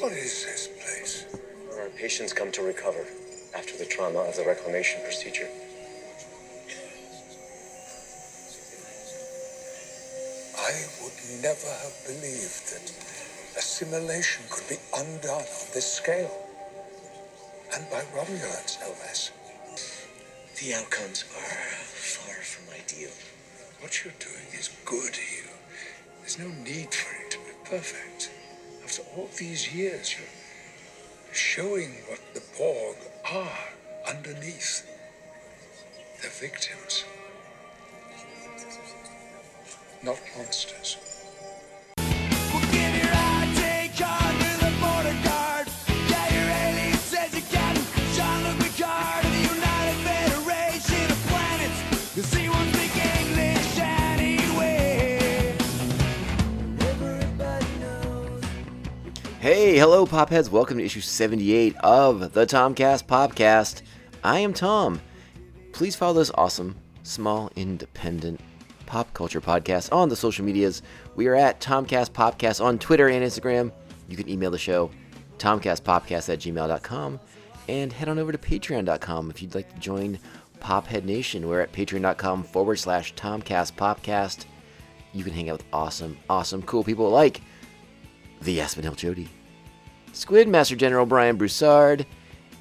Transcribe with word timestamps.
What 0.00 0.12
is 0.12 0.44
this 0.44 0.68
place? 0.78 1.26
Where 1.66 1.82
our 1.82 1.88
patients 1.88 2.32
come 2.32 2.52
to 2.52 2.62
recover 2.62 3.04
after 3.56 3.76
the 3.76 3.84
trauma 3.84 4.20
of 4.20 4.36
the 4.36 4.44
reclamation 4.44 5.02
procedure. 5.02 5.48
I 10.56 10.70
would 11.02 11.18
never 11.42 11.66
have 11.82 11.98
believed 12.06 12.70
that 12.70 12.94
assimilation 13.58 14.44
could 14.50 14.68
be 14.68 14.76
undone 14.96 15.42
on 15.42 15.66
this 15.74 15.92
scale. 15.92 16.30
And 17.74 17.84
by 17.90 18.02
Romulans, 18.14 18.78
no 18.80 18.90
less. 19.02 19.32
The 20.60 20.74
outcomes 20.74 21.24
are 21.34 21.74
far 21.98 22.34
from 22.34 22.72
ideal. 22.72 23.10
What 23.80 24.04
you're 24.04 24.14
doing 24.20 24.46
is 24.56 24.70
good, 24.84 25.16
Hugh. 25.16 25.50
There's 26.20 26.38
no 26.38 26.48
need 26.62 26.94
for 26.94 27.16
it 27.24 27.32
to 27.32 27.38
be 27.38 27.68
perfect. 27.68 28.30
After 28.88 29.02
all 29.18 29.28
these 29.36 29.74
years, 29.74 30.16
you're 30.16 31.34
showing 31.34 31.90
what 32.08 32.20
the 32.32 32.40
Borg 32.56 32.96
are 33.30 33.68
underneath. 34.08 34.88
They're 36.22 36.30
victims, 36.30 37.04
not 40.02 40.18
monsters. 40.38 41.07
Hey, 59.50 59.78
hello, 59.78 60.04
Popheads. 60.04 60.50
Welcome 60.50 60.76
to 60.76 60.84
issue 60.84 61.00
78 61.00 61.74
of 61.78 62.34
the 62.34 62.44
Tomcast 62.44 63.06
Podcast. 63.06 63.80
I 64.22 64.40
am 64.40 64.52
Tom. 64.52 65.00
Please 65.72 65.96
follow 65.96 66.18
this 66.18 66.30
awesome, 66.34 66.76
small, 67.02 67.50
independent 67.56 68.40
pop 68.84 69.14
culture 69.14 69.40
podcast 69.40 69.90
on 69.90 70.10
the 70.10 70.16
social 70.16 70.44
medias. 70.44 70.82
We 71.16 71.28
are 71.28 71.34
at 71.34 71.62
Tomcast 71.62 72.10
Podcast 72.10 72.62
on 72.62 72.78
Twitter 72.78 73.08
and 73.08 73.24
Instagram. 73.24 73.72
You 74.06 74.18
can 74.18 74.28
email 74.28 74.50
the 74.50 74.58
show, 74.58 74.90
tomcastpopcast 75.38 76.30
at 76.30 76.40
gmail.com, 76.40 77.18
and 77.70 77.90
head 77.90 78.10
on 78.10 78.18
over 78.18 78.32
to 78.32 78.36
patreon.com 78.36 79.30
if 79.30 79.40
you'd 79.40 79.54
like 79.54 79.72
to 79.72 79.80
join 79.80 80.18
Pophead 80.60 81.04
Nation. 81.04 81.48
We're 81.48 81.62
at 81.62 81.72
patreon.com 81.72 82.42
forward 82.42 82.76
slash 82.76 83.14
Tomcast 83.14 83.76
Podcast. 83.76 84.44
You 85.14 85.24
can 85.24 85.32
hang 85.32 85.48
out 85.48 85.60
with 85.60 85.66
awesome, 85.72 86.18
awesome, 86.28 86.60
cool 86.60 86.84
people 86.84 87.08
like 87.08 87.40
the 88.42 88.60
Aspinall 88.60 88.94
Jody, 88.94 89.28
Squid 90.18 90.48
Master 90.48 90.74
General 90.74 91.06
Brian 91.06 91.36
Broussard, 91.36 92.04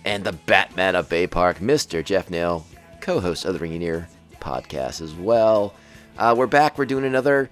and 0.05 0.23
the 0.23 0.31
Batman 0.31 0.95
of 0.95 1.09
Bay 1.09 1.25
Park, 1.25 1.57
Mr. 1.57 2.05
Jeff 2.05 2.29
Nail, 2.29 2.63
co 3.01 3.19
host 3.19 3.45
of 3.45 3.53
the 3.53 3.59
Ringing 3.59 3.81
Ear 3.81 4.07
podcast 4.39 5.01
as 5.01 5.15
well. 5.15 5.73
Uh, 6.19 6.35
we're 6.37 6.45
back. 6.45 6.77
We're 6.77 6.85
doing 6.85 7.03
another. 7.03 7.49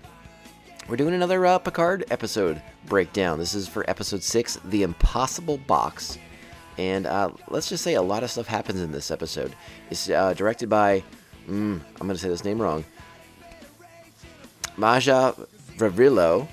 We're 0.88 0.96
doing 0.96 1.16
another 1.16 1.44
uh, 1.48 1.58
Picard 1.58 2.06
episode 2.12 2.62
breakdown. 2.86 3.40
This 3.40 3.56
is 3.56 3.68
for 3.68 3.84
episode 3.90 4.22
six, 4.22 4.60
The 4.66 4.84
Impossible 4.84 5.58
Box. 5.58 6.20
And 6.78 7.08
uh, 7.08 7.32
let's 7.50 7.68
just 7.68 7.84
say 7.84 7.96
a 7.96 8.02
lot 8.04 8.22
of 8.22 8.30
stuff 8.30 8.46
happens 8.46 8.82
in 8.82 8.92
this 8.92 9.10
episode. 9.10 9.56
It's 9.90 10.08
uh, 10.08 10.36
directed 10.36 10.70
by, 10.70 11.04
mm, 11.48 11.82
I'm 11.82 11.98
going 11.98 12.12
to 12.12 12.18
say 12.20 12.30
this 12.30 12.46
name 12.46 12.62
wrong, 12.62 12.86
Maja 14.78 15.34
Vrilo, 15.78 16.48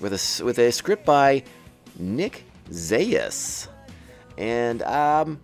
with 0.00 0.14
a 0.14 0.44
with 0.44 0.58
a 0.58 0.72
script 0.72 1.04
by 1.04 1.42
Nick 1.98 2.45
Zayas, 2.70 3.68
and 4.38 4.82
um, 4.82 5.40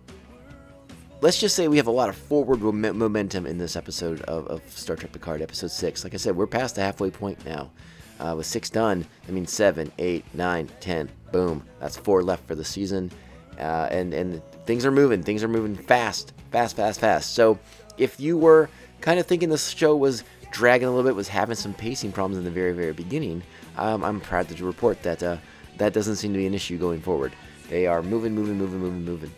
let's 1.21 1.39
just 1.39 1.55
say 1.55 1.67
we 1.67 1.77
have 1.77 1.87
a 1.87 1.91
lot 1.91 2.09
of 2.09 2.15
forward 2.15 2.61
mom- 2.61 2.97
momentum 2.97 3.45
in 3.45 3.57
this 3.57 3.75
episode 3.75 4.21
of, 4.23 4.47
of 4.47 4.61
Star 4.69 4.95
Trek 4.95 5.11
Picard, 5.11 5.41
episode 5.41 5.71
six. 5.71 6.03
Like 6.03 6.13
I 6.13 6.17
said, 6.17 6.35
we're 6.35 6.47
past 6.47 6.75
the 6.75 6.81
halfway 6.81 7.09
point 7.09 7.43
now. 7.45 7.71
Uh, 8.19 8.35
with 8.37 8.45
six 8.45 8.69
done, 8.69 9.05
that 9.25 9.33
means 9.33 9.51
seven, 9.51 9.91
eight, 9.97 10.23
nine, 10.33 10.69
ten. 10.79 11.09
Boom. 11.31 11.65
That's 11.79 11.97
four 11.97 12.21
left 12.21 12.45
for 12.47 12.55
the 12.55 12.63
season, 12.63 13.11
uh, 13.59 13.87
and 13.89 14.13
and 14.13 14.41
things 14.65 14.85
are 14.85 14.91
moving. 14.91 15.23
Things 15.23 15.43
are 15.43 15.47
moving 15.47 15.75
fast, 15.75 16.33
fast, 16.51 16.75
fast, 16.75 16.99
fast. 16.99 17.33
So 17.33 17.57
if 17.97 18.19
you 18.19 18.37
were 18.37 18.69
kind 19.01 19.19
of 19.19 19.25
thinking 19.25 19.49
this 19.49 19.69
show 19.69 19.95
was 19.95 20.23
dragging 20.51 20.87
a 20.87 20.91
little 20.91 21.03
bit, 21.03 21.15
was 21.15 21.27
having 21.27 21.55
some 21.55 21.73
pacing 21.73 22.11
problems 22.11 22.37
in 22.37 22.43
the 22.43 22.51
very, 22.51 22.71
very 22.71 22.93
beginning, 22.93 23.41
um, 23.77 24.03
I'm 24.03 24.21
proud 24.21 24.47
to 24.49 24.65
report 24.65 25.01
that 25.03 25.23
uh, 25.23 25.37
that 25.77 25.93
doesn't 25.93 26.17
seem 26.17 26.33
to 26.33 26.39
be 26.39 26.45
an 26.45 26.53
issue 26.53 26.77
going 26.77 27.01
forward. 27.01 27.33
They 27.69 27.87
are 27.87 28.03
moving, 28.03 28.33
moving, 28.33 28.57
moving, 28.57 28.79
moving, 28.79 29.05
moving. 29.05 29.31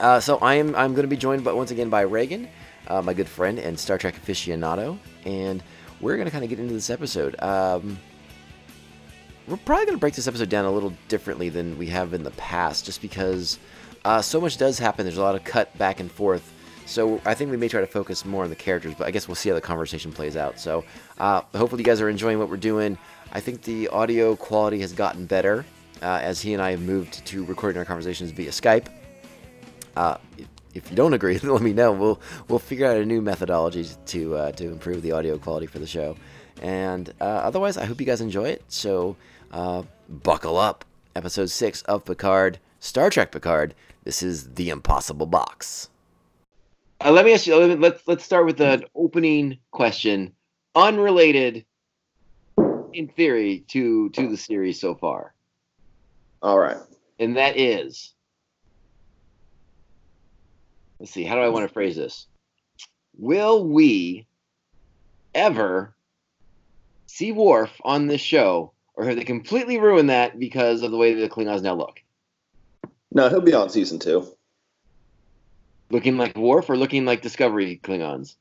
Uh, 0.00 0.20
so 0.20 0.38
I 0.38 0.54
am 0.54 0.74
I'm 0.74 0.92
going 0.92 1.04
to 1.04 1.08
be 1.08 1.16
joined, 1.16 1.44
but 1.44 1.56
once 1.56 1.70
again 1.70 1.88
by 1.88 2.02
Reagan, 2.02 2.48
uh, 2.88 3.02
my 3.02 3.14
good 3.14 3.28
friend 3.28 3.58
and 3.58 3.78
Star 3.78 3.98
Trek 3.98 4.14
aficionado, 4.20 4.98
and 5.24 5.62
we're 6.00 6.16
going 6.16 6.26
to 6.26 6.30
kind 6.32 6.44
of 6.44 6.50
get 6.50 6.58
into 6.58 6.74
this 6.74 6.90
episode. 6.90 7.40
Um, 7.40 7.98
we're 9.46 9.56
probably 9.58 9.86
going 9.86 9.96
to 9.96 10.00
break 10.00 10.14
this 10.14 10.26
episode 10.26 10.48
down 10.48 10.64
a 10.64 10.70
little 10.70 10.94
differently 11.08 11.48
than 11.48 11.76
we 11.76 11.86
have 11.88 12.14
in 12.14 12.22
the 12.22 12.30
past, 12.32 12.86
just 12.86 13.02
because 13.02 13.58
uh, 14.04 14.22
so 14.22 14.40
much 14.40 14.56
does 14.56 14.78
happen. 14.78 15.04
There's 15.04 15.18
a 15.18 15.22
lot 15.22 15.34
of 15.34 15.44
cut 15.44 15.76
back 15.78 16.00
and 16.00 16.10
forth. 16.10 16.52
So 16.86 17.20
I 17.24 17.34
think 17.34 17.50
we 17.50 17.56
may 17.56 17.68
try 17.68 17.80
to 17.80 17.86
focus 17.86 18.24
more 18.24 18.44
on 18.44 18.50
the 18.50 18.56
characters, 18.56 18.94
but 18.96 19.06
I 19.06 19.10
guess 19.10 19.26
we'll 19.26 19.34
see 19.34 19.48
how 19.48 19.54
the 19.54 19.60
conversation 19.60 20.12
plays 20.12 20.36
out. 20.36 20.58
So 20.60 20.84
uh, 21.18 21.42
hopefully 21.54 21.80
you 21.80 21.84
guys 21.84 22.00
are 22.00 22.08
enjoying 22.08 22.38
what 22.38 22.48
we're 22.48 22.56
doing. 22.56 22.98
I 23.32 23.40
think 23.40 23.62
the 23.62 23.88
audio 23.88 24.36
quality 24.36 24.80
has 24.80 24.92
gotten 24.92 25.26
better 25.26 25.64
uh, 26.02 26.20
as 26.22 26.40
he 26.40 26.52
and 26.52 26.62
I 26.62 26.72
have 26.72 26.82
moved 26.82 27.24
to 27.26 27.44
recording 27.44 27.78
our 27.78 27.84
conversations 27.84 28.30
via 28.30 28.50
Skype. 28.50 28.88
Uh, 29.96 30.18
if, 30.74 30.90
you 30.90 30.96
don't 30.96 31.14
agree, 31.14 31.38
let 31.42 31.62
me 31.62 31.72
know. 31.72 31.92
We'll 31.92 32.20
we'll 32.48 32.58
figure 32.58 32.86
out 32.86 32.96
a 32.96 33.06
new 33.06 33.22
methodology 33.22 33.86
to 34.06 34.36
uh, 34.36 34.52
to 34.52 34.66
improve 34.66 35.02
the 35.02 35.12
audio 35.12 35.38
quality 35.38 35.66
for 35.66 35.78
the 35.78 35.86
show. 35.86 36.16
And 36.60 37.12
uh, 37.20 37.24
otherwise, 37.24 37.76
I 37.76 37.84
hope 37.84 38.00
you 38.00 38.06
guys 38.06 38.20
enjoy 38.20 38.48
it. 38.48 38.62
So 38.68 39.16
uh, 39.52 39.84
buckle 40.08 40.58
up. 40.58 40.84
Episode 41.16 41.48
six 41.48 41.82
of 41.82 42.04
Picard, 42.04 42.58
Star 42.80 43.08
Trek 43.08 43.30
Picard. 43.30 43.74
This 44.02 44.20
is 44.20 44.54
the 44.54 44.68
Impossible 44.68 45.26
Box. 45.26 45.90
Uh, 47.02 47.10
let 47.10 47.24
me 47.24 47.32
ask 47.34 47.46
you. 47.46 47.56
Let's 47.56 48.02
let's 48.06 48.24
start 48.24 48.46
with 48.46 48.60
an 48.60 48.84
opening 48.94 49.58
question, 49.70 50.32
unrelated, 50.74 51.64
in 52.92 53.08
theory, 53.08 53.64
to 53.68 54.08
to 54.10 54.28
the 54.28 54.36
series 54.36 54.80
so 54.80 54.94
far, 54.94 55.34
All 56.42 56.58
right. 56.58 56.78
and 57.18 57.36
that 57.36 57.58
is. 57.58 58.12
Let's 61.00 61.12
see. 61.12 61.24
How 61.24 61.34
do 61.34 61.40
I 61.42 61.48
want 61.48 61.66
to 61.68 61.72
phrase 61.72 61.96
this? 61.96 62.26
Will 63.18 63.66
we 63.66 64.26
ever 65.34 65.94
see 67.06 67.32
Worf 67.32 67.70
on 67.84 68.06
this 68.06 68.20
show, 68.20 68.72
or 68.94 69.04
have 69.04 69.16
they 69.16 69.24
completely 69.24 69.78
ruined 69.78 70.10
that 70.10 70.38
because 70.38 70.82
of 70.82 70.90
the 70.90 70.96
way 70.96 71.12
the 71.14 71.28
Klingons 71.28 71.62
now 71.62 71.74
look? 71.74 72.00
No, 73.12 73.28
he'll 73.28 73.40
be 73.40 73.52
on 73.54 73.68
season 73.68 73.98
two. 73.98 74.26
Looking 75.90 76.16
like 76.16 76.36
Worf 76.36 76.70
or 76.70 76.76
looking 76.76 77.04
like 77.04 77.22
Discovery 77.22 77.80
Klingons? 77.82 78.36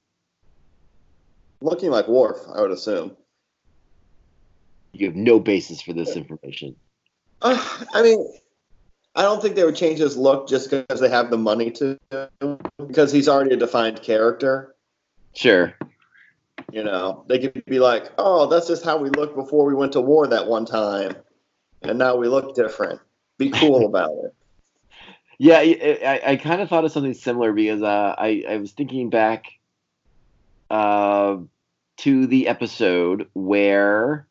Looking 1.61 1.91
like 1.91 2.07
Worf, 2.07 2.37
I 2.53 2.61
would 2.61 2.71
assume. 2.71 3.15
You 4.93 5.07
have 5.07 5.15
no 5.15 5.39
basis 5.39 5.81
for 5.81 5.93
this 5.93 6.15
information. 6.15 6.75
Uh, 7.41 7.85
I 7.93 8.01
mean, 8.01 8.25
I 9.15 9.21
don't 9.23 9.41
think 9.41 9.55
they 9.55 9.63
would 9.63 9.75
change 9.75 9.99
his 9.99 10.17
look 10.17 10.47
just 10.47 10.69
because 10.69 10.99
they 10.99 11.09
have 11.09 11.29
the 11.29 11.37
money 11.37 11.71
to, 11.71 11.97
because 12.87 13.11
he's 13.11 13.27
already 13.27 13.53
a 13.53 13.57
defined 13.57 14.01
character. 14.01 14.75
Sure. 15.35 15.73
You 16.71 16.83
know, 16.83 17.25
they 17.27 17.39
could 17.39 17.65
be 17.65 17.79
like, 17.79 18.11
"Oh, 18.17 18.47
that's 18.47 18.67
just 18.67 18.83
how 18.83 18.97
we 18.97 19.09
looked 19.09 19.35
before 19.35 19.65
we 19.65 19.73
went 19.73 19.93
to 19.93 20.01
war 20.01 20.27
that 20.27 20.47
one 20.47 20.65
time, 20.65 21.15
and 21.81 21.99
now 21.99 22.15
we 22.15 22.27
look 22.27 22.55
different." 22.55 22.99
Be 23.37 23.49
cool 23.49 23.85
about 23.87 24.11
it. 24.23 24.33
Yeah, 25.37 25.57
I, 25.57 25.99
I, 26.05 26.31
I 26.31 26.35
kind 26.35 26.61
of 26.61 26.69
thought 26.69 26.85
of 26.85 26.91
something 26.91 27.13
similar 27.13 27.51
because 27.53 27.81
uh, 27.81 28.15
I, 28.17 28.43
I 28.47 28.57
was 28.57 28.71
thinking 28.71 29.09
back 29.09 29.45
uh, 30.69 31.37
to 31.97 32.27
the 32.27 32.47
episode 32.47 33.27
where 33.33 34.27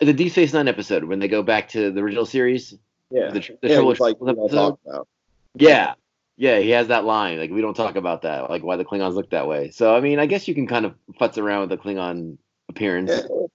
the 0.00 0.12
Deep 0.12 0.32
Space 0.32 0.52
Nine 0.52 0.68
episode 0.68 1.04
when 1.04 1.18
they 1.18 1.28
go 1.28 1.42
back 1.42 1.68
to 1.70 1.90
the 1.90 2.00
original 2.00 2.26
series. 2.26 2.74
Yeah, 3.10 3.30
The, 3.30 3.40
the 3.62 3.68
yeah, 3.68 3.78
like 3.78 4.18
Trouble 4.18 4.42
we 4.42 4.48
don't 4.48 4.78
episode. 4.84 5.06
Yeah. 5.54 5.94
Yeah, 6.36 6.60
he 6.60 6.70
has 6.70 6.86
that 6.86 7.04
line. 7.04 7.38
Like, 7.38 7.50
we 7.50 7.60
don't 7.60 7.74
talk 7.74 7.96
about 7.96 8.22
that. 8.22 8.48
Like, 8.48 8.62
why 8.62 8.76
the 8.76 8.84
Klingons 8.84 9.14
look 9.14 9.30
that 9.30 9.48
way. 9.48 9.70
So, 9.70 9.96
I 9.96 10.00
mean, 10.00 10.20
I 10.20 10.26
guess 10.26 10.46
you 10.46 10.54
can 10.54 10.68
kind 10.68 10.86
of 10.86 10.94
futz 11.20 11.36
around 11.36 11.62
with 11.62 11.70
the 11.70 11.76
Klingon 11.76 12.38
appearance. 12.68 13.10
Yeah. 13.10 13.46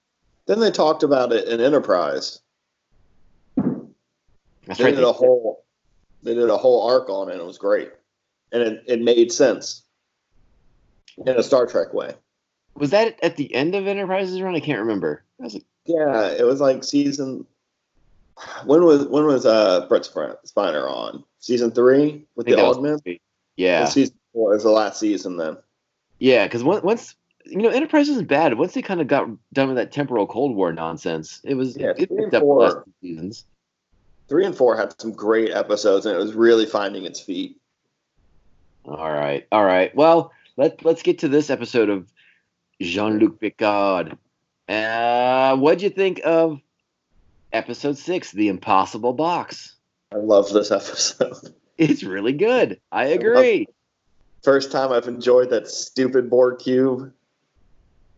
Then 0.46 0.60
they 0.60 0.70
talked 0.70 1.02
about 1.02 1.32
it 1.32 1.48
in 1.48 1.62
Enterprise. 1.62 2.42
That's 4.66 4.78
They 4.78 4.86
right. 4.86 4.94
did 4.94 5.04
a 5.04 5.12
whole, 5.12 5.64
they 6.22 6.34
did 6.34 6.48
a 6.48 6.56
whole 6.56 6.88
arc 6.88 7.08
on 7.08 7.28
it. 7.28 7.32
And 7.32 7.40
It 7.40 7.46
was 7.46 7.58
great, 7.58 7.92
and 8.52 8.62
it, 8.62 8.84
it 8.86 9.00
made 9.02 9.30
sense 9.32 9.82
in 11.18 11.28
a 11.36 11.42
Star 11.42 11.66
Trek 11.66 11.92
way. 11.94 12.14
Was 12.76 12.90
that 12.90 13.18
at 13.22 13.36
the 13.36 13.54
end 13.54 13.74
of 13.74 13.86
Enterprise's 13.86 14.40
run? 14.40 14.54
I 14.54 14.60
can't 14.60 14.80
remember. 14.80 15.22
I 15.40 15.44
was 15.44 15.54
like, 15.54 15.64
Yeah, 15.86 16.28
it 16.28 16.44
was 16.44 16.60
like 16.60 16.82
season 16.82 17.46
When 18.64 18.84
was 18.84 19.06
when 19.06 19.26
was 19.26 19.46
uh 19.46 19.86
Brent 19.86 20.04
Spiner 20.12 20.90
on 20.90 21.22
season 21.38 21.70
three 21.70 22.24
with 22.34 22.46
the 22.46 22.56
that 22.56 22.64
was- 22.66 22.76
Augment? 22.78 23.02
Yeah, 23.56 23.82
And 23.82 23.88
season 23.88 24.16
four 24.32 24.56
is 24.56 24.64
the 24.64 24.70
last 24.70 24.98
season 24.98 25.36
then. 25.36 25.56
yeah, 26.18 26.46
because 26.46 26.64
once 26.64 27.14
you 27.46 27.58
know, 27.58 27.68
Enterprise 27.68 28.08
isn't 28.08 28.26
bad. 28.26 28.56
Once 28.58 28.72
they 28.72 28.80
kind 28.82 29.02
of 29.02 29.06
got 29.06 29.28
done 29.52 29.68
with 29.68 29.76
that 29.76 29.92
temporal 29.92 30.26
Cold 30.26 30.56
War 30.56 30.72
nonsense, 30.72 31.40
it 31.44 31.54
was 31.54 31.76
Yeah, 31.76 31.90
it 31.96 32.08
three 32.08 32.22
picked 32.22 32.34
up 32.34 32.40
the 32.42 32.46
last 32.46 32.72
four. 32.72 32.84
seasons. 33.02 33.44
Three 34.28 34.46
and 34.46 34.56
four 34.56 34.76
had 34.76 34.98
some 35.00 35.12
great 35.12 35.50
episodes, 35.50 36.06
and 36.06 36.14
it 36.14 36.18
was 36.18 36.34
really 36.34 36.66
finding 36.66 37.04
its 37.04 37.20
feet. 37.20 37.60
All 38.84 39.12
right, 39.12 39.46
all 39.52 39.64
right. 39.64 39.94
Well, 39.94 40.32
let 40.56 40.84
let's 40.84 41.02
get 41.02 41.18
to 41.20 41.28
this 41.28 41.50
episode 41.50 41.88
of 41.90 42.10
Jean 42.80 43.18
Luc 43.18 43.40
Picard. 43.40 44.16
Uh, 44.68 45.56
what'd 45.56 45.82
you 45.82 45.90
think 45.90 46.20
of 46.24 46.60
episode 47.52 47.98
six, 47.98 48.32
The 48.32 48.48
Impossible 48.48 49.12
Box? 49.12 49.76
I 50.12 50.16
love 50.16 50.52
this 50.52 50.70
episode. 50.70 51.54
It's 51.76 52.04
really 52.04 52.32
good. 52.32 52.80
I 52.92 53.06
agree. 53.06 53.66
First 54.44 54.70
time 54.70 54.92
I've 54.92 55.08
enjoyed 55.08 55.50
that 55.50 55.66
stupid 55.66 56.30
Borg 56.30 56.60
cube. 56.60 57.12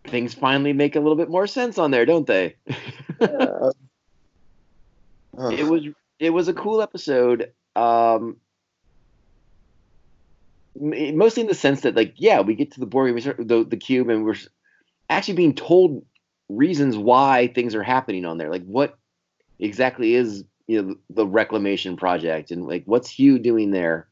Things 0.05 0.35
finally 0.35 0.75
make 0.75 0.95
a 0.95 1.01
little 1.01 1.17
bit 1.17 1.31
more 1.31 1.47
sense 1.47 1.79
on 1.79 1.91
there, 1.91 2.05
don't 2.05 2.27
they? 2.27 2.57
Yeah. 3.19 3.71
It 5.39 5.65
was 5.65 5.83
it 6.19 6.31
was 6.31 6.49
a 6.49 6.55
cool 6.55 6.83
episode. 6.83 7.53
Um, 7.75 8.37
mostly 10.81 11.43
in 11.43 11.47
the 11.47 11.55
sense 11.55 11.83
that, 11.83 11.95
like, 11.95 12.15
yeah, 12.17 12.41
we 12.41 12.55
get 12.55 12.73
to 12.73 12.81
the 12.81 12.87
Borg, 12.87 13.15
we 13.15 13.21
start 13.21 13.37
the 13.39 13.65
the 13.65 13.77
cube, 13.77 14.09
and 14.09 14.25
we're 14.25 14.37
actually 15.09 15.35
being 15.35 15.55
told 15.55 16.05
reasons 16.49 16.97
why 16.97 17.49
things 17.49 17.75
are 17.75 17.83
happening 17.83 18.25
on 18.25 18.39
there. 18.39 18.51
Like, 18.51 18.65
what 18.65 18.99
exactly 19.59 20.15
is 20.15 20.45
you 20.67 20.83
know 20.83 20.97
the 21.11 21.27
reclamation 21.27 21.97
project, 21.97 22.51
and 22.51 22.67
like, 22.67 22.85
what's 22.87 23.11
Hugh 23.11 23.39
doing 23.39 23.71
there? 23.71 24.09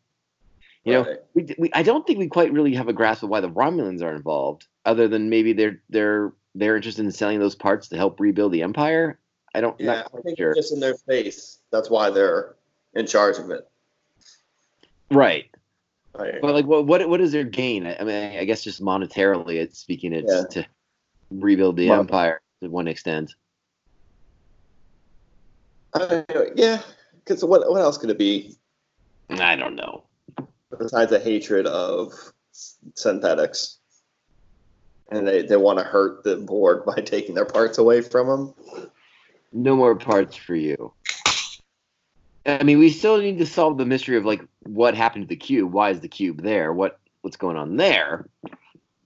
You 0.84 0.92
know, 0.92 1.16
we, 1.32 1.46
we 1.56 1.70
I 1.72 1.82
don't 1.82 2.06
think 2.06 2.18
we 2.18 2.28
quite 2.28 2.52
really 2.52 2.74
have 2.74 2.88
a 2.88 2.92
grasp 2.92 3.22
of 3.22 3.30
why 3.30 3.40
the 3.40 3.48
Romulans 3.48 4.02
are 4.02 4.14
involved, 4.14 4.66
other 4.84 5.08
than 5.08 5.30
maybe 5.30 5.54
they're 5.54 5.80
they're 5.88 6.32
they're 6.54 6.76
interested 6.76 7.04
in 7.04 7.10
selling 7.10 7.40
those 7.40 7.54
parts 7.54 7.88
to 7.88 7.96
help 7.96 8.20
rebuild 8.20 8.52
the 8.52 8.62
Empire. 8.62 9.18
I 9.54 9.60
don't. 9.60 9.78
Yeah, 9.80 9.94
not 9.94 10.10
I 10.18 10.20
think 10.22 10.38
sure. 10.38 10.50
it's 10.50 10.58
just 10.60 10.72
in 10.74 10.80
their 10.80 10.94
face. 10.94 11.60
That's 11.70 11.88
why 11.88 12.10
they're 12.10 12.56
in 12.94 13.06
charge 13.06 13.38
of 13.38 13.50
it. 13.50 13.68
Right. 15.10 15.46
Right. 16.16 16.40
But 16.40 16.54
like, 16.54 16.66
what 16.66 16.86
what 16.86 17.08
what 17.08 17.20
is 17.20 17.32
their 17.32 17.44
gain? 17.44 17.86
I 17.86 18.02
mean, 18.04 18.38
I 18.38 18.44
guess 18.44 18.62
just 18.62 18.82
monetarily, 18.82 19.56
it's 19.56 19.78
speaking, 19.78 20.12
it's 20.12 20.32
Yeah. 20.32 20.44
to 20.62 20.66
rebuild 21.30 21.76
the 21.76 21.88
Mon- 21.88 22.00
empire 22.00 22.40
to 22.62 22.68
one 22.68 22.88
extent. 22.88 23.34
Yeah, 26.56 26.82
because 27.24 27.44
what 27.44 27.68
what 27.70 27.80
else 27.80 27.98
could 27.98 28.10
it 28.10 28.18
be 28.18 28.56
I 29.30 29.56
don't 29.56 29.76
know. 29.76 30.04
besides 30.78 31.12
a 31.12 31.18
hatred 31.18 31.66
of 31.66 32.12
synthetics? 32.94 33.78
And 35.10 35.28
they, 35.28 35.42
they 35.42 35.56
want 35.56 35.78
to 35.78 35.84
hurt 35.84 36.24
the 36.24 36.36
Borg 36.36 36.84
by 36.86 36.96
taking 37.00 37.34
their 37.34 37.44
parts 37.44 37.78
away 37.78 38.00
from 38.00 38.26
them. 38.26 38.90
No 39.54 39.76
more 39.76 39.94
parts 39.94 40.34
for 40.34 40.56
you. 40.56 40.92
I 42.44 42.62
mean, 42.64 42.78
we 42.78 42.90
still 42.90 43.18
need 43.18 43.38
to 43.38 43.46
solve 43.46 43.78
the 43.78 43.86
mystery 43.86 44.16
of 44.16 44.24
like 44.24 44.42
what 44.64 44.94
happened 44.96 45.24
to 45.24 45.28
the 45.28 45.36
cube. 45.36 45.72
Why 45.72 45.90
is 45.90 46.00
the 46.00 46.08
cube 46.08 46.42
there? 46.42 46.72
What 46.72 46.98
what's 47.22 47.36
going 47.36 47.56
on 47.56 47.76
there? 47.76 48.28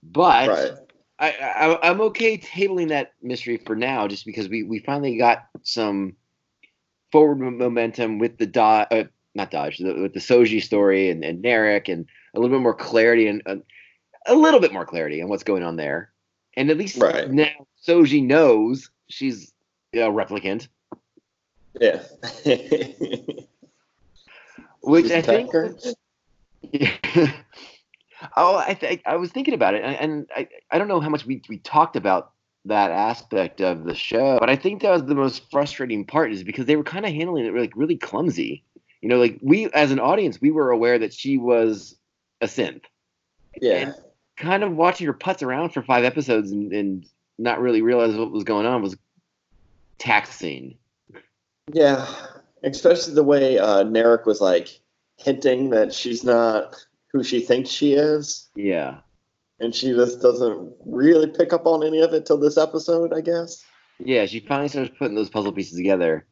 But 0.03 0.49
Right. 0.49 0.71
I, 1.19 1.29
I 1.31 1.89
I'm 1.89 2.01
okay 2.01 2.37
tabling 2.37 2.89
that 2.89 3.13
mystery 3.21 3.57
for 3.57 3.75
now, 3.75 4.07
just 4.07 4.25
because 4.25 4.49
we 4.49 4.63
we 4.63 4.79
finally 4.79 5.17
got 5.17 5.45
some 5.61 6.15
forward 7.11 7.35
momentum 7.35 8.17
with 8.17 8.37
the 8.39 8.47
Dahj, 8.47 8.87
uh, 8.91 9.03
not 9.35 9.51
Dahj, 9.51 9.77
the, 9.77 10.01
with 10.01 10.13
the 10.13 10.19
Soji 10.19 10.63
story 10.63 11.11
and 11.11 11.23
and 11.23 11.43
Narek, 11.43 11.93
and 11.93 12.07
a 12.33 12.39
little 12.39 12.57
bit 12.57 12.63
more 12.63 12.73
clarity 12.73 13.27
and 13.27 13.43
uh, 13.45 13.57
a 14.25 14.35
little 14.35 14.59
bit 14.59 14.73
more 14.73 14.85
clarity 14.85 15.21
on 15.21 15.29
what's 15.29 15.43
going 15.43 15.63
on 15.63 15.75
there. 15.75 16.11
And 16.57 16.71
at 16.71 16.77
least 16.77 16.97
Right. 16.97 17.29
now 17.29 17.67
Soji 17.87 18.25
knows 18.25 18.89
she's 19.09 19.53
a 19.93 19.97
replicant, 19.97 20.67
Yeah. 21.79 22.01
which 24.81 25.05
oh, 25.11 25.15
I 25.15 25.21
think. 25.21 25.51
tanker? 25.51 25.75
oh, 28.37 28.57
I 28.57 28.73
th- 28.79 29.01
I 29.05 29.15
was 29.15 29.31
thinking 29.31 29.53
about 29.53 29.73
it, 29.73 29.83
and, 29.83 29.95
and 29.95 30.27
I 30.35 30.47
I 30.71 30.77
don't 30.77 30.87
know 30.87 30.99
how 30.99 31.09
much 31.09 31.25
we 31.25 31.41
we 31.49 31.57
talked 31.59 31.95
about 31.95 32.31
that 32.65 32.91
aspect 32.91 33.61
of 33.61 33.85
the 33.85 33.95
show, 33.95 34.37
but 34.39 34.49
I 34.49 34.55
think 34.55 34.81
that 34.81 34.91
was 34.91 35.05
the 35.05 35.15
most 35.15 35.49
frustrating 35.49 36.05
part, 36.05 36.31
is 36.31 36.43
because 36.43 36.65
they 36.65 36.75
were 36.75 36.83
kind 36.83 37.05
of 37.05 37.11
handling 37.11 37.45
it 37.45 37.53
like 37.55 37.73
really 37.75 37.97
clumsy. 37.97 38.63
You 39.01 39.09
know, 39.09 39.17
like 39.17 39.39
we 39.41 39.69
as 39.71 39.91
an 39.91 39.99
audience, 39.99 40.41
we 40.41 40.51
were 40.51 40.71
aware 40.71 40.99
that 40.99 41.13
she 41.13 41.37
was 41.37 41.95
a 42.41 42.45
synth, 42.45 42.83
Yeah. 43.61 43.93
kind 44.37 44.63
of 44.63 44.73
watching 44.75 45.07
her 45.07 45.13
putz 45.13 45.41
around 45.41 45.69
for 45.71 45.81
five 45.81 46.03
episodes 46.03 46.51
and, 46.51 46.71
and 46.73 47.05
not 47.37 47.59
really 47.61 47.81
realize 47.81 48.15
what 48.15 48.31
was 48.31 48.43
going 48.43 48.65
on 48.65 48.81
was 48.81 48.97
taxing. 49.99 50.77
Yeah. 51.71 52.07
Especially 52.63 53.13
the 53.13 53.23
way 53.23 53.57
uh, 53.57 53.83
Narek 53.83 54.25
was 54.25 54.41
like 54.41 54.79
hinting 55.17 55.69
that 55.69 55.93
she's 55.93 56.23
not 56.23 56.75
who 57.11 57.23
she 57.23 57.39
thinks 57.41 57.69
she 57.69 57.93
is. 57.93 58.49
Yeah. 58.55 58.99
And 59.59 59.75
she 59.75 59.91
just 59.91 60.21
doesn't 60.21 60.73
really 60.85 61.27
pick 61.27 61.53
up 61.53 61.65
on 61.65 61.85
any 61.85 62.01
of 62.01 62.13
it 62.13 62.25
till 62.25 62.37
this 62.37 62.57
episode, 62.57 63.13
I 63.13 63.21
guess. 63.21 63.63
Yeah, 63.99 64.25
she 64.25 64.39
finally 64.39 64.69
starts 64.69 64.91
putting 64.97 65.15
those 65.15 65.29
puzzle 65.29 65.51
pieces 65.51 65.77
together. 65.77 66.25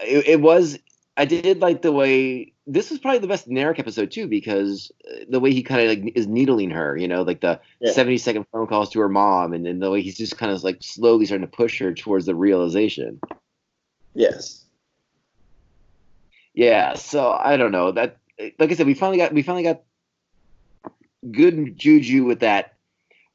It, 0.00 0.26
it 0.26 0.40
was. 0.40 0.78
I 1.16 1.24
did 1.24 1.60
like 1.60 1.82
the 1.82 1.92
way 1.92 2.52
this 2.66 2.90
was 2.90 2.98
probably 2.98 3.18
the 3.18 3.26
best 3.26 3.48
Narek 3.48 3.78
episode 3.78 4.10
too, 4.10 4.26
because 4.28 4.92
uh, 5.10 5.24
the 5.28 5.40
way 5.40 5.52
he 5.52 5.62
kind 5.62 5.82
of 5.82 5.88
like 5.88 6.12
is 6.16 6.26
needling 6.26 6.70
her, 6.70 6.96
you 6.96 7.08
know, 7.08 7.22
like 7.22 7.40
the 7.40 7.60
Yeah. 7.80 7.92
seventy 7.92 8.16
second 8.16 8.46
phone 8.52 8.66
calls 8.66 8.90
to 8.90 9.00
her 9.00 9.08
mom, 9.08 9.52
and 9.52 9.66
then 9.66 9.80
the 9.80 9.90
way 9.90 10.02
he's 10.02 10.16
just 10.16 10.38
kind 10.38 10.52
of 10.52 10.62
like 10.62 10.78
slowly 10.80 11.26
starting 11.26 11.46
to 11.46 11.56
push 11.56 11.78
her 11.80 11.92
towards 11.92 12.26
the 12.26 12.34
realization. 12.34 13.20
Yes. 14.14 14.64
Yeah, 16.54 16.94
so 16.94 17.32
I 17.32 17.56
don't 17.56 17.72
know 17.72 17.92
that. 17.92 18.16
Like 18.58 18.70
I 18.70 18.74
said, 18.74 18.86
we 18.86 18.94
finally 18.94 19.18
got 19.18 19.32
we 19.32 19.42
finally 19.42 19.62
got 19.62 19.82
good 21.30 21.76
juju 21.76 22.24
with 22.24 22.40
that. 22.40 22.74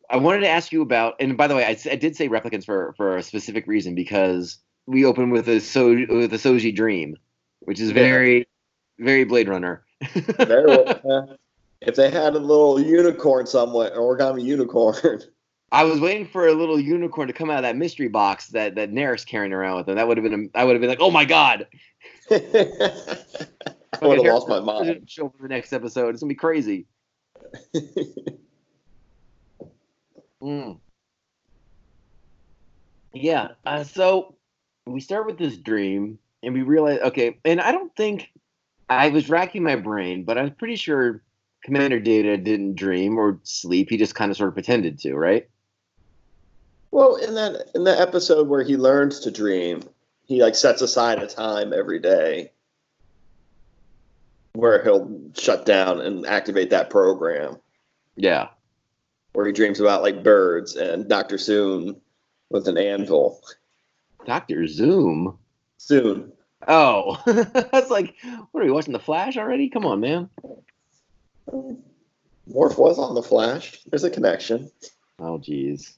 I 0.09 0.17
wanted 0.17 0.41
to 0.41 0.49
ask 0.49 0.71
you 0.71 0.81
about, 0.81 1.15
and 1.19 1.37
by 1.37 1.47
the 1.47 1.55
way, 1.55 1.65
I 1.65 1.95
did 1.95 2.15
say 2.15 2.29
replicants 2.29 2.65
for 2.65 2.93
for 2.97 3.17
a 3.17 3.23
specific 3.23 3.67
reason 3.67 3.95
because 3.95 4.57
we 4.85 5.05
open 5.05 5.29
with 5.29 5.47
a 5.49 5.59
so 5.59 5.89
with 5.89 6.33
a 6.33 6.37
Soji 6.37 6.75
dream, 6.75 7.17
which 7.65 7.79
is 7.79 7.91
very 7.91 8.47
very 8.99 9.25
Blade 9.25 9.49
Runner. 9.49 9.83
Very 10.37 10.65
well. 10.65 10.85
yeah. 11.05 11.35
If 11.81 11.95
they 11.95 12.09
had 12.09 12.35
a 12.35 12.39
little 12.39 12.79
unicorn 12.79 13.45
somewhere, 13.45 13.89
an 13.89 13.97
origami 13.97 14.43
unicorn. 14.43 15.21
I 15.71 15.83
was 15.83 15.99
waiting 15.99 16.25
for 16.25 16.47
a 16.47 16.53
little 16.53 16.79
unicorn 16.79 17.27
to 17.27 17.33
come 17.33 17.49
out 17.49 17.57
of 17.57 17.63
that 17.63 17.75
mystery 17.75 18.07
box 18.07 18.47
that 18.47 18.75
that 18.75 18.91
Narek's 18.91 19.25
carrying 19.25 19.53
around 19.53 19.77
with 19.77 19.89
him. 19.89 19.95
That 19.95 20.07
would 20.07 20.17
have 20.17 20.23
been 20.23 20.49
I 20.55 20.63
would 20.63 20.73
have 20.73 20.81
been 20.81 20.89
like, 20.89 21.01
oh 21.01 21.11
my 21.11 21.25
god! 21.25 21.67
I 22.31 22.37
would 24.01 24.23
have 24.23 24.33
lost 24.33 24.47
my 24.47 24.59
mind. 24.59 25.09
Show 25.09 25.25
in 25.25 25.41
the 25.41 25.49
next 25.49 25.73
episode. 25.73 26.09
It's 26.09 26.21
gonna 26.21 26.29
be 26.29 26.35
crazy. 26.35 26.87
Mm. 30.45 30.79
Yeah. 33.13 33.49
Uh, 33.65 33.83
so 33.83 34.35
we 34.85 34.99
start 34.99 35.25
with 35.25 35.39
this 35.39 35.57
dream, 35.57 36.19
and 36.45 36.53
we 36.53 36.61
realized 36.61 37.01
okay, 37.01 37.37
and 37.43 37.59
I 37.59 37.71
don't 37.73 37.93
think 37.95 38.31
I 38.89 39.09
was 39.09 39.29
racking 39.29 39.63
my 39.63 39.75
brain, 39.75 40.23
but 40.23 40.37
I'm 40.37 40.51
pretty 40.51 40.75
sure 40.77 41.21
Commander 41.63 41.99
Data 41.99 42.37
didn't 42.37 42.75
dream 42.75 43.17
or 43.17 43.39
sleep. 43.43 43.89
He 43.89 43.97
just 43.97 44.15
kind 44.15 44.31
of 44.31 44.37
sort 44.37 44.49
of 44.49 44.53
pretended 44.53 44.99
to, 44.99 45.15
right? 45.15 45.49
Well, 46.91 47.15
in 47.15 47.33
that 47.35 47.71
in 47.75 47.83
the 47.83 47.99
episode 47.99 48.47
where 48.47 48.63
he 48.63 48.77
learns 48.77 49.19
to 49.21 49.31
dream, 49.31 49.81
he 50.25 50.41
like 50.41 50.55
sets 50.55 50.81
aside 50.81 51.21
a 51.21 51.27
time 51.27 51.73
every 51.73 51.99
day 51.99 52.51
where 54.53 54.81
he'll 54.83 55.11
shut 55.37 55.65
down 55.65 55.99
and 55.99 56.25
activate 56.25 56.69
that 56.69 56.89
program 56.89 57.57
Yeah. 58.15 58.47
where 59.33 59.45
he 59.45 59.51
dreams 59.51 59.81
about 59.81 60.01
like 60.01 60.23
birds 60.23 60.77
and 60.77 61.09
Dr. 61.09 61.35
Soong 61.35 61.99
with 62.49 62.67
an 62.69 62.77
anvil. 62.77 63.41
Doctor 64.25 64.65
Zoom. 64.67 65.37
Soong. 65.79 66.31
Oh, 66.67 67.21
that's 67.25 67.89
like, 67.89 68.15
what 68.51 68.61
are 68.61 68.65
we 68.65 68.71
watching? 68.71 68.93
The 68.93 68.99
Flash 68.99 69.37
already? 69.37 69.69
Come 69.69 69.85
on, 69.85 69.99
man. 69.99 70.29
Morph 71.51 72.77
was 72.77 72.97
on 72.97 73.15
the 73.15 73.21
Flash. 73.21 73.79
There's 73.85 74.03
a 74.03 74.09
connection. 74.09 74.71
Oh, 75.19 75.37
jeez. 75.37 75.93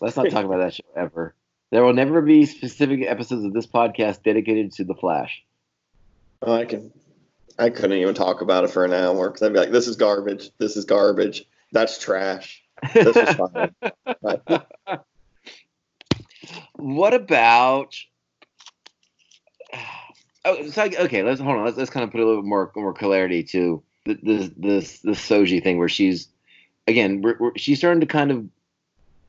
Let's 0.00 0.16
not 0.16 0.30
talk 0.30 0.44
about 0.44 0.58
that 0.58 0.74
show 0.74 0.84
ever. 0.96 1.34
There 1.70 1.84
will 1.84 1.92
never 1.92 2.22
be 2.22 2.46
specific 2.46 3.02
episodes 3.06 3.44
of 3.44 3.52
this 3.52 3.66
podcast 3.66 4.22
dedicated 4.22 4.72
to 4.72 4.84
the 4.84 4.94
Flash. 4.94 5.44
Oh, 6.42 6.52
I 6.52 6.64
can. 6.64 6.92
I 7.58 7.70
couldn't 7.70 7.98
even 7.98 8.14
talk 8.14 8.40
about 8.40 8.64
it 8.64 8.70
for 8.70 8.84
an 8.84 8.92
hour 8.92 9.28
because 9.28 9.42
I'd 9.42 9.52
be 9.52 9.58
like, 9.58 9.72
"This 9.72 9.88
is 9.88 9.96
garbage. 9.96 10.50
This 10.58 10.76
is 10.76 10.84
garbage. 10.84 11.44
That's 11.72 11.98
trash. 11.98 12.62
This 12.94 13.16
was 13.16 13.34
fine." 13.34 13.74
what 16.76 17.14
about 17.14 17.96
Oh, 20.44 20.70
so 20.70 20.82
I, 20.82 20.90
okay. 21.00 21.22
Let's 21.22 21.40
hold 21.40 21.56
on. 21.56 21.64
Let's, 21.64 21.76
let's 21.76 21.90
kind 21.90 22.04
of 22.04 22.10
put 22.10 22.20
a 22.20 22.24
little 22.24 22.42
bit 22.42 22.48
more 22.48 22.70
more 22.76 22.94
clarity 22.94 23.42
to 23.44 23.82
the 24.06 24.18
this 24.22 24.50
this 24.56 24.98
this 25.00 25.28
Soji 25.28 25.62
thing 25.62 25.78
where 25.78 25.88
she's 25.88 26.28
again 26.86 27.22
we're, 27.22 27.36
we're, 27.38 27.52
she's 27.56 27.78
starting 27.78 28.00
to 28.00 28.06
kind 28.06 28.30
of 28.30 28.46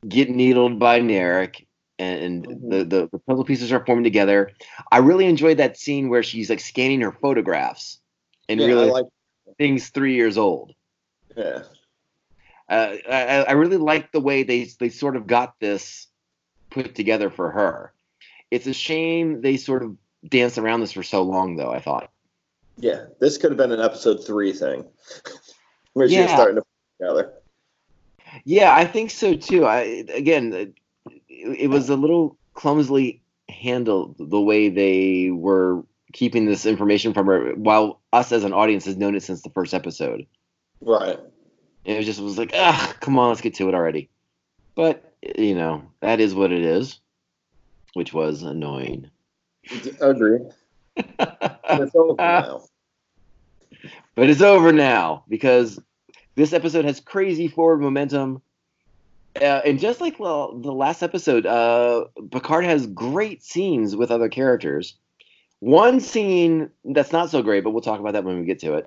get 0.08 0.30
needled 0.30 0.78
by 0.78 1.00
Narek 1.00 1.66
and 1.98 2.46
Mhm. 2.46 2.70
the, 2.70 2.84
the 2.84 3.08
the 3.12 3.18
puzzle 3.18 3.44
pieces 3.44 3.72
are 3.72 3.84
forming 3.84 4.04
together. 4.04 4.52
I 4.90 4.98
really 4.98 5.26
enjoyed 5.26 5.58
that 5.58 5.76
scene 5.76 6.08
where 6.08 6.22
she's 6.22 6.48
like 6.48 6.60
scanning 6.60 7.02
her 7.02 7.12
photographs 7.12 7.98
and 8.48 8.60
Yeah, 8.60 8.66
really 8.66 8.90
like. 8.90 9.06
things 9.58 9.90
three 9.90 10.14
years 10.14 10.38
old. 10.38 10.74
Yeah. 11.36 11.64
Uh, 12.68 12.96
I, 13.10 13.44
I 13.48 13.52
really 13.52 13.76
like 13.76 14.12
the 14.12 14.20
way 14.20 14.44
they 14.44 14.64
they 14.78 14.88
sort 14.88 15.16
of 15.16 15.26
got 15.26 15.58
this 15.60 16.06
put 16.70 16.94
together 16.94 17.28
for 17.28 17.50
her. 17.50 17.92
It's 18.50 18.66
a 18.66 18.72
shame 18.72 19.42
they 19.42 19.56
sort 19.56 19.82
of 19.82 19.96
danced 20.28 20.58
around 20.58 20.80
this 20.80 20.92
for 20.92 21.02
so 21.02 21.22
long, 21.22 21.56
though. 21.56 21.70
I 21.70 21.80
thought. 21.80 22.10
Yeah. 22.78 23.06
This 23.20 23.36
could 23.38 23.50
have 23.50 23.58
been 23.58 23.72
an 23.72 23.80
episode 23.80 24.24
three 24.24 24.52
thing, 24.52 24.84
where 25.92 26.08
she 26.08 26.18
was 26.18 26.30
Yeah. 26.30 26.34
starting 26.34 26.56
to 26.56 26.62
together. 26.98 27.32
Yeah, 28.44 28.74
I 28.74 28.84
think 28.84 29.10
so 29.10 29.34
too. 29.34 29.64
I 29.66 30.04
again, 30.14 30.52
it, 30.52 30.74
it 31.28 31.68
was 31.70 31.88
a 31.90 31.96
little 31.96 32.36
clumsily 32.54 33.20
handled 33.48 34.14
the 34.18 34.40
way 34.40 34.68
they 34.68 35.30
were 35.30 35.82
keeping 36.12 36.44
this 36.46 36.66
information 36.66 37.12
from 37.14 37.26
her, 37.26 37.52
while 37.54 38.00
us 38.12 38.32
as 38.32 38.44
an 38.44 38.52
audience 38.52 38.84
has 38.84 38.96
known 38.96 39.14
it 39.14 39.22
since 39.22 39.42
the 39.42 39.50
first 39.50 39.74
episode. 39.74 40.26
Right. 40.80 41.18
And 41.86 41.98
it 41.98 42.04
just 42.04 42.20
was 42.20 42.36
like, 42.38 42.52
ah, 42.54 42.94
come 43.00 43.18
on, 43.18 43.28
let's 43.30 43.40
get 43.40 43.54
to 43.54 43.68
it 43.68 43.74
already. 43.74 44.08
But 44.74 45.12
you 45.36 45.54
know, 45.54 45.82
that 46.00 46.20
is 46.20 46.34
what 46.34 46.52
it 46.52 46.62
is, 46.62 47.00
which 47.94 48.12
was 48.12 48.42
annoying. 48.42 49.10
Agree. 50.00 50.40
It's 51.72 51.94
over 51.94 52.16
now. 52.18 52.62
But 54.16 54.28
it's 54.28 54.42
over 54.42 54.72
now 54.72 55.24
because 55.28 55.80
this 56.34 56.52
episode 56.52 56.84
has 56.84 57.00
crazy 57.00 57.48
forward 57.48 57.80
momentum. 57.80 58.42
Uh, 59.40 59.60
and 59.64 59.78
just 59.78 60.00
like 60.00 60.18
well, 60.18 60.58
the 60.58 60.72
last 60.72 61.02
episode, 61.02 61.46
uh, 61.46 62.06
Picard 62.32 62.64
has 62.64 62.88
great 62.88 63.44
scenes 63.44 63.94
with 63.94 64.10
other 64.10 64.28
characters. 64.28 64.94
One 65.60 66.00
scene 66.00 66.70
that's 66.84 67.12
not 67.12 67.30
so 67.30 67.42
great, 67.42 67.62
but 67.62 67.70
we'll 67.70 67.82
talk 67.82 68.00
about 68.00 68.14
that 68.14 68.24
when 68.24 68.40
we 68.40 68.46
get 68.46 68.58
to 68.60 68.74
it. 68.74 68.86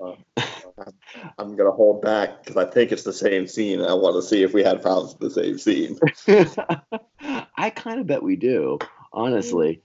I'm 1.38 1.56
gonna 1.56 1.72
hold 1.72 2.02
back 2.02 2.44
because 2.44 2.58
I 2.58 2.66
think 2.70 2.92
it's 2.92 3.04
the 3.04 3.14
same 3.14 3.48
scene. 3.48 3.82
I 3.82 3.94
want 3.94 4.16
to 4.16 4.22
see 4.22 4.44
if 4.44 4.54
we 4.54 4.64
had 4.64 4.82
problems 4.82 5.16
with 5.20 5.34
the 5.34 5.42
same 5.42 5.58
scene. 5.58 6.00
I 7.58 7.70
kind 7.70 8.00
of 8.00 8.08
bet 8.08 8.24
we 8.24 8.36
do, 8.36 8.80
honestly. 9.14 9.82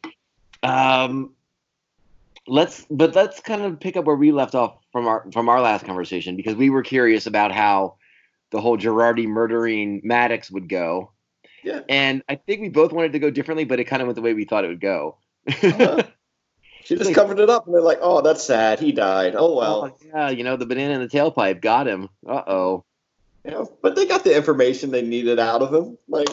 Um, 0.62 1.35
let's, 2.47 2.87
but 2.91 3.15
let's 3.15 3.41
kind 3.41 3.62
of 3.62 3.81
pick 3.81 3.97
up 3.97 4.05
where 4.05 4.17
we 4.17 4.33
left 4.33 4.55
off 4.55 4.79
from 4.93 5.07
our 5.07 5.27
from 5.33 5.49
our 5.49 5.61
last 5.61 5.85
conversation 5.85 6.37
because 6.37 6.55
we 6.57 6.71
were 6.71 6.83
curious 6.83 7.27
about 7.27 7.53
how 7.53 7.97
the 8.50 8.61
whole 8.61 8.79
Jurati 8.79 9.27
murdering 9.27 10.00
Maddox 10.05 10.50
would 10.50 10.69
go, 10.69 11.12
Yeah. 11.62 11.81
and 11.88 12.23
I 12.29 12.37
think 12.37 12.61
we 12.62 12.71
both 12.71 12.93
wanted 12.93 13.12
to 13.12 13.19
go 13.19 13.31
differently, 13.31 13.65
but 13.65 13.79
it 13.79 13.85
kind 13.85 14.00
of 14.03 14.09
went 14.09 14.17
the 14.17 14.23
way 14.23 14.35
we 14.35 14.45
thought 14.45 14.65
it 14.65 14.69
would 14.69 14.81
go. 14.81 15.19
Uh-huh. 15.47 16.03
She 16.85 16.97
just 16.97 17.12
covered 17.12 17.38
it 17.38 17.50
up, 17.50 17.67
and 17.67 17.75
they're 17.75 17.83
like, 17.83 17.99
"Oh, 18.00 18.23
that's 18.23 18.43
sad. 18.43 18.81
He 18.81 18.93
died. 18.93 19.35
Oh 19.37 19.55
well." 19.55 19.93
Oh, 19.93 20.07
yeah, 20.07 20.31
you 20.31 20.43
know 20.43 20.57
the 20.57 20.65
banana 20.65 20.95
in 20.95 21.00
the 21.00 21.09
tailpipe 21.09 21.61
got 21.61 21.87
him. 21.87 22.09
Uh 22.27 22.43
oh. 22.47 22.85
Yeah, 23.45 23.65
but 23.83 23.95
they 23.95 24.07
got 24.07 24.25
the 24.25 24.35
information 24.35 24.91
they 24.91 25.03
needed 25.03 25.38
out 25.38 25.61
of 25.61 25.75
him. 25.75 25.99
Like, 26.09 26.31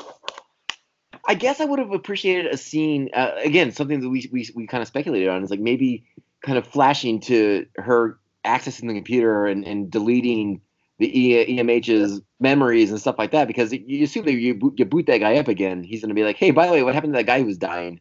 I 1.27 1.33
guess 1.33 1.59
I 1.59 1.65
would 1.65 1.79
have 1.79 1.91
appreciated 1.91 2.47
a 2.47 2.57
scene 2.57 3.09
uh, 3.13 3.31
again, 3.37 3.71
something 3.71 3.99
that 4.01 4.09
we 4.09 4.29
we 4.31 4.49
we 4.55 4.67
kind 4.67 4.81
of 4.81 4.87
speculated 4.87 5.29
on 5.29 5.43
is 5.43 5.49
like 5.49 5.59
maybe 5.59 6.05
kind 6.41 6.57
of 6.57 6.67
flashing 6.67 7.19
to 7.21 7.65
her 7.75 8.19
accessing 8.45 8.87
the 8.87 8.93
computer 8.93 9.47
and, 9.47 9.65
and 9.65 9.89
deleting 9.89 10.61
the 10.99 11.19
e- 11.19 11.57
EMH's 11.57 12.21
memories 12.39 12.91
and 12.91 12.99
stuff 12.99 13.15
like 13.17 13.31
that 13.31 13.47
because 13.47 13.73
you 13.73 14.03
assume 14.03 14.25
that 14.25 14.33
you 14.33 14.53
boot, 14.53 14.75
you 14.77 14.85
boot 14.85 15.07
that 15.07 15.17
guy 15.17 15.35
up 15.37 15.47
again, 15.47 15.83
he's 15.83 16.01
going 16.01 16.09
to 16.09 16.15
be 16.15 16.23
like, 16.23 16.37
hey, 16.37 16.51
by 16.51 16.67
the 16.67 16.73
way, 16.73 16.83
what 16.83 16.93
happened 16.93 17.13
to 17.13 17.17
that 17.17 17.25
guy 17.25 17.39
who 17.39 17.45
was 17.45 17.57
dying? 17.57 17.99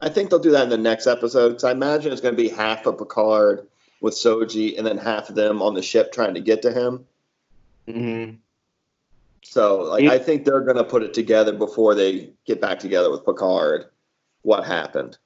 I 0.00 0.08
think 0.08 0.28
they'll 0.30 0.38
do 0.38 0.50
that 0.50 0.64
in 0.64 0.68
the 0.68 0.76
next 0.76 1.06
episode 1.06 1.50
because 1.50 1.64
I 1.64 1.70
imagine 1.70 2.12
it's 2.12 2.20
going 2.20 2.36
to 2.36 2.42
be 2.42 2.48
half 2.48 2.84
of 2.86 2.98
Picard 2.98 3.66
with 4.00 4.14
Soji, 4.14 4.76
and 4.76 4.86
then 4.86 4.98
half 4.98 5.28
of 5.28 5.36
them 5.36 5.62
on 5.62 5.74
the 5.74 5.82
ship 5.82 6.12
trying 6.12 6.34
to 6.34 6.40
get 6.40 6.62
to 6.62 6.72
him. 6.72 7.06
Mm-hmm. 7.88 8.34
So, 9.42 9.82
like, 9.82 10.04
I 10.08 10.18
think 10.18 10.44
they're 10.44 10.60
going 10.60 10.76
to 10.76 10.84
put 10.84 11.02
it 11.02 11.12
together 11.14 11.52
before 11.52 11.94
they 11.94 12.30
get 12.46 12.60
back 12.60 12.78
together 12.78 13.10
with 13.10 13.24
Picard. 13.24 13.86
What 14.42 14.64
happened? 14.64 15.18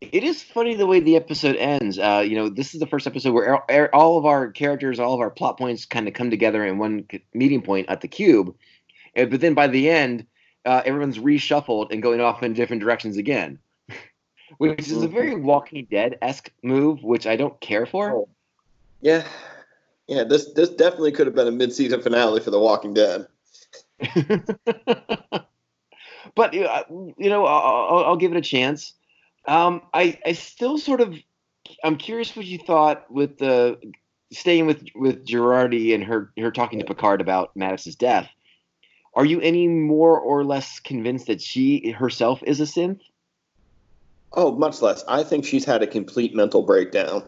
It 0.00 0.22
is 0.22 0.42
funny 0.42 0.74
the 0.74 0.86
way 0.86 1.00
the 1.00 1.16
episode 1.16 1.56
ends. 1.56 1.98
Uh, 1.98 2.22
you 2.26 2.36
know, 2.36 2.48
this 2.48 2.72
is 2.72 2.78
the 2.80 2.86
first 2.86 3.06
episode 3.06 3.32
where 3.32 3.56
all- 3.56 3.64
er- 3.70 3.90
of 3.92 4.26
our 4.26 4.50
characters, 4.52 5.00
all 5.00 5.12
of 5.14 5.20
our 5.20 5.30
plot 5.30 5.58
points 5.58 5.86
kind 5.86 6.06
of 6.06 6.14
come 6.14 6.30
together 6.30 6.64
in 6.64 6.78
one 6.78 7.04
meeting 7.34 7.62
point 7.62 7.88
at 7.88 8.00
the 8.00 8.08
cube. 8.08 8.54
Uh, 9.16 9.24
But 9.24 9.40
then 9.40 9.54
by 9.54 9.66
the 9.66 9.88
end, 9.90 10.24
uh, 10.64 10.82
everyone's 10.84 11.18
reshuffled 11.18 11.90
and 11.90 12.02
going 12.02 12.20
off 12.20 12.42
in 12.42 12.52
different 12.52 12.80
directions 12.80 13.16
again, 13.16 13.58
which 14.58 14.88
is 14.88 15.02
a 15.02 15.08
very 15.08 15.34
Walking 15.34 15.86
Dead 15.90 16.16
esque 16.22 16.52
move, 16.62 17.02
which 17.02 17.26
I 17.26 17.34
don't 17.36 17.58
care 17.60 17.86
for. 17.86 18.12
Oh. 18.12 18.28
Yeah, 19.00 19.24
yeah. 20.06 20.24
This 20.24 20.52
this 20.52 20.68
definitely 20.68 21.12
could 21.12 21.26
have 21.26 21.34
been 21.34 21.48
a 21.48 21.52
mid-season 21.52 22.02
finale 22.02 22.40
for 22.40 22.50
The 22.50 22.58
Walking 22.60 22.94
Dead. 22.94 23.26
but 26.34 26.56
uh, 26.56 26.84
you 26.90 27.30
know, 27.30 27.46
I'll, 27.46 27.86
I'll, 27.96 28.04
I'll 28.04 28.16
give 28.16 28.32
it 28.32 28.38
a 28.38 28.42
chance. 28.42 28.94
Um, 29.46 29.82
I 29.92 30.18
I 30.24 30.32
still 30.32 30.78
sort 30.78 31.00
of 31.00 31.14
I'm 31.82 31.96
curious 31.96 32.34
what 32.36 32.46
you 32.46 32.58
thought 32.58 33.10
with 33.10 33.38
the 33.38 33.78
staying 34.32 34.66
with 34.66 34.84
with 34.94 35.26
Jurati 35.26 35.94
and 35.94 36.04
her 36.04 36.32
her 36.38 36.50
talking 36.50 36.78
to 36.78 36.84
Picard 36.84 37.20
about 37.20 37.56
Maddox's 37.56 37.96
death. 37.96 38.28
Are 39.14 39.24
you 39.24 39.40
any 39.40 39.66
more 39.66 40.18
or 40.20 40.44
less 40.44 40.80
convinced 40.80 41.26
that 41.26 41.40
she 41.40 41.90
herself 41.90 42.42
is 42.44 42.60
a 42.60 42.64
synth? 42.64 43.00
Oh, 44.32 44.52
much 44.52 44.82
less. 44.82 45.02
I 45.08 45.24
think 45.24 45.44
she's 45.44 45.64
had 45.64 45.82
a 45.82 45.86
complete 45.86 46.34
mental 46.34 46.62
breakdown. 46.62 47.24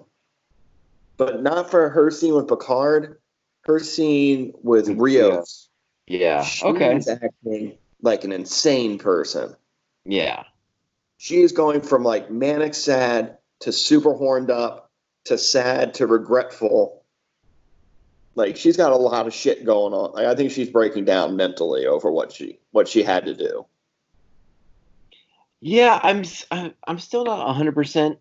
But 1.17 1.43
not 1.43 1.71
for 1.71 1.89
her 1.89 2.11
scene 2.11 2.35
with 2.35 2.49
Picard. 2.49 3.19
Her 3.63 3.79
scene 3.79 4.53
with 4.63 4.89
With 4.89 4.99
Rios. 4.99 5.70
Yeah. 6.11 6.43
She's 6.43 6.65
Okay. 6.65 7.01
acting 7.09 7.79
like 8.03 8.25
an 8.25 8.33
insane 8.33 8.99
person. 8.99 9.55
Yeah. 10.05 10.43
She 11.19 11.37
is 11.41 11.53
going 11.53 11.83
from 11.83 12.03
like 12.03 12.33
manic 12.33 12.75
sad 12.75 13.39
to 13.61 13.71
super 13.71 14.15
horned 14.15 14.51
up 14.51 14.91
to 15.27 15.39
sad 15.39 15.95
to 15.95 16.09
regretful. 16.09 17.05
Like 18.35 18.57
she's 18.57 18.77
got 18.77 18.91
a 18.91 18.97
lot 18.97 19.29
of 19.29 19.35
shit 19.35 19.65
going 19.65 19.93
on. 19.93 20.13
Like 20.13 20.27
I 20.27 20.35
think 20.35 20.51
she's 20.51 20.69
breaking 20.69 21.05
down 21.05 21.37
mentally 21.37 21.87
over 21.87 22.11
what 22.11 22.33
she 22.33 22.59
what 22.73 22.89
she 22.89 23.05
had 23.05 23.27
to 23.27 23.35
do. 23.35 23.67
Yeah, 25.61 26.01
I'm 26.03 26.25
I'm 26.51 26.75
I'm 26.89 26.99
still 26.99 27.25
not 27.25 27.55
100% 27.55 28.17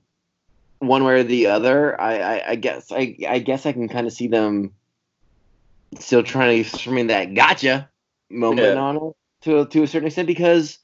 one 0.77 1.03
way 1.05 1.21
or 1.21 1.23
the 1.23 1.47
other. 1.47 1.99
I 1.99 2.19
I, 2.19 2.49
I 2.51 2.55
guess 2.55 2.91
I 2.91 3.17
I 3.27 3.39
guess 3.39 3.65
I 3.65 3.71
can 3.71 3.89
kind 3.89 4.05
of 4.05 4.13
see 4.13 4.27
them 4.27 4.73
still 5.97 6.23
trying 6.23 6.63
to 6.63 6.69
stream 6.69 7.07
that 7.07 7.33
gotcha 7.33 7.89
moment 8.29 8.75
Yeah. 8.75 8.81
on 8.81 8.95
it 8.97 9.13
to 9.41 9.65
to 9.65 9.83
a 9.83 9.87
certain 9.87 10.07
extent 10.07 10.27
because 10.27 10.77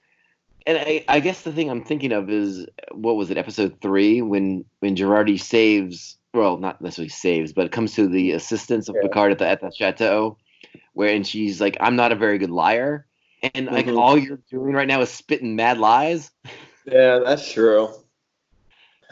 and 0.67 0.79
I, 0.79 1.05
I 1.07 1.19
guess 1.19 1.43
the 1.43 1.51
thing 1.51 1.69
I'm 1.69 1.83
thinking 1.83 2.11
of 2.11 2.29
is 2.29 2.65
what 2.91 3.15
was 3.17 3.29
it 3.29 3.37
episode 3.37 3.79
3 3.81 4.21
when 4.23 4.65
when 4.79 4.95
Jurati 4.95 5.39
saves 5.39 6.17
well 6.33 6.57
not 6.57 6.81
necessarily 6.81 7.09
saves 7.09 7.53
but 7.53 7.65
it 7.65 7.71
comes 7.71 7.93
to 7.95 8.07
the 8.07 8.31
assistance 8.31 8.89
of 8.89 8.95
Yeah. 8.95 9.03
Picard 9.03 9.31
at 9.31 9.39
the 9.39 9.47
at 9.47 9.61
the 9.61 9.71
chateau 9.71 10.37
where 10.93 11.13
and 11.13 11.25
she's 11.27 11.61
like 11.61 11.77
I'm 11.79 11.95
not 11.95 12.11
a 12.11 12.15
very 12.15 12.37
good 12.39 12.49
liar 12.49 13.05
and 13.53 13.67
like 13.67 13.85
Mhm. 13.85 13.99
all 13.99 14.17
you're 14.17 14.39
doing 14.49 14.73
right 14.73 14.87
now 14.87 15.01
is 15.01 15.11
spitting 15.11 15.55
mad 15.55 15.77
lies 15.77 16.31
Yeah, 16.85 17.19
that's 17.23 17.51
true. 17.51 17.89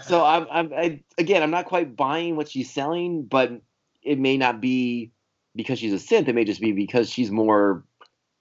so 0.03 0.25
I'm, 0.25 0.47
I'm 0.51 0.73
I, 0.73 1.03
again, 1.17 1.43
I'm 1.43 1.51
not 1.51 1.65
quite 1.65 1.95
buying 1.95 2.35
what 2.35 2.49
she's 2.49 2.69
selling, 2.71 3.23
but 3.23 3.61
it 4.01 4.19
may 4.19 4.37
not 4.37 4.59
be 4.59 5.11
because 5.55 5.79
she's 5.79 5.93
a 5.93 5.97
synth. 5.97 6.27
It 6.27 6.35
may 6.35 6.45
just 6.45 6.61
be 6.61 6.71
because 6.71 7.09
she's 7.09 7.31
more 7.31 7.83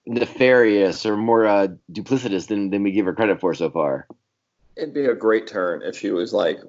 nefarious 0.05 1.05
or 1.05 1.15
more 1.15 1.45
uh, 1.45 1.67
duplicitous 1.91 2.47
than, 2.47 2.69
than 2.69 2.83
we 2.83 2.91
give 2.91 3.05
her 3.05 3.13
credit 3.13 3.39
for 3.39 3.53
so 3.53 3.69
far. 3.69 4.07
It'd 4.75 4.93
be 4.93 5.05
a 5.05 5.15
great 5.15 5.47
turn 5.47 5.81
if 5.83 5.97
she 5.97 6.11
was 6.11 6.33
like 6.33 6.59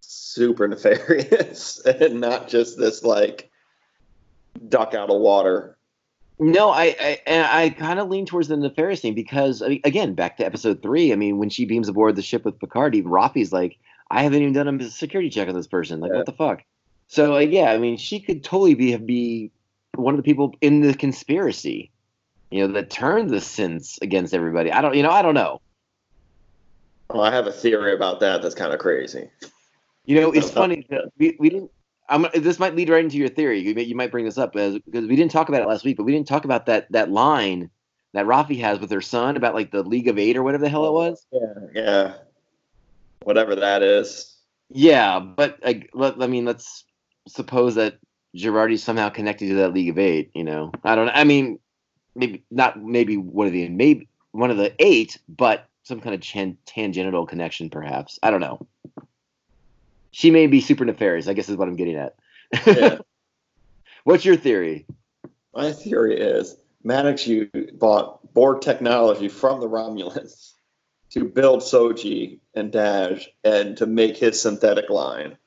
super 0.00 0.68
nefarious 0.68 1.80
and 1.84 2.20
not 2.20 2.48
just 2.48 2.78
this 2.78 3.02
like 3.02 3.50
duck 4.68 4.94
out 4.94 5.10
of 5.10 5.20
water. 5.20 5.76
No, 6.38 6.70
I 6.70 7.18
I, 7.26 7.64
I 7.64 7.70
kind 7.70 8.00
of 8.00 8.08
lean 8.08 8.26
towards 8.26 8.48
the 8.48 8.56
nefarious 8.56 9.00
thing 9.00 9.14
because 9.14 9.62
I 9.62 9.68
mean, 9.68 9.80
again, 9.84 10.14
back 10.14 10.36
to 10.38 10.46
episode 10.46 10.82
three. 10.82 11.12
I 11.12 11.16
mean, 11.16 11.38
when 11.38 11.48
she 11.48 11.64
beams 11.64 11.88
aboard 11.88 12.16
the 12.16 12.22
ship 12.22 12.44
with 12.44 12.58
Picard, 12.58 12.94
even 12.94 13.10
Raffi's 13.10 13.52
like, 13.52 13.78
I 14.10 14.24
haven't 14.24 14.42
even 14.42 14.52
done 14.52 14.80
a 14.80 14.90
security 14.90 15.30
check 15.30 15.48
on 15.48 15.54
this 15.54 15.68
person. 15.68 16.00
Like, 16.00 16.10
Yeah. 16.10 16.18
what 16.18 16.26
the 16.26 16.32
fuck? 16.32 16.64
So, 17.08 17.32
like, 17.32 17.50
yeah, 17.50 17.70
I 17.70 17.78
mean, 17.78 17.96
she 17.96 18.20
could 18.20 18.42
totally 18.42 18.74
be 18.74 18.96
be 18.96 19.50
one 19.94 20.14
of 20.14 20.18
the 20.18 20.24
people 20.24 20.54
in 20.60 20.80
the 20.80 20.94
conspiracy, 20.94 21.90
you 22.50 22.66
know, 22.66 22.72
that 22.74 22.90
turned 22.90 23.30
the 23.30 23.36
synths 23.36 24.00
against 24.02 24.34
everybody. 24.34 24.72
I 24.72 24.80
don't, 24.80 24.94
you 24.94 25.02
know, 25.02 25.10
I 25.10 25.22
don't 25.22 25.34
know. 25.34 25.60
Oh, 27.10 27.20
I 27.20 27.30
have 27.30 27.46
a 27.46 27.52
theory 27.52 27.94
about 27.94 28.20
that. 28.20 28.42
That's 28.42 28.54
kind 28.54 28.72
of 28.72 28.80
crazy. 28.80 29.30
You 30.06 30.20
know, 30.20 30.32
it's 30.32 30.50
funny. 30.50 30.86
that 30.90 31.10
We, 31.18 31.36
we 31.38 31.50
didn't. 31.50 31.70
I'm, 32.08 32.26
this 32.34 32.58
might 32.58 32.74
lead 32.74 32.90
right 32.90 33.02
into 33.04 33.16
your 33.16 33.28
theory. 33.28 33.60
You, 33.60 33.72
you 33.74 33.94
might 33.94 34.10
bring 34.10 34.26
this 34.26 34.36
up 34.36 34.54
as, 34.56 34.78
because 34.80 35.06
we 35.06 35.16
didn't 35.16 35.30
talk 35.30 35.48
about 35.48 35.62
it 35.62 35.68
last 35.68 35.84
week, 35.84 35.96
but 35.96 36.04
we 36.04 36.12
didn't 36.12 36.28
talk 36.28 36.44
about 36.44 36.66
that 36.66 36.90
that 36.92 37.10
line 37.10 37.70
that 38.12 38.26
Raffi 38.26 38.60
has 38.60 38.78
with 38.78 38.90
her 38.90 39.00
son 39.00 39.36
about 39.36 39.54
like 39.54 39.70
the 39.70 39.82
League 39.82 40.08
of 40.08 40.18
Eight 40.18 40.36
or 40.36 40.42
whatever 40.42 40.64
the 40.64 40.70
hell 40.70 40.84
it 40.84 40.88
oh, 40.88 40.92
was. 40.92 41.26
Yeah, 41.32 41.54
yeah. 41.74 42.14
Whatever 43.22 43.54
that 43.56 43.82
is. 43.82 44.36
Yeah, 44.70 45.18
but 45.18 45.58
like, 45.64 45.90
let, 45.94 46.22
I 46.22 46.26
mean, 46.26 46.44
let's 46.44 46.84
suppose 47.28 47.74
that 47.76 47.98
Jurati's 48.34 48.82
somehow 48.82 49.08
connected 49.08 49.48
to 49.48 49.54
that 49.56 49.72
League 49.72 49.90
of 49.90 49.98
Eight. 49.98 50.30
You 50.34 50.44
know, 50.44 50.72
I 50.82 50.94
don't. 50.94 51.08
I 51.08 51.24
mean, 51.24 51.58
maybe 52.14 52.44
not. 52.50 52.82
Maybe 52.82 53.16
one 53.16 53.46
of 53.46 53.52
the 53.52 53.68
maybe 53.68 54.08
one 54.32 54.50
of 54.50 54.56
the 54.56 54.74
eight, 54.78 55.18
but 55.28 55.68
some 55.84 56.00
kind 56.00 56.14
of 56.14 56.20
chan- 56.20 56.58
tangential 56.66 57.26
connection, 57.26 57.70
perhaps. 57.70 58.18
I 58.22 58.30
don't 58.30 58.40
know. 58.40 58.66
She 60.10 60.30
may 60.30 60.46
be 60.46 60.60
super 60.60 60.84
nefarious. 60.84 61.28
I 61.28 61.34
guess 61.34 61.48
is 61.48 61.56
what 61.56 61.68
I'm 61.68 61.76
getting 61.76 61.96
at. 61.96 62.14
Yeah. 62.66 62.98
What's 64.04 64.24
your 64.24 64.36
theory? 64.36 64.86
My 65.54 65.72
theory 65.72 66.18
is 66.18 66.56
Maddox 66.82 67.26
you 67.26 67.50
bought 67.74 68.34
Borg 68.34 68.60
technology 68.60 69.28
from 69.28 69.60
the 69.60 69.68
Romulans 69.68 70.52
to 71.10 71.24
build 71.24 71.60
Soji 71.60 72.40
and 72.54 72.72
Dahj 72.72 73.26
and 73.44 73.76
to 73.78 73.86
make 73.86 74.16
his 74.16 74.40
synthetic 74.40 74.90
line. 74.90 75.38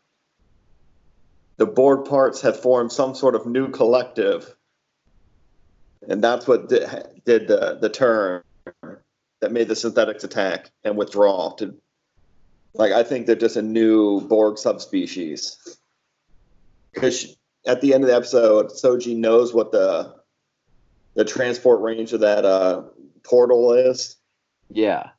The 1.58 1.66
Borg 1.66 2.06
parts 2.06 2.42
had 2.42 2.56
formed 2.56 2.92
some 2.92 3.16
sort 3.16 3.36
of 3.36 3.46
new 3.46 3.70
collective, 3.70 4.56
and 6.08 6.24
that's 6.24 6.48
what 6.48 6.70
did, 6.70 6.88
did 7.26 7.48
the, 7.48 7.78
the 7.82 7.90
turn 7.90 8.44
that 9.40 9.52
made 9.52 9.68
the 9.68 9.76
synthetics 9.76 10.24
attack 10.24 10.72
and 10.84 10.98
withdraw. 10.98 11.56
To 11.56 11.76
like, 12.74 12.92
I 12.92 13.04
think 13.04 13.26
they're 13.26 13.36
just 13.36 13.58
a 13.58 13.62
new 13.62 14.22
Borg 14.22 14.58
subspecies. 14.58 15.78
Because 16.94 17.36
at 17.66 17.82
the 17.82 17.94
end 17.94 18.04
of 18.04 18.10
the 18.10 18.16
episode, 18.16 18.70
Soji 18.70 19.16
knows 19.16 19.54
what 19.54 19.72
the 19.72 20.16
the 21.16 21.26
transport 21.26 21.82
range 21.82 22.14
of 22.14 22.20
that 22.20 22.46
uh, 22.46 22.84
portal 23.24 23.74
is. 23.74 24.16
Yeah. 24.70 25.10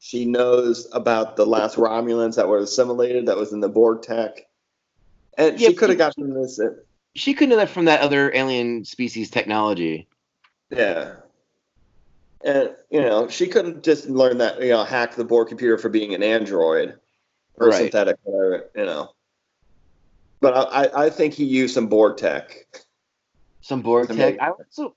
She 0.00 0.24
knows 0.24 0.88
about 0.92 1.36
the 1.36 1.46
last 1.46 1.76
Romulans 1.76 2.36
that 2.36 2.48
were 2.48 2.58
assimilated 2.58 3.26
that 3.26 3.36
was 3.36 3.52
in 3.52 3.60
the 3.60 3.68
Borg 3.68 4.02
tech. 4.02 4.45
And 5.36 5.58
Yeah, 5.60 5.68
she 5.68 5.74
could 5.74 5.90
have 5.90 5.98
gotten 5.98 6.32
this. 6.34 6.58
Uh, 6.58 6.70
she 7.14 7.34
could 7.34 7.48
know 7.48 7.56
that 7.56 7.70
from 7.70 7.86
that 7.86 8.00
other 8.00 8.32
alien 8.34 8.84
species 8.84 9.30
technology. 9.30 10.08
Yeah. 10.70 11.16
And, 12.44 12.70
you 12.90 13.00
know, 13.00 13.28
she 13.28 13.46
couldn't 13.46 13.82
just 13.82 14.08
learn 14.08 14.38
that, 14.38 14.60
you 14.60 14.68
know, 14.70 14.84
hack 14.84 15.14
the 15.14 15.24
Borg 15.24 15.48
computer 15.48 15.78
for 15.78 15.88
being 15.88 16.14
an 16.14 16.22
android 16.22 16.98
or 17.54 17.68
Right. 17.68 17.82
synthetic, 17.82 18.16
whatever, 18.22 18.70
you 18.76 18.84
know. 18.84 19.10
But 20.40 20.54
I, 20.72 21.06
I- 21.06 21.10
think 21.10 21.34
he 21.34 21.44
used 21.44 21.74
some 21.74 21.86
Borg 21.88 22.18
tech. 22.18 22.66
Some 23.62 23.82
Borg 23.82 24.14
tech. 24.14 24.36
I 24.40 24.50
also, 24.50 24.94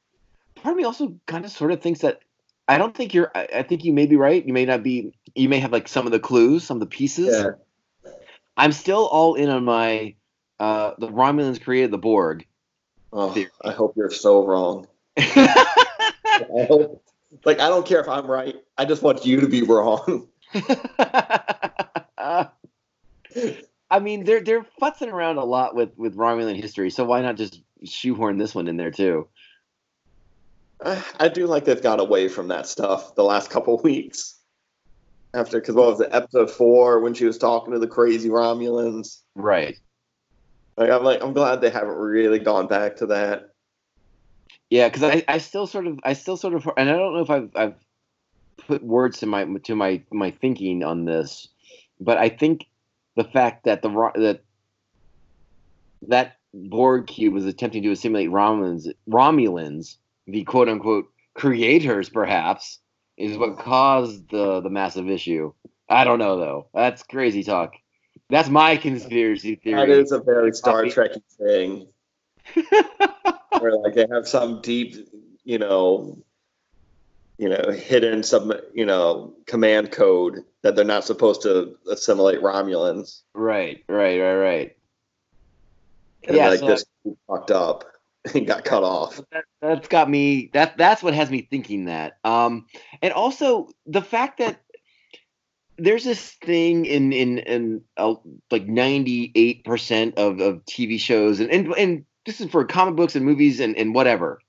part 0.56 0.74
of 0.74 0.78
me 0.78 0.84
also 0.84 1.16
kind 1.26 1.46
of 1.46 1.52
sort 1.52 1.72
of 1.72 1.82
thinks 1.82 2.02
that 2.02 2.20
I 2.68 2.78
don't 2.78 2.96
think 2.96 3.16
you're. 3.16 3.32
I, 3.34 3.48
I 3.56 3.64
think 3.64 3.84
you 3.84 3.92
may 3.94 4.06
be 4.06 4.16
right. 4.16 4.46
You 4.46 4.54
may 4.54 4.64
not 4.66 4.84
be. 4.84 5.12
You 5.34 5.50
may 5.50 5.58
have 5.60 5.72
like 5.72 5.88
some 5.88 6.06
of 6.06 6.12
the 6.12 6.20
clues, 6.20 6.64
some 6.64 6.78
of 6.78 6.82
the 6.82 6.86
pieces. 6.86 7.36
Yeah. 7.36 8.12
I'm 8.58 8.72
still 8.74 9.08
all 9.08 9.34
in 9.34 9.50
on 9.50 9.66
my. 9.66 10.14
Uh, 10.60 10.94
the 10.98 11.08
Romulans 11.08 11.62
created 11.62 11.92
the 11.92 11.98
Borg. 11.98 12.46
Oh, 13.14 13.32
Theory. 13.32 13.50
I 13.64 13.72
hope 13.72 13.96
you're 13.96 14.12
so 14.12 14.46
wrong. 14.46 14.88
I 15.18 16.66
hope, 16.68 17.04
like, 17.46 17.60
I 17.60 17.70
don't 17.70 17.86
care 17.86 18.02
if 18.02 18.08
I'm 18.08 18.30
right. 18.30 18.56
I 18.78 18.86
just 18.86 19.02
want 19.02 19.26
you 19.26 19.42
to 19.42 19.48
be 19.48 19.64
wrong. 19.64 20.28
I 23.92 24.00
mean, 24.00 24.24
they're 24.24 24.42
they're 24.42 24.66
futzing 24.82 25.12
around 25.12 25.38
a 25.38 25.44
lot 25.44 25.76
with 25.76 25.98
with 25.98 26.16
Romulan 26.16 26.56
history, 26.56 26.90
so 26.90 27.04
why 27.06 27.22
not 27.22 27.38
just 27.38 27.62
shoehorn 27.84 28.38
this 28.38 28.54
one 28.54 28.68
in 28.68 28.78
there 28.78 28.92
too? 28.92 29.28
I, 30.84 31.04
I 31.20 31.28
do 31.30 31.48
like 31.48 31.66
they've 31.66 31.82
got 31.82 32.00
away 32.00 32.28
from 32.28 32.50
that 32.50 32.68
stuff 32.68 33.16
the 33.16 33.24
last 33.24 33.50
couple 33.50 33.78
weeks. 33.84 34.36
After, 35.32 35.60
because 35.60 35.76
what 35.76 35.92
was 35.92 36.02
it, 36.02 36.10
episode 36.12 36.50
four 36.50 37.02
when 37.02 37.14
she 37.14 37.26
was 37.26 37.38
talking 37.38 37.74
to 37.74 37.80
the 37.80 37.88
crazy 37.88 38.30
Romulans? 38.30 39.20
Right. 39.36 39.78
Like, 40.80 40.92
I'm 40.92 41.04
like, 41.04 41.22
I'm 41.22 41.34
glad 41.34 41.60
they 41.60 41.70
haven't 41.70 41.98
really 41.98 42.40
gone 42.40 42.68
back 42.68 42.96
to 42.98 43.06
that. 43.08 43.50
Yeah, 44.70 44.88
because 44.88 45.04
I, 45.04 45.26
I 45.28 45.38
still 45.40 45.68
sort 45.68 45.88
of 45.88 46.00
I 46.04 46.14
still 46.14 46.38
sort 46.38 46.54
of 46.54 46.70
and 46.78 46.90
I 46.90 46.94
don't 46.94 47.14
know 47.14 47.22
if 47.22 47.30
I've 47.30 47.50
I've 47.54 47.76
put 48.66 48.82
words 48.82 49.20
to 49.20 49.26
my 49.26 49.44
to 49.44 49.76
my 49.76 50.02
my 50.10 50.32
thinking 50.32 50.86
on 50.86 51.04
this, 51.04 51.50
but 52.00 52.18
I 52.18 52.30
think 52.30 52.68
the 53.18 53.26
fact 53.26 53.66
that 53.66 53.82
the 53.82 53.90
that 54.16 54.42
that 56.08 56.38
Borg 56.54 57.08
cube 57.08 57.34
was 57.34 57.46
attempting 57.46 57.84
to 57.84 57.92
assimilate 57.92 58.30
Romulans 58.30 58.88
Romulans, 59.10 59.98
the 60.28 60.46
quote 60.46 60.70
unquote 60.70 61.12
creators, 61.34 62.08
perhaps, 62.08 62.80
is 63.18 63.38
what 63.38 63.58
caused 63.58 64.30
the 64.30 64.62
the 64.62 64.70
massive 64.70 65.10
issue. 65.10 65.52
I 65.90 66.06
don't 66.06 66.20
know 66.20 66.38
though. 66.38 66.68
That's 66.74 67.04
crazy 67.04 67.44
talk. 67.44 67.74
That's 68.30 68.50
my 68.50 68.78
conspiracy 68.78 69.56
theory. 69.56 69.88
That 69.88 69.90
is 69.90 70.12
a 70.12 70.20
very 70.20 70.54
Star. 70.54 70.86
Trek 70.88 71.12
thing, 71.38 71.88
where 73.60 73.76
like 73.78 73.96
they 73.96 74.06
have 74.12 74.28
some 74.28 74.62
deep, 74.62 75.10
you 75.44 75.58
know, 75.58 76.20
you 77.40 77.50
know, 77.50 77.72
hidden 77.72 78.22
some, 78.22 78.54
you 78.74 78.86
know, 78.86 79.34
command 79.48 79.92
code 79.92 80.44
that 80.62 80.76
they're 80.76 80.86
not 80.86 81.06
supposed 81.06 81.42
to 81.44 81.76
assimilate 81.90 82.42
Romulans. 82.42 83.22
right, 83.34 83.84
right, 83.88 84.20
right, 84.20 84.36
right. 84.36 84.78
And 86.28 86.38
Yeah, 86.38 86.50
like 86.50 86.60
so 86.60 86.68
this 86.68 86.86
fucked 87.28 87.50
up 87.50 87.86
and 88.36 88.46
got 88.46 88.64
cut 88.64 88.84
off. 88.84 89.22
that, 89.32 89.46
that's 89.62 89.88
got 89.88 90.10
me 90.10 90.52
that 90.54 90.78
that's 90.78 91.02
what 91.02 91.14
has 91.14 91.32
me 91.32 91.48
thinking 91.50 91.86
that 91.86 92.18
um 92.26 92.66
and 93.02 93.14
also 93.14 93.70
the 93.86 94.02
fact 94.02 94.40
that 94.40 94.62
there's 95.80 96.04
this 96.04 96.32
thing 96.44 96.86
in 96.86 97.12
in 97.14 97.38
in 97.40 97.82
uh, 97.98 98.16
like 98.52 98.68
98% 98.68 100.16
of 100.16 100.40
of 100.40 100.66
tv 100.66 101.00
shows 101.00 101.40
and, 101.40 101.52
and 101.52 101.74
and 101.74 102.06
this 102.26 102.42
is 102.42 102.50
for 102.50 102.66
comic 102.66 102.96
books 102.96 103.16
and 103.16 103.26
movies 103.26 103.60
and 103.60 103.76
and 103.78 103.96
whatever. 103.96 104.40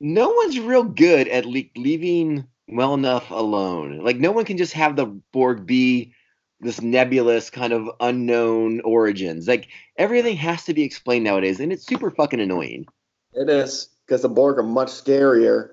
No 0.00 0.30
one's 0.30 0.58
real 0.58 0.84
good 0.84 1.28
at 1.28 1.44
le- 1.44 1.62
leaving 1.76 2.46
well 2.68 2.94
enough 2.94 3.30
alone. 3.30 4.04
Like 4.04 4.16
no 4.16 4.32
one 4.32 4.44
can 4.44 4.56
just 4.56 4.72
have 4.72 4.96
the 4.96 5.06
borg 5.06 5.66
be 5.66 6.14
this 6.60 6.82
nebulous 6.82 7.50
kind 7.50 7.72
of 7.72 7.88
unknown 8.00 8.80
origins. 8.82 9.48
Like 9.48 9.68
everything 9.96 10.36
has 10.36 10.64
to 10.64 10.74
be 10.74 10.82
explained 10.82 11.24
nowadays 11.24 11.60
and 11.60 11.72
it's 11.72 11.86
super 11.86 12.10
fucking 12.10 12.40
annoying. 12.40 12.86
It 13.32 13.48
is 13.48 13.88
because 14.06 14.22
the 14.22 14.28
Borg 14.28 14.58
are 14.58 14.62
much 14.62 14.88
scarier 14.88 15.70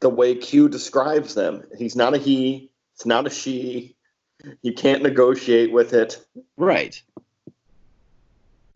the 0.00 0.10
way 0.10 0.34
Q 0.34 0.68
describes 0.68 1.34
them. 1.34 1.64
He's 1.78 1.94
not 1.94 2.14
a 2.14 2.18
he, 2.18 2.69
it's 3.00 3.06
not 3.06 3.26
a 3.26 3.30
she. 3.30 3.96
You 4.60 4.74
can't 4.74 5.02
negotiate 5.02 5.72
with 5.72 5.94
it. 5.94 6.22
Right. 6.58 7.02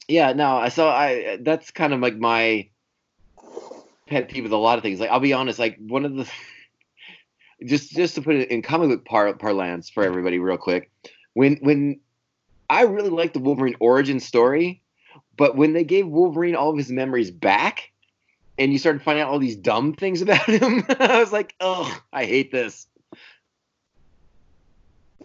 Yeah, 0.09 0.33
no, 0.33 0.57
I 0.57 0.71
so 0.71 0.89
I 0.89 1.37
that's 1.43 1.71
kind 1.71 1.93
of 1.93 2.01
like 2.01 2.17
my 2.17 2.71
pet 4.07 4.31
peeve 4.31 4.45
with 4.45 4.53
a 4.53 4.57
lot 4.57 4.79
of 4.79 4.83
things. 4.83 4.99
Like 4.99 5.11
I'll 5.11 5.21
be 5.21 5.35
honest, 5.35 5.59
like 5.59 5.77
one 5.79 6.07
of 6.07 6.15
the 6.15 6.27
just 7.67 7.91
just 7.91 8.15
to 8.15 8.23
put 8.23 8.37
it 8.37 8.51
in 8.51 8.63
comic 8.63 8.89
book 8.89 9.05
par- 9.05 9.35
parlance 9.35 9.91
for 9.91 10.03
everybody 10.03 10.39
real 10.39 10.57
quick. 10.57 10.91
When 11.35 11.57
when 11.57 12.01
I 12.71 12.85
really 12.85 13.11
like 13.11 13.35
the 13.35 13.41
Wolverine 13.41 13.77
origin 13.79 14.21
story, 14.21 14.83
but 15.37 15.55
when 15.55 15.75
they 15.75 15.85
gave 15.85 16.09
Wolverine 16.09 16.57
all 16.57 16.71
of 16.71 16.79
his 16.79 16.91
memories 16.91 17.31
back 17.31 17.91
and 18.57 18.73
you 18.73 18.79
started 18.79 19.03
finding 19.03 19.23
out 19.23 19.29
all 19.29 19.39
these 19.39 19.57
dumb 19.57 19.93
things 19.93 20.23
about 20.23 20.47
him, 20.47 20.83
I 20.99 21.21
was 21.21 21.31
like, 21.31 21.55
"Oh, 21.61 21.95
I 22.11 22.25
hate 22.25 22.51
this." 22.51 22.87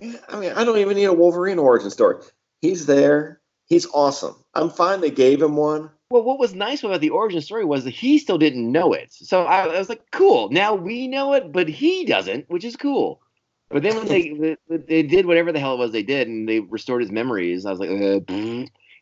I 0.01 0.39
mean, 0.39 0.51
I 0.53 0.63
don't 0.63 0.77
even 0.77 0.95
need 0.95 1.05
a 1.05 1.13
Wolverine 1.13 1.59
origin 1.59 1.89
story. 1.89 2.17
He's 2.61 2.85
there. 2.85 3.41
He's 3.67 3.87
awesome. 3.93 4.35
I'm 4.53 4.69
fine 4.69 5.01
they 5.01 5.11
gave 5.11 5.41
him 5.41 5.55
one. 5.55 5.89
Well, 6.09 6.23
what 6.23 6.39
was 6.39 6.55
nice 6.55 6.83
about 6.83 7.01
the 7.01 7.11
origin 7.11 7.41
story 7.41 7.65
was 7.65 7.83
that 7.83 7.91
he 7.91 8.17
still 8.17 8.39
didn't 8.39 8.71
know 8.71 8.93
it. 8.93 9.13
So 9.13 9.43
I, 9.43 9.65
I 9.65 9.77
was 9.77 9.89
like, 9.89 10.01
cool. 10.11 10.49
Now 10.49 10.73
we 10.73 11.07
know 11.07 11.33
it, 11.33 11.51
but 11.51 11.67
he 11.67 12.05
doesn't, 12.05 12.49
which 12.49 12.65
is 12.65 12.75
cool. 12.75 13.21
But 13.69 13.83
then 13.83 13.95
when 13.95 14.07
they 14.07 14.57
they, 14.87 15.03
did 15.03 15.27
whatever 15.27 15.51
the 15.51 15.59
hell 15.59 15.75
it 15.75 15.77
was 15.77 15.91
they 15.91 16.01
did, 16.01 16.27
and 16.27 16.49
they 16.49 16.61
restored 16.61 17.01
his 17.01 17.11
memories, 17.11 17.65
I 17.65 17.71
was 17.71 17.79
like, 17.79 17.89
uh, 17.89 18.21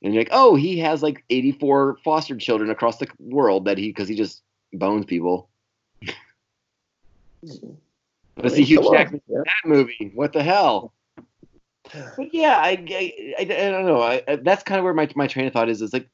and 0.01 0.13
you're 0.13 0.21
like, 0.21 0.29
oh, 0.31 0.55
he 0.55 0.77
has 0.79 1.01
like 1.01 1.23
84 1.29 1.97
foster 2.03 2.36
children 2.36 2.69
across 2.69 2.97
the 2.97 3.07
world 3.19 3.65
that 3.65 3.77
he 3.77 3.88
because 3.88 4.10
he 4.10 4.15
just 4.15 4.43
bones 4.73 5.05
people. 5.05 5.49
But 8.41 8.52
see, 8.52 8.63
Hugh 8.63 8.78
Come 8.80 8.88
on, 8.88 8.93
Jackman 8.93 9.21
yeah. 9.28 9.39
that 9.45 9.67
movie. 9.69 10.12
What 10.13 10.34
the 10.34 10.43
hell? 10.43 10.93
But 12.17 12.34
yeah, 12.34 12.58
I, 12.58 12.69
I, 12.89 13.36
I, 13.39 13.41
I 13.41 13.45
don't 13.71 13.86
know. 13.86 14.02
I, 14.02 14.21
I- 14.28 14.36
that's 14.38 14.63
kind 14.63 14.78
of 14.80 14.84
where 14.84 14.93
my, 14.93 15.10
my 15.15 15.28
train 15.28 15.47
of 15.47 15.54
thought 15.54 15.69
is. 15.69 15.82
Is 15.82 15.93
like, 15.93 16.08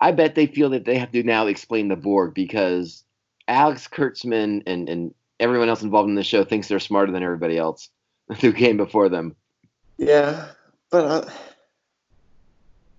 I 0.00 0.12
bet 0.12 0.34
they 0.34 0.46
feel 0.46 0.70
that 0.70 0.84
they 0.84 0.98
have 0.98 1.12
to 1.12 1.22
now 1.22 1.46
explain 1.46 1.88
the 1.88 1.96
Borg 1.96 2.34
because 2.34 3.04
Alex 3.48 3.88
Kurtzman 3.88 4.62
and, 4.66 4.88
and 4.88 5.14
everyone 5.40 5.68
else 5.68 5.82
involved 5.82 6.08
in 6.08 6.14
the 6.16 6.24
show 6.24 6.44
thinks 6.44 6.68
they're 6.68 6.80
smarter 6.80 7.12
than 7.12 7.22
everybody 7.22 7.56
else. 7.56 7.88
who 8.40 8.52
came 8.52 8.76
before 8.76 9.08
them. 9.08 9.36
Yeah, 9.98 10.48
but 10.90 11.30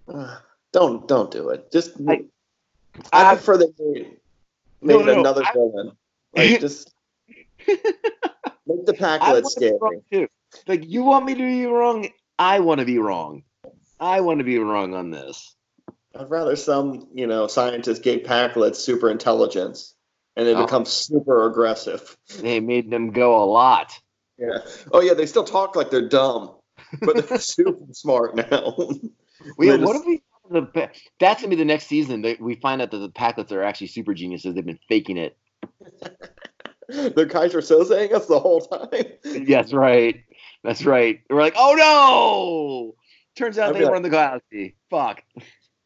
uh, 0.08 0.12
uh, 0.14 0.38
don't 0.72 1.06
don't 1.08 1.30
do 1.30 1.50
it. 1.50 1.70
Just 1.72 1.92
I- 2.08 2.24
I, 3.12 3.32
I- 3.32 3.36
prefer 3.36 3.58
they 3.58 3.66
made, 3.78 4.08
No, 4.82 5.00
no, 5.02 5.20
another 5.20 5.44
I- 5.46 5.52
villain. 5.52 5.92
Like 6.34 6.60
just 6.62 6.94
make 7.68 8.86
the 8.86 8.94
I 8.94 9.18
Pakled 9.20 9.44
want 9.44 9.54
to 9.54 9.60
be 9.60 9.78
scary. 9.78 10.02
too. 10.12 10.28
Like 10.68 10.86
you 10.86 11.04
want 11.04 11.26
me 11.26 11.34
to 11.36 11.42
be 11.42 11.66
wrong, 11.66 12.10
I 12.40 12.60
want 12.60 12.80
to 12.80 12.86
be 12.86 12.98
wrong. 13.00 13.44
I 14.00 14.22
want 14.22 14.40
to 14.40 14.44
be 14.44 14.58
wrong 14.60 14.94
on 14.94 15.12
this. 15.12 15.56
I'd 16.18 16.30
rather 16.30 16.56
some 16.56 17.08
you 17.14 17.28
know 17.28 17.48
scientists 17.48 18.00
gave 18.00 18.24
Pakled 18.26 18.76
super 18.76 19.10
intelligence 19.10 19.94
and 20.36 20.48
they 20.48 20.54
Oh. 20.56 20.64
become 20.66 20.86
super 20.86 21.46
aggressive. 21.46 22.16
They 22.40 22.60
made 22.60 22.90
them 22.92 23.12
go 23.12 23.44
a 23.44 23.46
lot. 23.46 23.94
Yeah. 24.38 24.60
Oh 24.94 25.02
yeah, 25.02 25.14
they 25.14 25.26
still 25.26 25.44
talk 25.44 25.76
like 25.76 25.90
they're 25.90 26.08
dumb, 26.08 26.56
but 27.02 27.28
they're 27.28 27.38
super 27.40 27.92
smart 27.94 28.36
now. 28.36 28.76
We, 29.58 29.68
They're 29.68 29.80
what 29.80 29.96
if 29.96 30.06
we? 30.06 30.22
The, 30.50 30.90
that's 31.20 31.42
gonna 31.42 31.50
be 31.50 31.56
the 31.58 31.66
next 31.66 31.88
season. 31.88 32.22
That 32.22 32.40
we 32.40 32.56
find 32.56 32.82
out 32.82 32.92
that 32.92 32.98
the 33.00 33.10
Pakleds 33.10 33.52
are 33.52 33.64
actually 33.64 33.88
super 33.88 34.14
geniuses. 34.14 34.56
They've 34.56 34.66
been 34.66 34.80
faking 34.88 35.18
it. 35.18 35.36
they're 37.16 37.28
Keyser 37.28 37.62
Sozeing 37.62 38.14
us 38.14 38.28
the 38.28 38.40
whole 38.40 38.62
time. 38.62 39.06
Yes, 39.48 39.74
right. 39.74 40.24
That's 40.64 40.86
right. 40.86 41.22
We're 41.30 41.42
like, 41.42 41.56
oh 41.58 41.76
no! 41.76 42.96
Turns 43.36 43.58
out 43.58 43.70
I'd 43.70 43.76
they 43.76 43.80
were 43.80 43.86
like- 43.86 43.94
run 43.94 44.02
the 44.04 44.10
galaxy. 44.10 44.76
Fuck. 44.90 45.24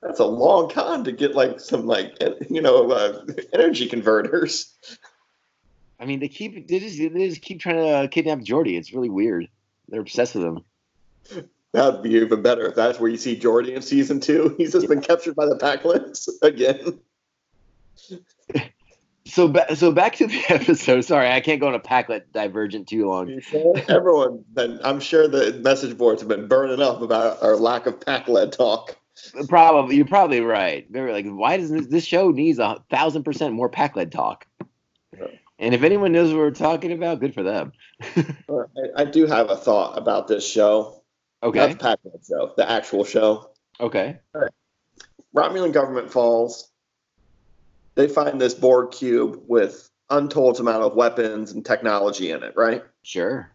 That's 0.01 0.19
a 0.19 0.25
long 0.25 0.69
con 0.69 1.03
to 1.03 1.11
get 1.11 1.35
like 1.35 1.59
some 1.59 1.85
like 1.85 2.17
you 2.49 2.61
know 2.61 2.89
uh, 2.91 3.23
energy 3.53 3.87
converters. 3.87 4.73
I 5.99 6.05
mean, 6.05 6.19
they 6.19 6.27
keep 6.27 6.67
they 6.67 6.79
just, 6.79 6.97
they 6.97 7.29
just 7.29 7.41
keep 7.41 7.59
trying 7.59 7.75
to 7.75 8.07
kidnap 8.07 8.39
Geordi. 8.39 8.77
It's 8.77 8.93
really 8.93 9.09
weird. 9.09 9.47
They're 9.89 10.01
obsessed 10.01 10.33
with 10.35 10.43
him. 10.43 10.63
That'd 11.73 12.01
be 12.01 12.15
even 12.15 12.41
better 12.41 12.65
if 12.65 12.75
that's 12.75 12.99
where 12.99 13.09
you 13.11 13.17
see 13.17 13.39
Geordi 13.39 13.75
in 13.75 13.81
season 13.81 14.19
two. 14.19 14.55
He's 14.57 14.73
just 14.73 14.87
been 14.89 15.01
captured 15.01 15.35
by 15.35 15.45
the 15.45 15.55
Pakleds 15.57 16.27
again. 16.41 16.99
So, 19.25 19.47
ba- 19.47 19.75
so 19.75 19.91
back 19.91 20.15
to 20.15 20.27
the 20.27 20.43
episode. 20.49 21.01
Sorry, 21.01 21.29
I 21.29 21.39
can't 21.41 21.61
go 21.61 21.67
on 21.67 21.75
a 21.75 21.79
Pakled 21.79 22.23
divergent 22.33 22.87
too 22.87 23.07
long. 23.07 23.39
Everyone, 23.87 24.43
I'm 24.57 24.99
sure 24.99 25.27
the 25.27 25.53
message 25.61 25.97
boards 25.97 26.21
have 26.21 26.27
been 26.29 26.47
burning 26.47 26.81
up 26.81 27.01
about 27.01 27.41
our 27.43 27.55
lack 27.55 27.85
of 27.85 27.99
Pakled 27.99 28.51
talk. 28.51 28.97
Probably, 29.47 29.97
you're 29.97 30.05
probably 30.07 30.41
right. 30.41 30.91
They're 30.91 31.11
like, 31.11 31.27
why 31.27 31.57
does 31.57 31.69
this, 31.69 31.87
this 31.87 32.05
show 32.05 32.31
needs 32.31 32.57
a 32.59 32.83
thousand 32.89 33.23
percent 33.23 33.53
more 33.53 33.69
Pakled 33.69 34.11
talk? 34.11 34.47
Yeah. 35.15 35.27
And 35.59 35.75
if 35.75 35.83
anyone 35.83 36.11
knows 36.11 36.29
what 36.31 36.39
we're 36.39 36.51
talking 36.51 36.91
about, 36.91 37.19
good 37.19 37.35
for 37.35 37.43
them. 37.43 37.71
I, 38.15 38.23
I 38.95 39.05
do 39.05 39.27
have 39.27 39.51
a 39.51 39.55
thought 39.55 39.97
about 39.97 40.27
this 40.27 40.47
show. 40.49 41.03
Okay, 41.43 41.59
Not 41.59 41.69
the 41.69 41.75
Pakled 41.75 42.27
show, 42.27 42.53
the 42.57 42.69
actual 42.69 43.03
show. 43.03 43.51
okay, 43.79 44.17
Romulan 45.35 45.71
government 45.73 46.11
falls. 46.11 46.70
They 47.95 48.07
find 48.07 48.39
this 48.39 48.53
Borg 48.53 48.91
cube 48.91 49.41
with 49.47 49.89
untold 50.09 50.59
amount 50.59 50.83
of 50.83 50.95
weapons 50.95 51.51
and 51.51 51.65
technology 51.65 52.31
in 52.31 52.43
it, 52.43 52.53
right? 52.55 52.83
sure. 53.03 53.51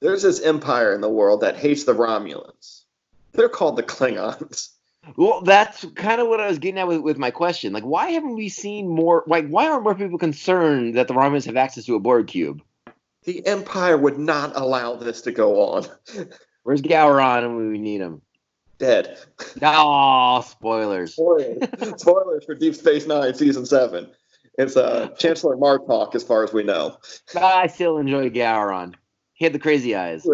There's 0.00 0.22
this 0.22 0.42
empire 0.42 0.94
in 0.94 1.00
the 1.00 1.08
world 1.08 1.40
that 1.40 1.56
hates 1.56 1.84
the 1.84 1.94
Romulans. 1.94 2.82
They're 3.32 3.48
called 3.48 3.76
the 3.76 3.82
Klingons. 3.82 4.70
Well, 5.16 5.42
that's 5.42 5.84
kind 5.94 6.20
of 6.20 6.28
what 6.28 6.40
I 6.40 6.48
was 6.48 6.58
getting 6.58 6.78
at 6.78 6.88
with, 6.88 7.00
with 7.00 7.18
my 7.18 7.30
question. 7.30 7.72
Like, 7.72 7.84
why 7.84 8.10
haven't 8.10 8.36
we 8.36 8.48
seen 8.48 8.88
more? 8.88 9.24
Like, 9.26 9.48
why 9.48 9.68
aren't 9.68 9.84
more 9.84 9.94
people 9.94 10.18
concerned 10.18 10.94
that 10.94 11.08
the 11.08 11.14
Romulans 11.14 11.46
have 11.46 11.56
access 11.56 11.84
to 11.86 11.94
a 11.94 12.00
Borg 12.00 12.26
cube? 12.26 12.62
The 13.24 13.46
Empire 13.46 13.96
would 13.96 14.18
not 14.18 14.52
allow 14.54 14.96
this 14.96 15.22
to 15.22 15.32
go 15.32 15.60
on. 15.60 15.86
Where's 16.62 16.82
Gowron 16.82 17.56
when 17.56 17.70
we 17.70 17.78
need 17.78 18.00
him? 18.00 18.22
Dead. 18.78 19.18
Oh, 19.62 20.40
spoilers. 20.40 21.12
Spoilers, 21.12 21.58
Spoilers 22.00 22.44
for 22.44 22.54
Deep 22.54 22.74
Space 22.74 23.06
Nine 23.06 23.34
season 23.34 23.66
seven. 23.66 24.10
It's 24.58 24.76
uh, 24.76 25.08
Chancellor 25.18 25.56
Martok, 25.56 26.14
as 26.14 26.22
far 26.22 26.44
as 26.44 26.52
we 26.52 26.62
know. 26.62 26.96
I 27.40 27.66
still 27.66 27.98
enjoy 27.98 28.30
Gowron. 28.30 28.94
He 29.34 29.44
had 29.44 29.52
the 29.52 29.58
crazy 29.58 29.96
eyes. 29.96 30.26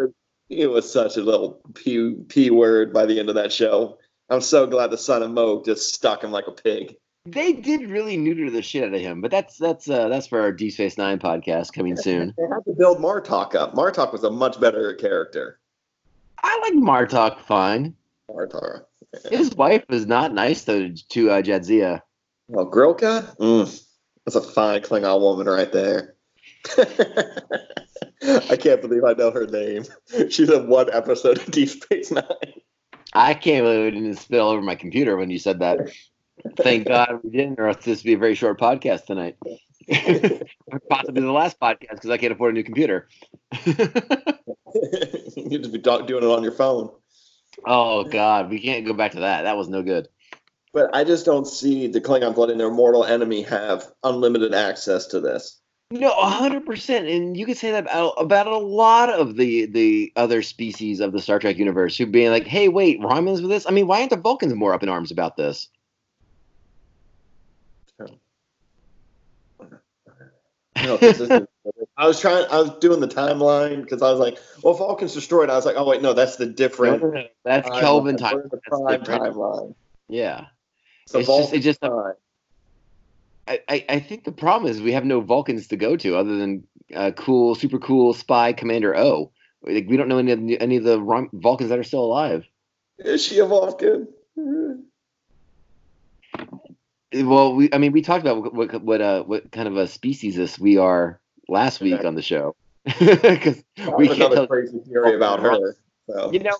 It 0.50 0.66
was 0.66 0.90
such 0.90 1.16
a 1.16 1.22
little 1.22 1.61
p 1.74 2.14
p 2.29 2.50
word 2.50 2.92
by 2.92 3.07
the 3.07 3.18
end 3.18 3.29
of 3.29 3.35
that 3.37 3.53
show. 3.53 3.98
I'm 4.29 4.40
so 4.40 4.66
glad 4.66 4.90
the 4.90 4.98
son 4.98 5.22
of 5.22 5.31
Mogh 5.31 5.64
just 5.64 5.94
stuck 5.94 6.22
him 6.22 6.33
like 6.33 6.46
a 6.46 6.53
pig. 6.53 6.96
They 7.26 7.53
did 7.53 7.90
really 7.90 8.16
neuter 8.16 8.50
the 8.50 8.62
shit 8.62 8.85
out 8.85 8.94
of 8.94 9.00
him, 9.00 9.20
but 9.20 9.31
that's 9.31 9.59
that's 9.59 9.88
uh, 9.88 10.09
that's 10.09 10.26
for 10.26 10.40
our 10.40 10.53
D 10.53 10.70
Space 10.70 10.98
Nine 10.98 11.18
podcast 11.18 11.72
coming 11.72 11.96
soon. 11.96 12.35
They 12.37 12.44
had 12.44 12.64
to 12.64 12.72
build 12.72 12.98
Martok 12.98 13.55
up. 13.55 13.74
Martok 13.74 14.12
was 14.12 14.24
a 14.24 14.31
much 14.31 14.61
better 14.61 14.94
character. 14.94 15.61
I 16.42 16.59
like 16.62 16.74
Martok 16.74 17.40
fine. 17.40 17.94
His 19.31 19.55
wife 19.55 19.85
is 19.88 20.07
not 20.07 20.33
nice 20.33 20.64
though 20.64 20.90
to 21.11 21.31
uh, 21.31 21.43
Jadzia. 21.43 22.01
Oh, 22.55 22.66
Grilka? 22.66 23.37
Mm, 23.38 23.85
that's 24.25 24.37
a 24.37 24.40
fine 24.40 24.83
Klingon 24.83 25.21
woman 25.21 25.47
right 25.47 25.73
there. 25.73 26.14
I 28.23 28.57
can't 28.57 28.83
believe 28.83 29.05
I 29.05 29.14
know 29.14 29.31
her 29.31 29.47
name. 29.47 29.85
She's 30.31 30.51
in 30.51 30.69
one 30.69 30.93
episode 30.93 31.38
of 31.38 31.51
Deep 31.51 31.69
Space 31.69 32.11
Nine. 32.11 32.25
I 33.12 33.35
can't 33.35 33.64
believe 33.64 33.87
it 33.87 33.90
didn't 33.93 34.16
spill 34.16 34.49
over 34.49 34.62
my 34.62 34.75
computer 34.75 35.16
when 35.16 35.31
you 35.31 35.38
said 35.38 35.61
that. 35.61 35.90
Thank 36.57 36.87
God 36.87 37.21
we 37.23 37.31
didn't, 37.31 37.59
or 37.59 37.69
else 37.69 37.85
this 37.85 38.01
would 38.01 38.05
be 38.05 38.14
a 38.14 38.19
very 38.19 38.35
short 38.35 38.61
podcast 38.61 39.07
tonight. 39.07 39.37
Possibly 40.90 41.23
the 41.23 41.33
last 41.33 41.59
podcast 41.59 41.90
because 41.90 42.11
I 42.11 42.19
can't 42.19 42.33
afford 42.33 42.53
a 42.53 42.55
new 42.55 42.64
computer. 42.64 43.09
you 43.66 43.75
just 45.59 45.73
be 45.73 45.79
do- 45.79 46.07
doing 46.07 46.23
it 46.23 46.31
on 46.31 46.43
your 46.43 46.53
phone. 46.53 46.90
Oh 47.66 48.05
God, 48.05 48.51
we 48.51 48.61
can't 48.61 48.87
go 48.87 48.92
back 48.92 49.12
to 49.12 49.20
that. 49.20 49.42
That 49.42 49.57
was 49.57 49.68
no 49.68 49.83
good. 49.83 50.09
But 50.73 50.94
I 50.94 51.05
just 51.05 51.27
don't 51.27 51.46
see 51.46 51.88
the 51.88 52.01
Klingons 52.01 52.37
letting 52.37 52.59
their 52.59 52.70
mortal 52.70 53.05
enemy 53.05 53.42
have 53.42 53.90
unlimited 54.05 54.55
access 54.55 55.07
to 55.09 55.20
this. 55.20 55.61
No, 55.92 56.12
hundred 56.12 56.64
percent, 56.64 57.09
and 57.09 57.37
you 57.37 57.44
could 57.44 57.57
say 57.57 57.73
that 57.73 57.85
about, 57.85 58.14
about 58.16 58.46
a 58.46 58.59
lot 58.59 59.11
of 59.11 59.35
the 59.37 59.66
the 59.66 60.12
other 60.14 60.40
species 60.40 61.01
of 61.01 61.11
the 61.11 61.20
Star 61.20 61.40
Trek 61.40 61.59
universe 61.59 61.99
who 61.99 62.07
being 62.07 62.31
like, 62.31 62.46
"Hey, 62.46 62.68
wait, 62.68 63.01
Romulans 63.01 63.40
with 63.40 63.51
this? 63.51 63.66
I 63.66 63.73
mean, 63.73 63.88
why 63.88 63.99
aren't 63.99 64.11
the 64.11 64.16
Vulcans 64.16 64.55
more 64.55 64.73
up 64.73 64.85
in 64.85 64.88
arms 64.88 65.11
about 65.11 65.37
this?" 65.37 65.68
No, 70.76 70.98
I 71.96 72.06
was 72.06 72.20
trying. 72.20 72.46
I 72.50 72.61
was 72.61 72.70
doing 72.78 73.00
the 73.00 73.09
timeline 73.09 73.83
because 73.83 74.02
I 74.02 74.11
was 74.11 74.20
like, 74.20 74.38
"Well, 74.62 74.74
Vulcan's 74.74 75.14
destroyed." 75.14 75.50
I 75.50 75.56
was 75.56 75.66
like, 75.66 75.76
"Oh 75.76 75.85
wait, 75.87 76.00
no, 76.00 76.12
that's 76.12 76.37
the 76.37 76.46
different." 76.46 77.02
That's 77.44 77.68
timeline. 77.68 77.80
Kelvin 77.80 78.16
time. 78.16 78.42
That's 78.52 79.09
timeline. 79.09 79.74
Yeah, 80.09 80.46
So 81.06 81.18
it's 81.18 81.28
just 81.28 81.38
Vulcan 81.38 81.59
it 81.59 81.62
just 81.62 81.80
time. 81.80 82.14
I, 83.46 83.61
I 83.68 83.85
I 83.88 84.00
think 84.00 84.24
the 84.24 84.33
problem 84.33 84.70
is 84.70 84.80
we 84.80 84.92
have 84.92 85.04
no 85.04 85.20
Vulcans 85.20 85.68
to 85.68 85.76
go 85.76 85.96
to 85.96 86.16
other 86.16 86.37
than 86.37 86.64
uh, 86.94 87.11
cool, 87.16 87.54
super 87.54 87.78
cool 87.78 88.14
spy 88.14 88.52
Commander 88.52 88.96
O. 88.96 89.33
Like 89.62 89.87
we 89.88 89.96
don't 89.96 90.09
know 90.09 90.18
any 90.18 90.33
of 90.33 90.40
the, 90.40 90.61
any 90.61 90.76
of 90.76 90.85
the 90.85 91.28
Vulcans 91.33 91.70
that 91.70 91.78
are 91.78 91.85
still 91.85 92.04
alive. 92.04 92.46
Is 92.98 93.24
she 93.24 93.38
a 93.38 93.46
Vulcan? 93.46 94.09
Well, 97.14 97.55
we 97.55 97.68
I 97.73 97.79
mean 97.79 97.92
we 97.92 98.03
talked 98.03 98.25
about 98.25 98.42
what 98.42 98.55
what 98.55 98.83
what, 98.83 99.01
uh, 99.01 99.23
what 99.25 99.51
kind 99.53 99.66
of 99.68 99.77
a 99.77 99.87
species 99.88 100.37
this 100.37 100.59
we 100.59 100.77
are 100.79 101.20
last 101.49 101.81
week 101.81 101.94
Okay. 101.94 102.07
on 102.07 102.14
the 102.14 102.23
show 102.23 102.55
because 102.85 103.62
we 103.99 104.07
can't 104.07 104.18
another 104.18 104.35
tell. 104.37 104.46
crazy 104.46 104.79
theory 104.87 105.16
about 105.16 105.40
her. 105.40 105.77
So. 106.09 106.33
You 106.33 106.38
know, 106.40 106.57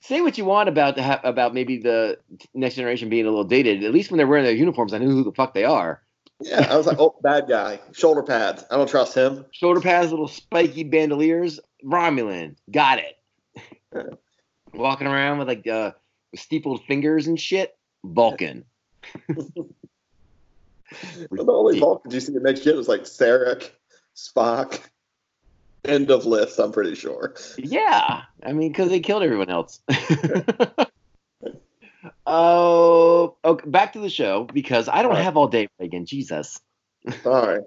say 0.00 0.20
what 0.22 0.36
you 0.38 0.44
want 0.44 0.68
about 0.68 0.96
the, 0.96 1.02
ha- 1.02 1.20
about 1.24 1.54
maybe 1.54 1.78
the 1.78 2.18
next 2.54 2.74
generation 2.76 3.08
being 3.08 3.26
a 3.26 3.28
little 3.28 3.44
dated. 3.44 3.84
At 3.84 3.92
least 3.92 4.10
when 4.10 4.18
they're 4.18 4.26
wearing 4.26 4.44
their 4.44 4.54
uniforms, 4.54 4.92
I 4.94 4.98
knew 4.98 5.10
who 5.10 5.24
the 5.24 5.32
fuck 5.32 5.54
they 5.54 5.64
are. 5.64 6.02
Yeah, 6.42 6.66
I 6.70 6.76
was 6.76 6.86
like, 6.86 6.98
oh, 6.98 7.16
bad 7.22 7.46
guy. 7.48 7.80
Shoulder 7.92 8.22
pads. 8.22 8.64
I 8.70 8.76
don't 8.76 8.88
trust 8.88 9.14
him. 9.14 9.44
Shoulder 9.50 9.80
pads, 9.80 10.10
little 10.10 10.26
spiky 10.28 10.84
bandoliers. 10.84 11.60
Romulan, 11.84 12.56
got 12.70 12.98
it. 12.98 14.18
Walking 14.72 15.06
around 15.06 15.38
with 15.38 15.48
like 15.48 15.66
uh, 15.66 15.92
steepled 16.34 16.82
fingers 16.84 17.26
and 17.26 17.38
shit. 17.38 17.76
Vulcan. 18.04 18.64
The 21.30 21.44
only 21.46 21.78
Vulcans 21.78 22.14
you 22.14 22.20
see 22.20 22.34
in 22.34 22.42
next 22.42 22.64
gen 22.64 22.76
was 22.76 22.88
like 22.88 23.02
Sarek, 23.02 23.70
Spock. 24.16 24.80
End 25.84 26.10
of 26.10 26.26
list, 26.26 26.58
I'm 26.58 26.72
pretty 26.72 26.94
sure. 26.94 27.34
Yeah, 27.56 28.22
I 28.42 28.52
mean, 28.52 28.72
because 28.72 28.90
they 28.90 29.00
killed 29.00 29.22
everyone 29.22 29.50
else. 29.50 29.80
Oh, 32.26 33.36
okay, 33.44 33.68
back 33.68 33.92
to 33.94 33.98
the 33.98 34.08
show 34.08 34.44
because 34.44 34.88
I 34.88 35.02
don't 35.02 35.16
have 35.16 35.36
all 35.36 35.48
day, 35.48 35.68
Reagan. 35.78 36.06
Jesus. 36.06 36.60
Sorry. 37.22 37.60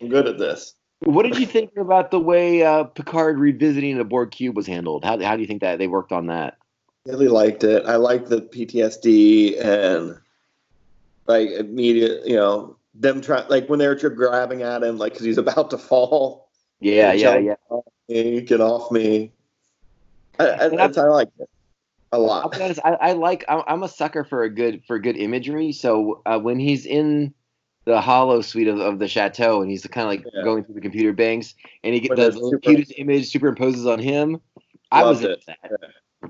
I'm 0.00 0.08
good 0.08 0.28
at 0.28 0.38
this. 0.38 0.74
What 1.00 1.24
did 1.24 1.38
you 1.38 1.46
think 1.46 1.76
about 1.76 2.10
the 2.10 2.20
way 2.20 2.62
uh, 2.62 2.84
Picard 2.84 3.38
revisiting 3.38 3.96
the 3.96 4.04
Borg 4.04 4.30
cube 4.30 4.54
was 4.54 4.66
handled? 4.66 5.04
How, 5.04 5.18
how 5.20 5.34
do 5.34 5.40
you 5.40 5.48
think 5.48 5.62
that 5.62 5.78
they 5.78 5.88
worked 5.88 6.12
on 6.12 6.26
that? 6.26 6.58
Really 7.06 7.28
liked 7.28 7.64
it. 7.64 7.86
I 7.86 7.96
liked 7.96 8.28
the 8.28 8.42
PTSD 8.42 9.64
and 9.64 10.18
like 11.26 11.50
immediate, 11.50 12.26
you 12.26 12.36
know, 12.36 12.76
them 12.94 13.20
trying 13.20 13.48
like 13.48 13.68
when 13.68 13.78
they 13.78 13.88
were 13.88 13.94
grabbing 14.10 14.62
at 14.62 14.82
him, 14.82 14.98
like 14.98 15.12
because 15.12 15.24
he's 15.26 15.38
about 15.46 15.70
to 15.70 15.78
fall. 15.78 16.48
Yeah, 16.80 17.12
yeah, 17.12 17.38
yeah. 17.38 17.54
him. 17.70 17.80
me, 18.08 18.40
get 18.40 18.60
off 18.60 18.90
me. 18.90 19.32
I, 20.38 20.46
I, 20.48 20.64
I'm- 20.66 20.92
I 20.96 21.02
like 21.02 21.28
it 21.38 21.48
a 22.12 22.18
lot. 22.18 22.54
honest, 22.54 22.80
I, 22.84 22.92
I 22.94 23.12
like 23.12 23.44
I'm, 23.48 23.62
a 23.82 23.88
sucker 23.88 24.24
for 24.24 24.42
a 24.42 24.50
good 24.50 24.82
for 24.86 24.98
good 24.98 25.16
imagery. 25.16 25.72
So 25.72 26.22
uh, 26.26 26.38
when 26.38 26.58
he's 26.58 26.84
in 26.86 27.32
the 27.84 28.00
hollow 28.00 28.40
suite 28.42 28.68
of, 28.68 28.78
of 28.80 28.98
the 28.98 29.08
chateau 29.08 29.60
and 29.62 29.70
he's 29.70 29.84
kind 29.86 30.04
of 30.04 30.08
like 30.10 30.32
Yeah. 30.34 30.44
going 30.44 30.64
through 30.64 30.76
the 30.76 30.80
computer 30.80 31.12
banks 31.12 31.54
and 31.82 31.94
he 31.94 32.00
get 32.00 32.10
When 32.10 32.18
the, 32.20 32.60
cutest 32.62 32.92
image 32.96 33.32
superimposes 33.32 33.90
on 33.90 33.98
him. 33.98 34.40
I 34.92 35.04
was 35.04 35.22
Loved 35.22 35.32
into 35.46 35.52
it. 35.52 35.58
that. 35.70 35.80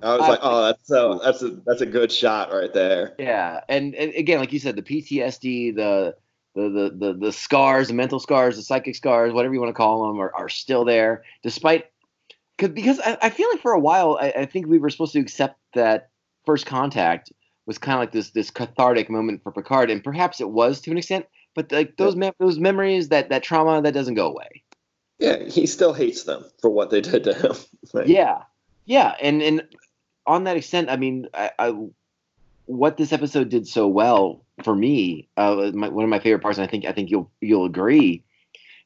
I 0.00 0.16
was 0.16 0.24
I- 0.24 0.28
like, 0.31 0.40
oh, 0.42 0.62
that's 0.64 0.87
so 0.87 1.20
that's 1.22 1.42
a 1.42 1.50
that's 1.66 1.81
a 1.81 1.87
good 1.87 2.11
shot 2.11 2.52
right 2.52 2.72
there. 2.72 3.14
Yeah, 3.18 3.61
and, 3.68 3.94
and 3.94 4.14
again, 4.14 4.38
like 4.38 4.52
you 4.52 4.59
said, 4.59 4.76
the 4.76 4.83
PTSD, 4.83 5.74
the 5.76 6.16
the, 6.55 6.68
the 6.68 6.96
the 6.98 7.18
the 7.26 7.33
scars, 7.33 7.88
the 7.88 7.94
mental 7.94 8.20
scars, 8.20 8.57
the 8.57 8.62
psychic 8.62 8.96
scars, 8.96 9.33
whatever 9.33 9.55
you 9.55 9.61
want 9.61 9.70
to 9.70 9.74
call 9.76 10.07
them, 10.07 10.20
are, 10.20 10.35
are 10.35 10.48
still 10.48 10.85
there, 10.85 11.24
despite 11.42 11.87
cause, 12.59 12.70
because 12.70 13.00
I, 13.00 13.18
I 13.22 13.31
feel 13.31 13.48
like 13.50 13.61
for 13.61 13.72
a 13.72 13.81
while 13.81 14.18
I, 14.20 14.33
I 14.38 14.46
think 14.46 14.66
we 14.66 14.78
were 14.78 14.90
supposed 14.90 15.12
to 15.14 15.20
accept 15.20 15.59
that 15.74 16.11
first 16.44 16.66
contact 16.66 17.33
was 17.66 17.78
kind 17.78 17.94
of 17.94 18.00
like 18.00 18.12
this 18.12 18.31
this 18.31 18.50
cathartic 18.50 19.09
moment 19.11 19.42
for 19.42 19.52
Picard, 19.52 19.90
and 19.90 20.02
perhaps 20.02 20.40
it 20.40 20.50
was 20.50 20.81
to 20.83 20.90
an 20.90 20.98
extent, 20.98 21.26
but 21.55 21.70
like 21.70 21.96
those 21.96 22.16
mem- 22.16 22.35
those 22.38 22.59
memories, 22.59 23.09
that 23.09 23.28
that 23.28 23.42
trauma, 23.42 23.83
that 23.83 23.94
doesn't 23.94 24.14
go 24.14 24.28
away. 24.28 24.62
Yeah, 25.18 25.44
he 25.44 25.66
still 25.66 25.92
hates 25.92 26.24
them 26.24 26.44
for 26.61 26.70
what 26.70 26.90
they 26.90 27.00
did 27.00 27.24
to 27.24 27.35
him. 27.35 27.57
Like, 27.92 28.09
Yeah, 28.09 28.42
yeah, 28.85 29.14
and 29.21 29.42
and 29.42 29.62
on 30.27 30.45
that 30.45 30.57
extent, 30.57 30.90
I 30.90 30.97
mean, 30.97 31.29
I, 31.35 31.51
I 31.59 31.75
what 32.66 32.97
this 32.97 33.12
episode 33.12 33.49
did 33.49 33.66
so 33.66 33.88
well 33.88 34.45
for 34.62 34.75
me, 34.75 35.29
uh, 35.37 35.71
my, 35.75 35.88
one 35.88 36.05
of 36.05 36.11
my 36.11 36.18
favorite 36.18 36.42
parts, 36.42 36.59
and 36.59 36.66
I 36.66 36.71
think 36.71 36.85
I 36.85 36.92
think 36.92 37.11
you'll 37.11 37.31
you'll 37.40 37.64
agree, 37.64 38.23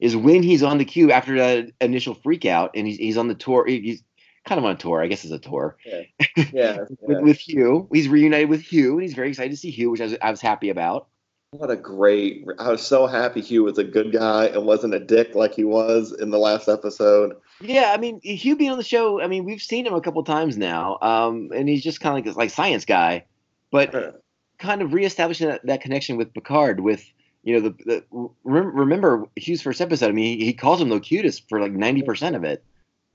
is 0.01 0.17
when 0.17 0.43
he's 0.43 0.63
on 0.63 0.79
the 0.79 0.85
cube 0.85 1.11
after 1.11 1.37
that 1.37 1.73
initial 1.81 2.15
freak 2.15 2.45
out, 2.45 2.73
and 2.75 2.87
he's 2.87 2.97
he's 2.97 3.17
on 3.17 3.29
the 3.29 3.35
tour. 3.35 3.67
He's 3.67 4.03
kind 4.45 4.59
of 4.59 4.65
on 4.65 4.73
a 4.73 4.77
tour, 4.77 5.03
I 5.03 5.09
guess 5.09 5.25
it's 5.25 5.33
a 5.33 5.39
tour 5.41 5.77
yeah, 5.85 6.03
yeah. 6.53 6.79
with, 7.01 7.21
with 7.21 7.39
Hugh. 7.39 7.89
He's 7.93 8.09
reunited 8.09 8.49
with 8.49 8.63
Hugh, 8.63 8.93
and 8.93 9.03
he's 9.03 9.15
very 9.15 9.31
excited 9.31 9.51
to 9.51 9.57
see 9.57 9.71
Hugh, 9.71 9.91
which 9.91 10.01
I 10.01 10.05
was, 10.05 10.17
I 10.23 10.31
was 10.31 10.41
happy 10.41 10.71
about. 10.71 11.09
What 11.53 11.71
a 11.71 11.77
great! 11.77 12.45
I 12.59 12.71
was 12.71 12.83
so 12.83 13.07
happy 13.07 13.41
Hugh 13.41 13.65
was 13.65 13.79
a 13.79 13.85
good 13.85 14.13
guy 14.13 14.47
and 14.47 14.67
wasn't 14.67 14.95
a 14.95 15.01
dick 15.01 15.35
like 15.35 15.55
he 15.55 15.65
was 15.65 16.13
in 16.13 16.31
the 16.31 16.39
last 16.39 16.69
episode. 16.69 17.37
Yeah, 17.61 17.93
I 17.95 17.99
mean 17.99 18.21
Hugh 18.23 18.57
being 18.57 18.71
on 18.73 18.79
the 18.79 18.85
show. 18.85 19.21
I 19.23 19.27
mean 19.27 19.45
we've 19.45 19.63
seen 19.63 19.87
him 19.87 19.95
a 19.95 20.01
couple 20.01 20.23
times 20.25 20.59
now, 20.59 20.99
um, 21.03 21.51
and 21.55 21.69
he's 21.69 21.83
just 21.83 22.01
kind 22.01 22.19
of 22.19 22.27
like 22.27 22.37
like 22.37 22.51
science 22.51 22.85
guy, 22.85 23.25
but 23.71 23.93
Yeah. 23.95 24.11
kind 24.59 24.83
of 24.83 24.93
reestablishing 24.93 25.49
that, 25.49 25.65
that 25.67 25.81
connection 25.81 26.17
with 26.17 26.35
Picard. 26.35 26.81
With 26.81 27.05
you 27.45 27.55
know 27.55 27.69
the, 27.69 27.85
the 27.85 28.29
rem- 28.45 28.75
remember 28.77 29.25
Hugh's 29.37 29.63
first 29.63 29.81
episode. 29.81 30.09
I 30.09 30.13
mean 30.13 30.39
he, 30.39 30.45
he 30.47 30.53
calls 30.53 30.81
him 30.81 30.91
Locutus 30.91 31.39
for 31.39 31.61
like 31.61 31.73
ninety 31.73 32.03
percent 32.03 32.35
of 32.37 32.45
it. 32.45 32.63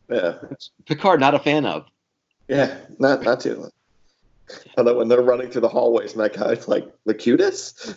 Yeah, 0.10 0.36
Picard 0.86 1.20
not 1.20 1.36
a 1.36 1.40
fan 1.40 1.66
of. 1.66 1.86
yeah, 2.48 2.78
not 2.98 3.24
not 3.24 3.42
too. 3.42 3.70
Although 4.78 4.98
when 4.98 5.10
they're 5.10 5.22
running 5.22 5.50
through 5.52 5.62
the 5.62 5.70
hallways, 5.70 6.14
and 6.14 6.22
that 6.22 6.34
guy's 6.34 6.68
like 6.68 6.90
Locutus. 7.06 7.96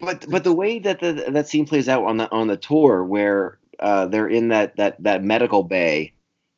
But 0.00 0.26
but 0.28 0.44
the 0.44 0.52
way 0.52 0.78
that 0.78 1.00
the, 1.00 1.26
that 1.28 1.48
scene 1.48 1.66
plays 1.66 1.88
out 1.88 2.04
on 2.04 2.16
the 2.16 2.30
on 2.30 2.46
the 2.48 2.56
tour 2.56 3.04
where 3.04 3.58
uh, 3.78 4.06
they're 4.06 4.28
in 4.28 4.48
that 4.48 4.76
that 4.76 5.02
that 5.02 5.22
medical 5.22 5.62
bay 5.62 6.12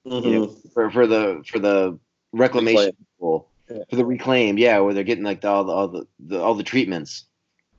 you 0.05 0.21
know, 0.21 0.47
for 0.75 0.91
for 0.91 1.07
the 1.07 1.43
for 1.47 1.59
the 1.59 1.99
reclamation 2.33 2.93
people, 2.97 3.49
Yeah. 3.71 3.83
for 3.91 3.97
the 3.97 4.05
reclaim, 4.05 4.59
yeah, 4.59 4.79
where 4.79 4.95
they're 4.95 5.05
getting 5.05 5.25
like 5.25 5.41
the, 5.41 5.49
all 5.49 5.65
the 5.65 5.73
all 5.73 5.89
the, 5.89 6.07
the 6.19 6.41
all 6.41 6.55
the 6.55 6.63
treatments 6.63 7.25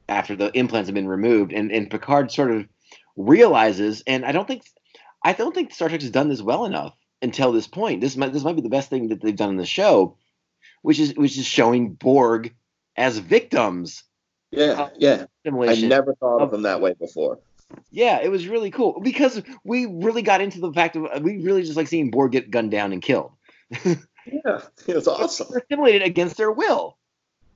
after 0.09 0.35
the 0.35 0.51
implants 0.57 0.87
have 0.87 0.95
been 0.95 1.07
removed, 1.07 1.53
and 1.53 1.71
and 1.71 1.89
Picard 1.89 2.31
sort 2.31 2.51
of 2.51 2.67
realizes, 3.15 4.03
and 4.07 4.25
I 4.25 4.31
don't 4.31 4.47
think 4.47 4.63
I 5.23 5.33
don't 5.33 5.53
think 5.53 5.73
Star 5.73 5.89
Trek 5.89 6.01
has 6.01 6.11
done 6.11 6.29
this 6.29 6.41
well 6.41 6.65
enough 6.65 6.95
until 7.21 7.51
this 7.51 7.67
point. 7.67 8.01
This 8.01 8.15
might 8.15 8.33
this 8.33 8.43
might 8.43 8.55
be 8.55 8.61
the 8.61 8.69
best 8.69 8.89
thing 8.89 9.09
that 9.09 9.21
they've 9.21 9.35
done 9.35 9.49
in 9.49 9.57
the 9.57 9.65
show, 9.65 10.17
which 10.81 10.99
is 10.99 11.13
which 11.15 11.37
is 11.37 11.45
showing 11.45 11.93
Borg 11.93 12.53
as 12.95 13.17
victims. 13.17 14.03
Yeah, 14.55 14.89
yeah. 14.97 15.25
I 15.45 15.75
never 15.81 16.13
thought 16.15 16.41
of 16.41 16.51
them 16.51 16.61
that 16.63 16.79
way 16.79 16.93
before. 16.93 17.39
Yeah, 17.91 18.19
it 18.21 18.29
was 18.29 18.47
really 18.47 18.69
cool 18.69 18.99
because 19.01 19.41
we 19.63 19.87
really 19.87 20.21
got 20.21 20.41
into 20.41 20.59
the 20.59 20.71
fact 20.71 20.95
of 20.95 21.07
we 21.23 21.41
really 21.41 21.63
just 21.63 21.75
like 21.75 21.87
seeing 21.87 22.11
Borg 22.11 22.33
get 22.33 22.51
gunned 22.51 22.71
down 22.71 22.93
and 22.93 23.01
killed. 23.01 23.31
Yeah, 24.25 24.61
it 24.87 24.95
was 24.95 25.07
awesome. 25.07 25.47
They're 25.49 25.63
assimilated 25.69 26.03
against 26.03 26.37
their 26.37 26.51
will. 26.51 26.97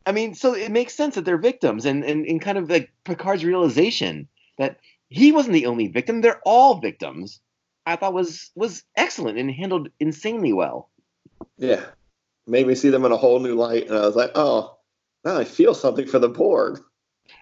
I 0.05 0.12
mean, 0.12 0.36
so 0.36 0.53
it 0.53 0.71
makes 0.71 0.95
sense 0.95 1.15
that 1.15 1.25
they're 1.25 1.38
victims, 1.38 1.86
and 1.86 2.03
and, 2.03 2.25
and 2.25 2.41
kind 2.41 2.57
of 2.57 2.69
like 2.69 2.91
Picard's 3.03 3.43
realization 3.43 4.27
that 4.57 4.79
he 5.10 5.31
wasn't 5.31 5.53
the 5.53 5.65
only 5.65 5.88
victim; 5.88 6.21
they're 6.21 6.41
all 6.45 6.79
victims. 6.79 7.39
I 7.86 7.95
thought 7.95 8.13
was 8.13 8.51
was 8.55 8.83
excellent 8.95 9.38
and 9.38 9.51
handled 9.51 9.89
insanely 9.99 10.53
well. 10.53 10.89
Yeah, 11.57 11.86
made 12.45 12.67
me 12.67 12.75
see 12.75 12.89
them 12.89 13.05
in 13.05 13.12
a 13.12 13.17
whole 13.17 13.39
new 13.39 13.55
light, 13.55 13.88
and 13.88 13.97
I 13.97 14.01
was 14.01 14.15
like, 14.15 14.31
oh, 14.36 14.77
now 15.25 15.38
I 15.38 15.43
feel 15.43 15.73
something 15.73 16.07
for 16.07 16.19
the 16.19 16.29
Borg. 16.29 16.81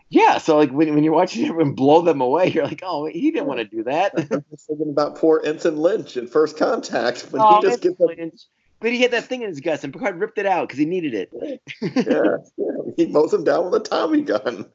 Yeah, 0.10 0.38
so 0.38 0.58
like 0.58 0.72
when, 0.72 0.94
when 0.94 1.04
you're 1.04 1.14
watching 1.14 1.46
everyone 1.46 1.74
blow 1.74 2.02
them 2.02 2.22
away, 2.22 2.48
you're 2.52 2.66
like, 2.66 2.82
oh, 2.84 3.06
he 3.06 3.32
didn't 3.32 3.48
want 3.48 3.60
to 3.60 3.66
do 3.66 3.84
that. 3.84 4.14
I'm 4.18 4.46
just 4.50 4.68
thinking 4.68 4.90
about 4.90 5.16
poor 5.18 5.42
Ensign 5.44 5.78
Lynch 5.78 6.18
in 6.18 6.28
First 6.28 6.58
Contact 6.58 7.22
when 7.32 7.42
Oh, 7.42 7.56
he 7.56 7.62
just 7.62 7.64
that's 7.64 7.78
gets 7.82 7.96
brilliant. 7.96 8.42
But 8.82 8.92
he 8.92 9.02
had 9.02 9.12
that 9.12 9.26
thing 9.26 9.42
in 9.42 9.48
his 9.50 9.62
guts, 9.62 9.84
and 9.84 9.94
Picard 9.94 10.20
ripped 10.20 10.38
it 10.38 10.46
out 10.46 10.68
because 10.68 10.78
he 10.78 10.86
needed 10.86 11.14
it. 11.14 11.62
Yeah, 11.82 12.38
yeah, 12.58 12.92
he 12.98 13.06
mows 13.08 13.34
him 13.34 13.44
down 13.44 13.66
with 13.66 13.74
a 13.76 13.80
Tommy 13.80 14.22
gun. 14.22 14.66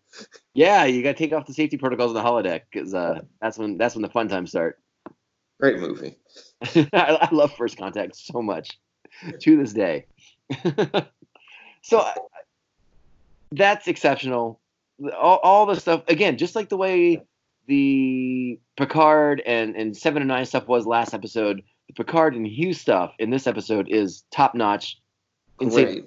Yeah, 0.55 0.85
you 0.85 1.03
got 1.03 1.13
to 1.13 1.19
take 1.19 1.33
off 1.33 1.47
the 1.47 1.55
safety 1.55 1.77
protocols 1.77 2.11
in 2.11 2.15
the 2.15 2.23
holodeck 2.23 2.63
because 2.73 2.95
uh, 2.95 3.21
that's 3.41 3.59
when 3.59 3.79
that's 3.79 3.95
when 3.95 4.03
the 4.03 4.09
fun 4.09 4.29
times 4.29 4.51
start. 4.51 4.81
Great 5.61 5.79
movie. 5.79 6.17
I, 6.63 6.89
I 6.93 7.29
love 7.31 7.53
First 7.53 7.77
Contact 7.77 8.17
so 8.17 8.41
much 8.43 8.79
to 9.41 9.57
this 9.57 9.73
day. 9.73 10.07
so 11.83 12.01
I- 12.01 12.15
that's 13.53 13.89
exceptional. 13.89 14.60
All, 15.19 15.39
all 15.43 15.67
the 15.67 15.77
stuff 15.77 16.03
again, 16.09 16.37
just 16.37 16.55
like 16.55 16.69
the 16.69 16.77
way 16.77 17.23
the 17.67 18.59
Picard 18.77 19.43
and 19.47 19.77
and 19.77 19.97
Seven 19.97 20.23
and 20.23 20.29
Nine 20.29 20.47
stuff 20.47 20.69
was 20.69 20.87
last 20.87 21.15
episode. 21.15 21.63
The 21.89 21.95
Picard 21.95 22.35
and 22.35 22.47
Hugh 22.47 22.73
stuff 22.75 23.15
in 23.19 23.31
this 23.31 23.47
episode 23.47 23.89
is 23.89 24.25
top 24.31 24.55
notch. 24.55 24.99
Great. 25.59 26.05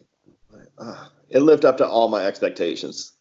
Ah, 0.79 1.11
it 1.29 1.39
lived 1.39 1.65
up 1.65 1.77
to 1.77 1.87
all 1.87 2.07
my 2.09 2.25
expectations. 2.25 3.13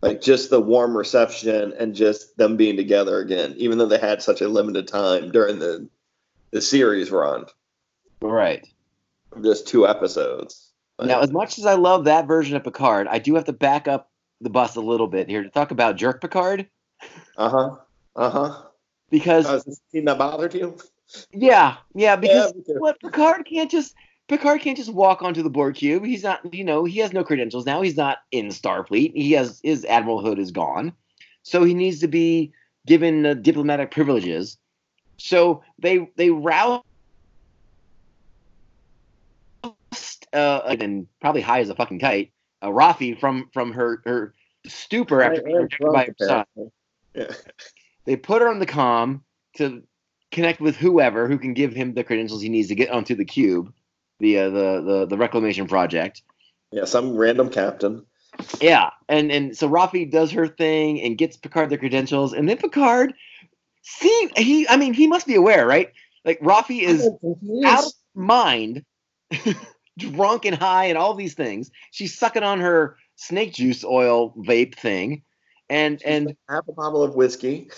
Like 0.00 0.20
just 0.20 0.50
the 0.50 0.60
warm 0.60 0.96
reception 0.96 1.72
and 1.78 1.94
just 1.94 2.36
them 2.36 2.56
being 2.56 2.76
together 2.76 3.20
again, 3.20 3.54
even 3.56 3.78
though 3.78 3.86
they 3.86 3.98
had 3.98 4.20
such 4.22 4.40
a 4.40 4.48
limited 4.48 4.88
time 4.88 5.30
during 5.30 5.58
the 5.58 5.88
the 6.50 6.60
series 6.60 7.10
run, 7.10 7.46
Right. 8.20 8.66
just 9.42 9.66
two 9.66 9.86
episodes. 9.86 10.70
Now, 11.00 11.20
as 11.20 11.32
much 11.32 11.58
as 11.58 11.64
I 11.66 11.74
love 11.74 12.04
that 12.04 12.26
version 12.26 12.56
of 12.56 12.62
Picard, 12.64 13.08
I 13.08 13.18
do 13.18 13.34
have 13.34 13.46
to 13.46 13.52
back 13.52 13.88
up 13.88 14.10
the 14.42 14.50
bus 14.50 14.76
a 14.76 14.80
little 14.80 15.06
bit 15.06 15.28
here 15.28 15.42
to 15.42 15.50
talk 15.50 15.70
about 15.70 15.96
Jerk 15.96 16.20
Picard 16.20 16.68
uh 17.36 17.48
huh, 17.48 17.76
uh 18.16 18.30
huh. 18.30 18.62
because 19.10 19.50
is 19.50 19.64
this 19.64 19.80
scene 19.90 20.04
that 20.06 20.18
bothered 20.18 20.54
you? 20.54 20.76
yeah, 21.32 21.76
yeah, 21.94 22.16
because 22.16 22.52
too. 22.52 22.74
what 22.78 23.00
Picard 23.00 23.46
can't 23.46 23.70
just 23.70 23.94
Picard 24.28 24.60
can't 24.60 24.76
just 24.76 24.92
walk 24.92 25.22
onto 25.22 25.42
the 25.42 25.50
Borg 25.50 25.74
cube. 25.74 26.04
He's 26.04 26.22
not, 26.22 26.54
you 26.54 26.64
know, 26.64 26.84
he 26.84 27.00
has 27.00 27.12
no 27.12 27.24
credentials 27.24 27.66
now. 27.66 27.82
He's 27.82 27.96
not 27.96 28.18
in 28.30 28.48
Starfleet. 28.48 29.12
He 29.14 29.32
has 29.32 29.60
his 29.62 29.84
admiralhood 29.84 30.38
is 30.38 30.50
gone, 30.50 30.92
so 31.42 31.64
he 31.64 31.74
needs 31.74 32.00
to 32.00 32.08
be 32.08 32.52
given 32.86 33.26
uh, 33.26 33.34
diplomatic 33.34 33.90
privileges. 33.90 34.58
So 35.18 35.62
they 35.78 36.10
they 36.16 36.30
roused 36.30 36.84
uh, 40.32 40.62
and 40.80 41.06
probably 41.20 41.42
high 41.42 41.60
as 41.60 41.68
a 41.68 41.74
fucking 41.74 41.98
kite, 41.98 42.31
uh, 42.62 42.68
Raffi 42.68 43.18
from 43.18 43.50
from 43.52 43.72
her 43.72 44.00
her 44.04 44.34
stupor 44.66 45.22
after 45.22 45.42
being 45.42 45.56
rejected 45.56 45.92
by 45.92 46.04
her 46.06 46.26
son. 46.26 46.70
Yeah. 47.14 47.26
They 48.04 48.16
put 48.16 48.42
her 48.42 48.48
on 48.48 48.58
the 48.58 48.66
com 48.66 49.22
to 49.58 49.84
connect 50.32 50.60
with 50.60 50.74
whoever 50.74 51.28
who 51.28 51.38
can 51.38 51.54
give 51.54 51.72
him 51.72 51.94
the 51.94 52.02
credentials 52.02 52.42
he 52.42 52.48
needs 52.48 52.66
to 52.66 52.74
get 52.74 52.90
onto 52.90 53.14
the 53.14 53.24
cube, 53.24 53.72
the 54.18 54.38
uh, 54.38 54.50
the, 54.50 54.80
the 54.80 55.06
the 55.06 55.16
reclamation 55.16 55.68
project. 55.68 56.22
yeah, 56.72 56.84
some 56.84 57.16
random 57.16 57.48
captain. 57.48 58.04
Yeah, 58.60 58.90
and 59.08 59.30
and 59.30 59.56
so 59.56 59.68
Raffi 59.68 60.10
does 60.10 60.32
her 60.32 60.48
thing 60.48 61.00
and 61.00 61.16
gets 61.16 61.36
Picard 61.36 61.70
the 61.70 61.78
credentials, 61.78 62.32
and 62.32 62.48
then 62.48 62.56
Picard, 62.56 63.14
see, 63.82 64.30
he, 64.36 64.66
I 64.68 64.76
mean, 64.76 64.94
he 64.94 65.06
must 65.06 65.26
be 65.26 65.34
aware, 65.34 65.66
right? 65.66 65.92
Like 66.24 66.40
Raffi 66.40 66.82
is 66.82 67.08
out 67.64 67.84
of 67.84 67.92
mind, 68.14 68.84
drunk 69.98 70.44
and 70.44 70.56
high, 70.56 70.86
and 70.86 70.98
all 70.98 71.14
these 71.14 71.34
things. 71.34 71.70
She's 71.90 72.16
sucking 72.18 72.42
on 72.42 72.60
her 72.60 72.96
snake 73.16 73.52
juice 73.54 73.84
oil 73.84 74.32
vape 74.38 74.74
thing, 74.74 75.22
and 75.68 76.02
and 76.04 76.36
half 76.48 76.66
a 76.68 76.72
bottle 76.72 77.02
of 77.02 77.14
whiskey 77.14 77.68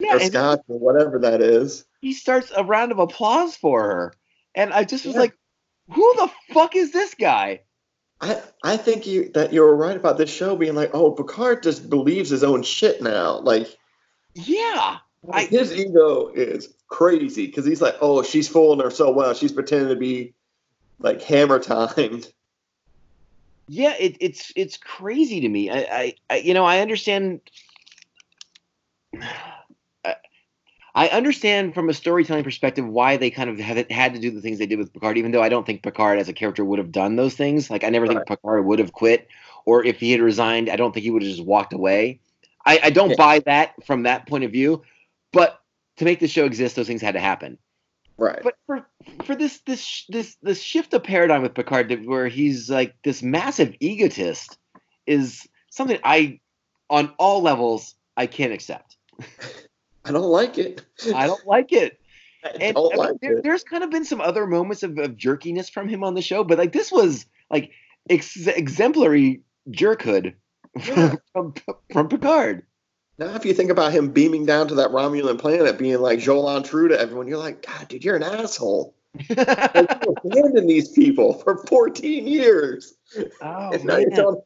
yeah, 0.00 0.16
or 0.16 0.20
scotch 0.20 0.60
or 0.68 0.78
whatever 0.78 1.18
that 1.20 1.40
is. 1.42 1.84
he 2.00 2.12
starts 2.12 2.50
a 2.56 2.64
round 2.64 2.92
of 2.92 2.98
applause 2.98 3.56
for 3.56 3.82
her, 3.82 4.12
and 4.54 4.72
I 4.72 4.84
just 4.84 5.04
was 5.04 5.14
Yeah. 5.14 5.20
like, 5.22 5.34
who 5.90 6.14
the 6.16 6.30
fuck 6.52 6.76
is 6.76 6.92
this 6.92 7.14
guy? 7.14 7.60
I 8.20 8.42
I 8.64 8.76
think 8.76 9.06
you 9.06 9.30
that 9.34 9.52
you 9.52 9.60
were 9.60 9.76
right 9.76 9.96
about 9.96 10.18
this 10.18 10.30
show 10.30 10.56
being 10.56 10.74
like, 10.74 10.90
oh, 10.92 11.12
Picard 11.12 11.62
just 11.62 11.88
believes 11.88 12.30
his 12.30 12.42
own 12.42 12.62
shit 12.62 13.00
now. 13.02 13.38
Like 13.40 13.68
Yeah, 14.34 14.98
I- 15.32 15.44
his 15.44 15.72
ego 15.72 16.28
is 16.28 16.74
crazy 16.88 17.46
because 17.46 17.64
he's 17.64 17.80
like, 17.82 17.96
oh, 18.00 18.22
she's 18.22 18.48
fooling 18.48 18.80
her 18.80 18.90
so 18.90 19.10
well. 19.12 19.34
She's 19.34 19.52
pretending 19.52 19.88
to 19.90 19.96
be 19.96 20.34
like 20.98 21.22
hammer 21.22 21.58
timed. 21.58 22.32
Yeah, 23.68 23.94
it, 23.98 24.16
it's 24.20 24.52
it's 24.56 24.76
crazy 24.76 25.40
to 25.42 25.48
me. 25.48 25.70
I, 25.70 25.78
I, 25.78 26.14
I 26.30 26.36
you 26.38 26.54
know 26.54 26.64
I 26.64 26.80
understand. 26.80 27.40
I, 30.04 30.16
I 30.94 31.08
understand 31.08 31.74
from 31.74 31.88
a 31.88 31.94
storytelling 31.94 32.44
perspective 32.44 32.86
why 32.86 33.18
they 33.18 33.30
kind 33.30 33.50
of 33.50 33.58
have 33.58 33.88
had 33.90 34.14
to 34.14 34.20
do 34.20 34.30
the 34.30 34.40
things 34.40 34.58
they 34.58 34.66
did 34.66 34.78
with 34.78 34.92
Picard, 34.92 35.18
even 35.18 35.30
though 35.30 35.42
I 35.42 35.48
don't 35.48 35.66
think 35.66 35.82
Picard 35.82 36.18
as 36.18 36.28
a 36.28 36.32
character 36.32 36.64
would 36.64 36.78
have 36.78 36.90
done 36.90 37.16
those 37.16 37.34
things. 37.34 37.70
Like 37.70 37.84
I 37.84 37.90
never 37.90 38.08
think 38.08 38.26
Picard 38.26 38.64
would 38.64 38.78
have 38.78 38.92
quit, 38.92 39.28
or 39.64 39.84
if 39.84 40.00
he 40.00 40.10
had 40.12 40.20
resigned, 40.20 40.68
I 40.70 40.76
don't 40.76 40.92
think 40.92 41.04
he 41.04 41.10
would 41.10 41.22
have 41.22 41.30
just 41.30 41.44
walked 41.44 41.72
away. 41.72 42.20
I, 42.64 42.80
I 42.84 42.90
don't 42.90 43.10
Yeah. 43.10 43.16
buy 43.16 43.38
that 43.40 43.74
from 43.86 44.04
that 44.04 44.26
point 44.26 44.44
of 44.44 44.50
view. 44.50 44.82
But 45.32 45.60
to 45.98 46.04
make 46.04 46.20
the 46.20 46.28
show 46.28 46.46
exist, 46.46 46.74
those 46.74 46.86
things 46.86 47.02
had 47.02 47.14
to 47.14 47.20
happen. 47.20 47.58
Right. 48.18 48.40
But 48.42 48.54
for 48.66 48.86
for 49.24 49.36
this 49.36 49.60
this 49.60 50.04
this 50.08 50.36
this 50.42 50.60
shift 50.60 50.92
of 50.92 51.04
paradigm 51.04 51.42
with 51.42 51.54
Picard, 51.54 52.04
where 52.04 52.26
he's 52.26 52.68
like 52.68 52.94
this 53.04 53.22
massive 53.22 53.74
egotist, 53.80 54.58
is 55.06 55.46
something 55.70 55.98
I, 56.02 56.40
on 56.90 57.12
all 57.18 57.40
levels, 57.42 57.94
I 58.16 58.26
can't 58.26 58.52
accept. 58.52 58.96
I 60.04 60.12
don't 60.12 60.22
like 60.24 60.58
it. 60.58 60.84
I 61.14 61.26
don't 61.26 61.46
like 61.46 61.72
it. 61.72 62.00
I 62.44 62.48
And 62.60 62.74
don't 62.76 62.92
I 62.92 62.96
mean, 62.96 62.98
like 62.98 63.20
there, 63.20 63.38
it. 63.38 63.44
there's 63.44 63.64
kind 63.64 63.84
of 63.84 63.90
been 63.90 64.04
some 64.04 64.20
other 64.20 64.46
moments 64.46 64.82
of, 64.82 64.98
of 64.98 65.16
jerkiness 65.16 65.70
from 65.70 65.88
him 65.88 66.02
on 66.02 66.14
the 66.14 66.22
show, 66.22 66.44
but 66.44 66.58
like 66.58 66.72
this 66.72 66.90
was 66.90 67.26
like 67.50 67.70
ex- 68.10 68.46
exemplary 68.46 69.42
jerkhood 69.70 70.34
Yeah. 70.86 71.14
from, 71.32 71.54
from 71.92 72.08
Picard. 72.08 72.64
Now, 73.18 73.34
if 73.34 73.44
you 73.44 73.52
think 73.52 73.70
about 73.70 73.92
him 73.92 74.10
beaming 74.10 74.46
down 74.46 74.68
to 74.68 74.76
that 74.76 74.90
Romulan 74.90 75.38
planet, 75.38 75.76
being 75.76 76.00
like 76.00 76.20
Jolan 76.20 76.64
Tru 76.64 76.88
to 76.88 76.98
everyone, 76.98 77.26
you're 77.26 77.38
like, 77.38 77.66
God, 77.66 77.88
dude, 77.88 78.04
you're 78.04 78.16
an 78.16 78.22
asshole. 78.22 78.94
Abandoned 79.30 80.70
these 80.70 80.90
people 80.90 81.34
for 81.34 81.58
14 81.66 82.28
years. 82.28 82.94
oh. 83.42 84.44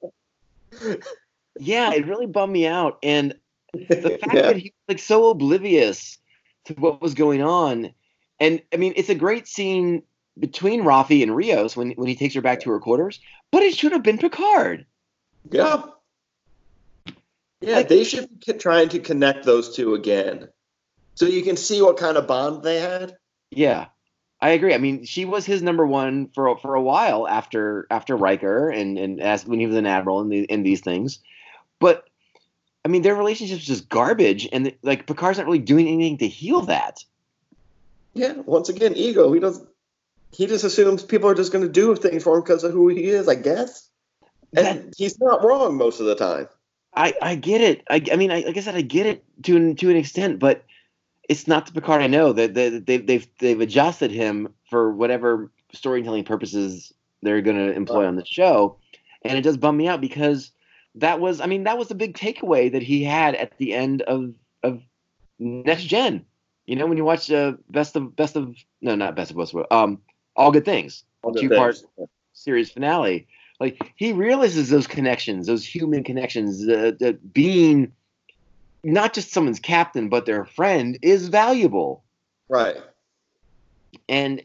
Yeah, 1.59 1.93
it 1.93 2.07
really 2.07 2.27
bummed 2.27 2.53
me 2.53 2.67
out. 2.67 2.99
And 3.03 3.35
the 3.75 4.19
fact 4.21 4.35
yeah. 4.35 4.43
that 4.43 4.57
he 4.57 4.73
was 4.89 4.95
like 4.95 4.99
so 4.99 5.29
oblivious 5.29 6.19
to 6.65 6.75
what 6.75 7.03
was 7.03 7.13
going 7.13 7.43
on. 7.43 7.93
And 8.41 8.63
I 8.73 8.77
mean, 8.77 8.95
it's 8.97 9.11
a 9.11 9.15
great 9.15 9.47
scene 9.47 10.03
between 10.39 10.83
Raffi 10.83 11.23
and 11.23 11.37
Rios 11.37 11.77
when 11.77 11.91
when 11.93 12.09
he 12.09 12.17
takes 12.17 12.35
her 12.35 12.41
back 12.41 12.61
to 12.61 12.71
her 12.71 12.81
quarters, 12.81 13.21
but 13.51 13.63
it 13.63 13.75
should 13.75 13.93
have 13.93 14.03
been 14.03 14.17
Picard. 14.17 14.87
Yeah. 15.51 15.83
Yeah, 17.63 17.77
Like- 17.77 17.89
they 17.89 18.05
should 18.05 18.29
be 18.45 18.53
trying 18.55 18.89
to 18.91 18.99
connect 18.99 19.45
those 19.45 19.75
two 19.75 19.95
again. 19.95 20.49
So 21.15 21.27
you 21.27 21.43
can 21.43 21.57
see 21.57 21.81
what 21.83 21.97
kind 21.97 22.17
of 22.17 22.27
bond 22.27 22.63
they 22.63 22.81
had. 22.81 23.17
Yeah. 23.51 23.87
I 24.41 24.51
agree. 24.51 24.75
I 24.75 24.79
mean, 24.79 25.05
she 25.05 25.25
was 25.25 25.47
his 25.47 25.63
number 25.63 25.87
one 25.87 26.29
for 26.35 26.57
for 26.59 26.75
a 26.75 26.83
while 26.83 27.29
after 27.29 27.87
after 27.91 28.17
Riker 28.17 28.71
and 28.71 28.99
and 28.99 29.21
as 29.21 29.47
when 29.47 29.61
he 29.61 29.69
was 29.69 29.77
an 29.77 29.87
admiral 29.87 30.21
and 30.21 30.33
the, 30.33 30.41
in 30.43 30.65
these 30.65 30.81
things, 30.81 31.21
but 31.79 32.09
I 32.85 32.89
mean, 32.89 33.03
their 33.03 33.15
relationship's 33.15 33.65
just 33.65 33.89
garbage, 33.89 34.49
and 34.53 34.75
like 34.83 35.07
Picard's 35.07 35.39
not 35.39 35.47
really 35.47 35.61
doing 35.61 35.87
anything 35.87 36.19
to 36.19 36.27
heal 36.27 36.63
that. 36.63 37.05
Yeah, 38.15 38.33
once 38.45 38.69
again, 38.69 38.95
ego. 38.97 39.33
He 39.33 39.39
doesn't. 39.39 39.69
He 40.33 40.49
just 40.49 40.65
assumes 40.65 41.05
people 41.05 41.29
are 41.29 41.37
just 41.37 41.53
going 41.53 41.65
to 41.65 41.71
do 41.71 41.95
things 41.95 42.25
for 42.25 42.35
him 42.35 42.43
because 42.43 42.65
of 42.65 42.73
who 42.73 42.89
he 42.89 43.05
is, 43.05 43.29
I 43.29 43.37
guess. 43.37 43.89
And 44.57 44.93
he's 44.97 45.21
not 45.21 45.45
wrong 45.45 45.77
most 45.77 46.01
of 46.01 46.07
the 46.07 46.17
time. 46.17 46.49
I, 46.95 47.15
I 47.23 47.35
get 47.35 47.61
it. 47.61 47.83
I, 47.89 48.03
I 48.13 48.17
mean, 48.17 48.31
I, 48.31 48.41
like 48.41 48.57
I 48.57 48.61
said, 48.61 48.75
I 48.75 48.83
get 48.83 49.07
it 49.07 49.25
to 49.45 49.57
an, 49.57 49.77
to 49.77 49.91
an 49.91 49.97
extent, 49.97 50.39
but 50.39 50.65
it's 51.29 51.47
not 51.47 51.67
the 51.67 51.73
Picard 51.73 52.03
I 52.03 52.07
know. 52.07 52.33
That 52.33 52.55
they, 52.55 52.69
they've 52.69 53.07
they've 53.07 53.29
they've 53.39 53.61
adjusted 53.61 54.11
him 54.11 54.53
for 54.69 54.93
whatever 54.93 55.51
storytelling 55.73 56.25
purposes 56.25 56.93
they're 57.23 57.41
going 57.41 57.57
to 57.57 57.73
employ 57.73 58.07
on 58.07 58.17
the 58.17 58.25
show, 58.25 58.77
and 59.23 59.39
it 59.39 59.43
does 59.43 59.57
bum 59.57 59.77
me 59.77 59.89
out 59.89 60.01
because 60.01 60.53
that 60.97 61.21
was, 61.21 61.41
I 61.41 61.47
mean, 61.47 61.65
that 61.65 61.79
was 61.79 61.89
the 61.89 61.95
big 61.95 62.17
takeaway 62.17 62.71
that 62.71 62.83
he 62.83 63.03
had 63.05 63.35
at 63.37 63.57
the 63.59 63.73
end 63.73 64.03
of 64.03 64.35
of 64.63 64.83
Next 65.39 65.85
Gen. 65.85 66.25
You 66.67 66.77
know, 66.77 66.87
when 66.87 66.97
you 66.97 67.05
watch 67.05 67.31
uh, 67.31 67.55
best 67.71 67.97
of 67.97 68.15
best 68.15 68.37
of 68.37 68.55
no, 68.81 68.95
not 68.95 69.17
best 69.17 69.31
of 69.31 69.37
West, 69.37 69.55
um, 69.71 70.01
all 70.37 70.53
good 70.53 70.65
things, 70.65 71.05
All 71.23 71.33
two 71.33 71.49
part 71.49 71.79
series 72.35 72.71
finale. 72.71 73.27
Like 73.63 73.93
he 73.97 74.13
realizes 74.13 74.71
those 74.71 74.87
connections, 74.87 75.47
those 75.47 75.65
human 75.65 76.03
connections, 76.03 76.69
uh, 76.69 76.93
that 76.99 77.33
being 77.33 77.93
not 78.83 79.15
just 79.15 79.31
someone's 79.31 79.61
captain 79.61 80.09
but 80.09 80.27
their 80.27 80.45
friend 80.45 80.99
is 81.01 81.29
valuable. 81.29 82.03
Right. 82.49 82.77
And 84.09 84.43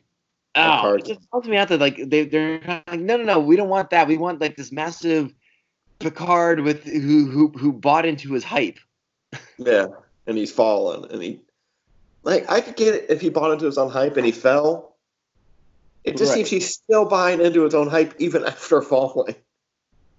oh, 0.54 0.94
it 0.94 1.06
just 1.06 1.22
tells 1.32 1.48
me 1.48 1.58
out 1.58 1.70
that 1.70 1.80
like 1.80 1.98
they 2.10 2.26
they're 2.26 2.60
kind 2.60 2.84
like 2.88 3.00
no 3.00 3.18
no 3.18 3.24
no 3.24 3.40
we 3.40 3.56
don't 3.56 3.70
want 3.70 3.90
that 3.90 4.08
we 4.08 4.18
want 4.18 4.40
like 4.40 4.56
this 4.56 4.72
massive 4.72 5.34
Picard 6.00 6.60
with 6.60 6.84
who 6.84 7.26
who 7.26 7.48
who 7.58 7.74
bought 7.74 8.06
into 8.06 8.34
his 8.34 8.44
hype. 8.44 8.78
Yeah. 9.58 9.88
And 10.28 10.38
he's 10.38 10.52
fallen. 10.52 11.10
And 11.10 11.24
he. 11.24 11.40
Like, 12.24 12.50
I 12.52 12.62
could 12.62 12.76
get 12.76 12.94
it 12.94 13.06
if 13.10 13.22
he 13.22 13.30
bought 13.30 13.52
into 13.52 13.66
his 13.66 13.78
own 13.78 13.90
hype 13.90 14.18
and 14.18 14.26
he 14.26 14.32
fell. 14.32 14.97
It 16.08 16.17
just 16.17 16.32
Right. 16.32 16.36
seems 16.38 16.50
he's 16.50 16.70
still 16.74 17.06
buying 17.06 17.41
into 17.41 17.63
his 17.63 17.76
own 17.76 17.88
hype 17.88 18.13
even 18.20 18.43
after 18.46 18.82
falling. 18.82 19.36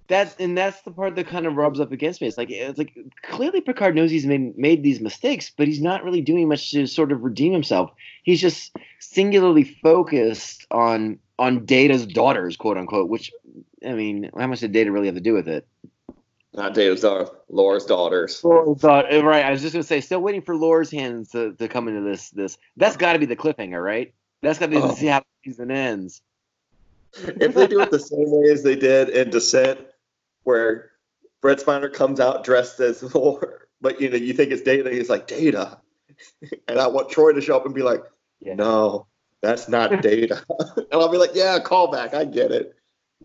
That 0.09 0.35
and 0.41 0.57
that's 0.57 0.81
the 0.83 0.91
part 0.91 1.17
that 1.17 1.27
kind 1.27 1.47
of 1.47 1.57
rubs 1.57 1.81
up 1.81 1.93
against 1.93 2.21
me. 2.23 2.29
It's 2.29 2.39
like 2.39 2.51
it's 2.51 2.79
like 2.79 2.97
clearly 3.23 3.61
Picard 3.61 3.95
knows 3.95 4.11
he's 4.11 4.25
made 4.27 4.57
made 4.57 4.83
these 4.83 5.01
mistakes, 5.01 5.53
but 5.55 5.67
he's 5.67 5.83
not 5.83 6.03
really 6.03 6.23
doing 6.23 6.49
much 6.49 6.71
to 6.71 6.87
sort 6.87 7.13
of 7.13 7.23
redeem 7.23 7.53
himself. 7.53 7.91
He's 8.23 8.41
just 8.41 8.75
singularly 9.01 9.65
focused 9.65 10.67
on 10.71 11.19
on 11.39 11.67
Data's 11.67 12.07
daughters, 12.07 12.57
quote 12.57 12.79
unquote. 12.79 13.11
Which 13.11 13.31
I 13.87 13.93
mean, 13.93 14.31
how 14.37 14.47
much 14.47 14.61
did 14.61 14.73
Data 14.73 14.91
really 14.91 15.07
have 15.07 15.15
to 15.15 15.21
do 15.21 15.35
with 15.35 15.47
it? 15.47 15.67
Not 16.55 16.73
Data's 16.73 17.03
daughter, 17.03 17.31
Lore's 17.51 17.85
daughters. 17.85 18.41
Thought, 18.41 19.13
uh, 19.13 19.23
right. 19.23 19.45
I 19.45 19.51
was 19.51 19.61
just 19.61 19.75
gonna 19.75 19.83
say, 19.83 20.01
still 20.01 20.21
waiting 20.21 20.41
for 20.41 20.57
Lore's 20.57 20.91
hands 20.91 21.31
to, 21.33 21.53
to 21.53 21.69
come 21.69 21.87
into 21.87 22.01
this. 22.01 22.31
This 22.31 22.57
that's 22.79 22.97
got 22.97 23.13
to 23.13 23.19
be 23.19 23.27
the 23.27 23.37
cliffhanger, 23.37 23.83
right? 23.85 24.15
That's 24.43 24.59
got 24.59 24.67
to 24.67 24.71
be 24.71 24.77
Oh. 24.79 24.91
to 24.91 24.97
see 24.97 25.07
how 25.07 25.21
the 25.21 25.51
season 25.51 25.71
ends. 25.71 26.23
if 27.15 27.55
they 27.55 27.67
do 27.67 27.81
it 27.81 27.91
the 27.91 27.99
same 27.99 28.31
way 28.31 28.51
as 28.51 28.63
they 28.63 28.77
did 28.77 29.09
in 29.09 29.31
Descent, 29.31 29.81
where 30.45 30.91
Brent 31.41 31.61
Spiner 31.61 31.93
comes 31.93 32.21
out 32.21 32.45
dressed 32.45 32.79
as 32.81 33.03
Lore, 33.15 33.69
but 33.81 34.01
you 34.01 34.11
know 34.11 34.17
you 34.17 34.33
think 34.35 34.51
it's 34.53 34.63
Data, 34.63 34.91
he's 34.91 35.09
like 35.11 35.27
Data, 35.27 35.79
and 36.69 36.79
I 36.79 36.87
want 36.87 37.09
Troi 37.11 37.35
to 37.35 37.41
show 37.41 37.57
up 37.57 37.65
and 37.67 37.75
be 37.75 37.83
like, 37.83 38.03
Yeah. 38.41 38.55
no, 38.55 39.07
that's 39.41 39.69
not 39.69 40.03
Data, 40.03 40.45
and 40.77 40.87
I'll 40.93 41.11
be 41.11 41.19
like, 41.19 41.35
yeah, 41.35 41.59
callback, 41.61 42.15
I 42.15 42.25
get 42.25 42.53
it. 42.53 42.75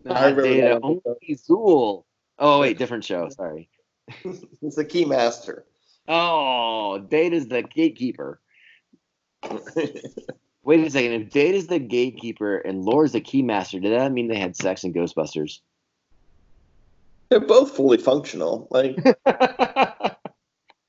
I 0.08 0.30
Not 0.30 0.36
really 0.36 0.60
Data, 0.60 0.78
want 0.80 1.02
only 1.06 1.36
Zuul. 1.36 2.04
Oh 2.38 2.60
wait, 2.60 2.78
different 2.78 3.04
show. 3.04 3.28
Sorry. 3.28 3.68
it's 4.62 4.76
the 4.76 4.84
key 4.84 5.04
master. 5.04 5.64
Oh, 6.08 6.98
Data's 6.98 7.46
the 7.48 7.62
gatekeeper. 7.62 8.40
Wait 10.64 10.86
a 10.86 10.90
second. 10.90 11.12
If 11.12 11.30
Data's 11.30 11.66
the 11.66 11.78
gatekeeper 11.78 12.56
and 12.56 12.82
Lore's 12.82 13.12
the 13.12 13.20
keymaster, 13.20 13.80
did 13.82 13.92
that 13.92 14.12
mean 14.12 14.28
they 14.28 14.38
had 14.38 14.56
sex 14.56 14.82
in 14.82 14.94
Ghostbusters? 14.94 15.60
They're 17.28 17.40
both 17.40 17.76
fully 17.76 17.98
functional. 17.98 18.66
Like 18.70 18.96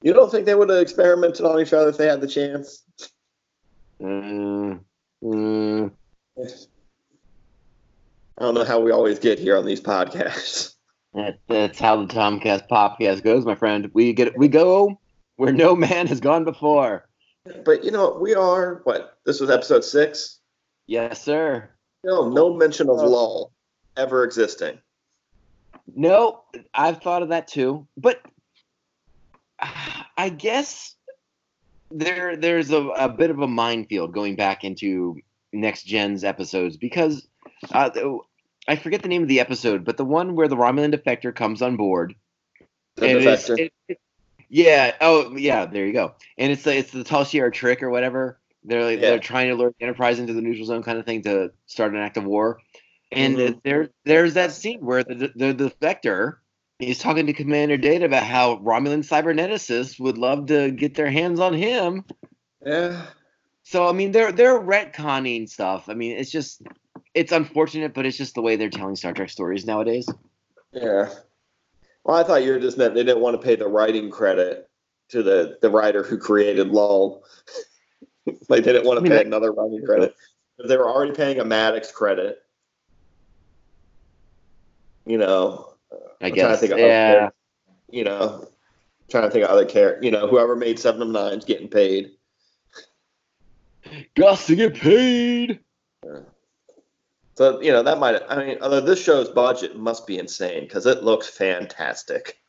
you 0.02 0.14
don't 0.14 0.32
think 0.32 0.46
they 0.46 0.56
would 0.56 0.70
have 0.70 0.82
experimented 0.82 1.46
on 1.46 1.60
each 1.60 1.74
other 1.74 1.90
if 1.90 1.98
they 1.98 2.08
had 2.08 2.22
the 2.22 2.28
chance? 2.28 2.84
Mm, 4.02 4.82
mm, 5.24 5.92
I 8.38 8.42
don't 8.44 8.54
know 8.54 8.66
how 8.66 8.80
we 8.80 8.92
always 8.92 9.20
get 9.20 9.40
here 9.40 9.58
on 9.58 9.66
these 9.66 9.82
podcasts. 9.82 10.76
that, 11.14 11.40
that's 11.48 11.80
how 11.80 11.98
the 11.98 12.14
Tomcast 12.14 12.68
podcast 12.70 13.24
goes, 13.24 13.46
my 13.46 13.56
friend. 13.56 13.90
We 13.94 14.14
get 14.14 14.38
we 14.38 14.48
go 14.48 15.00
where 15.38 15.54
no 15.54 15.76
man 15.76 16.08
has 16.08 16.20
gone 16.20 16.44
before. 16.44 17.08
But 17.64 17.84
you 17.84 17.92
know, 17.92 18.18
we 18.20 18.34
are 18.34 18.82
what? 18.84 19.18
This 19.26 19.40
was 19.40 19.50
episode 19.50 19.84
six. 19.84 20.40
Yes, 20.88 21.22
sir. 21.24 21.70
No, 22.04 22.30
no 22.30 22.54
mention 22.54 22.90
of 22.90 22.98
Lore 22.98 23.50
ever 23.98 24.24
existing. 24.24 24.80
No, 25.96 26.42
I've 26.74 27.02
thought 27.02 27.22
of 27.24 27.30
that 27.30 27.48
too, 27.48 27.88
but 27.98 28.22
I 30.18 30.30
guess 30.30 30.96
there 31.92 32.36
there's 32.36 32.72
a, 32.72 32.82
a 32.90 33.10
bit 33.10 33.30
of 33.30 33.40
a 33.40 33.48
minefield 33.48 34.12
going 34.14 34.36
back 34.36 34.64
into 34.64 35.18
next 35.54 35.84
gen's 35.84 36.24
episodes 36.24 36.78
because 36.78 37.28
uh, 37.72 37.90
I 38.68 38.76
forget 38.76 39.04
the 39.04 39.08
name 39.08 39.22
of 39.22 39.30
the 39.30 39.40
episode, 39.40 39.86
but 39.86 39.98
the 39.98 40.06
one 40.06 40.36
where 40.36 40.48
the 40.48 40.58
Romulan 40.58 40.94
defector 40.94 41.34
comes 41.34 41.62
on 41.62 41.78
board. 41.78 42.16
The 42.96 43.08
and 43.08 43.20
defector. 43.20 43.60
it- 43.60 43.74
it- 43.88 44.00
yeah. 44.50 44.96
Oh, 45.02 45.36
yeah. 45.36 45.66
There 45.66 45.86
you 45.86 45.94
go. 45.94 46.16
And 46.38 46.52
it's 46.52 46.64
the 46.64 46.76
it's 46.78 46.92
the 46.92 47.04
Tal 47.04 47.24
Shiar 47.26 47.52
trick 47.54 47.82
or 47.84 47.90
whatever. 47.90 48.40
They're 48.64 48.84
like, 48.84 49.00
Yeah. 49.00 49.12
they're 49.12 49.20
trying 49.20 49.50
to 49.50 49.56
lure 49.56 49.74
the 49.78 49.84
Enterprise 49.84 50.20
into 50.20 50.34
the 50.34 50.42
neutral 50.42 50.66
zone 50.66 50.84
kind 50.84 50.98
of 50.98 51.06
thing 51.06 51.22
to 51.24 51.52
start 51.68 51.94
an 51.94 52.00
act 52.00 52.18
of 52.18 52.24
war. 52.26 52.60
And 53.12 53.38
Mhm. 53.38 53.62
there 53.64 53.90
there's 54.04 54.34
that 54.34 54.52
scene 54.52 54.80
where 54.86 55.04
the 55.04 55.32
the, 55.36 55.54
the 55.54 55.70
defector 55.70 56.38
is 56.80 56.98
talking 57.00 57.28
to 57.28 57.34
Commander 57.34 57.78
Data 57.78 58.06
about 58.06 58.24
how 58.24 58.58
Romulan 58.58 59.04
cyberneticists 59.08 60.00
would 60.00 60.18
love 60.18 60.48
to 60.48 60.72
get 60.72 60.96
their 60.96 61.10
hands 61.12 61.40
on 61.40 61.54
him. 61.54 62.04
yeah. 62.66 63.06
So 63.64 63.88
I 63.88 63.94
mean, 63.94 64.12
they're 64.12 64.32
they're 64.32 64.60
retconning 64.60 65.48
stuff. 65.50 65.90
I 65.90 65.94
mean, 65.94 66.18
it's 66.18 66.32
just 66.32 66.62
it's 67.14 67.32
unfortunate, 67.32 67.94
but 67.94 68.06
it's 68.06 68.18
just 68.18 68.36
the 68.36 68.42
way 68.42 68.56
they're 68.58 68.70
telling 68.70 68.96
Star 68.96 69.14
Trek 69.14 69.30
stories 69.30 69.66
nowadays. 69.66 70.08
Yeah. 70.74 71.10
Well, 72.06 72.16
I 72.16 72.24
thought 72.24 72.44
you 72.44 72.52
were 72.52 72.60
just 72.60 72.78
meant 72.78 72.94
they 72.94 73.04
didn't 73.04 73.22
want 73.24 73.40
to 73.40 73.46
pay 73.46 73.56
the 73.56 73.68
writing 73.68 74.10
credit 74.12 74.70
to 75.10 75.24
the 75.24 75.58
the 75.62 75.70
writer 75.70 76.04
who 76.04 76.18
created 76.18 76.70
Lore. 76.70 77.22
like 78.48 78.64
they 78.64 78.72
didn't 78.74 78.86
want 78.86 78.98
to 78.98 79.02
I 79.02 79.04
mean, 79.04 79.12
pay 79.12 79.18
that- 79.18 79.26
another 79.26 79.52
writing 79.52 79.84
credit. 79.84 80.16
They 80.66 80.78
were 80.78 80.88
already 80.88 81.12
paying 81.12 81.40
a 81.42 81.46
Maddox 81.46 81.92
credit. 81.92 82.38
You 85.06 85.18
know, 85.18 85.74
I 86.22 86.28
I'm 86.28 86.34
trying 86.34 86.34
to 86.34 86.36
guess. 86.36 86.60
think 86.62 86.74
yeah. 86.78 87.16
other- 87.24 87.34
you 87.90 88.04
know, 88.04 88.48
trying 89.10 89.24
to 89.24 89.30
think 89.32 89.44
of 89.46 89.52
other 89.52 89.66
care. 89.66 90.04
You 90.04 90.12
know, 90.12 90.28
whoever 90.28 90.56
made 90.56 90.80
Seven 90.80 91.02
of 91.02 91.08
Nine's 91.10 91.46
getting 91.46 91.68
paid. 91.68 92.12
Got 94.16 94.40
to 94.40 94.56
get 94.56 94.76
paid. 94.76 95.60
So 97.36 97.62
you 97.62 97.72
know 97.72 97.84
that 97.84 98.00
might. 98.00 98.22
I 98.30 98.46
mean, 98.46 98.58
although 98.62 98.82
this 98.82 99.02
show's 99.02 99.30
budget 99.30 99.78
must 99.78 100.08
be 100.08 100.18
insane 100.18 100.62
because 100.62 100.86
it 100.86 101.04
looks 101.04 101.28
fantastic. 101.28 102.40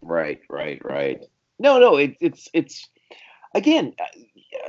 Right, 0.00 0.40
right, 0.48 0.80
right. 0.84 1.22
No, 1.58 1.78
no, 1.78 1.96
it, 1.96 2.16
it's 2.20 2.48
it's 2.52 2.88
again. 3.54 3.94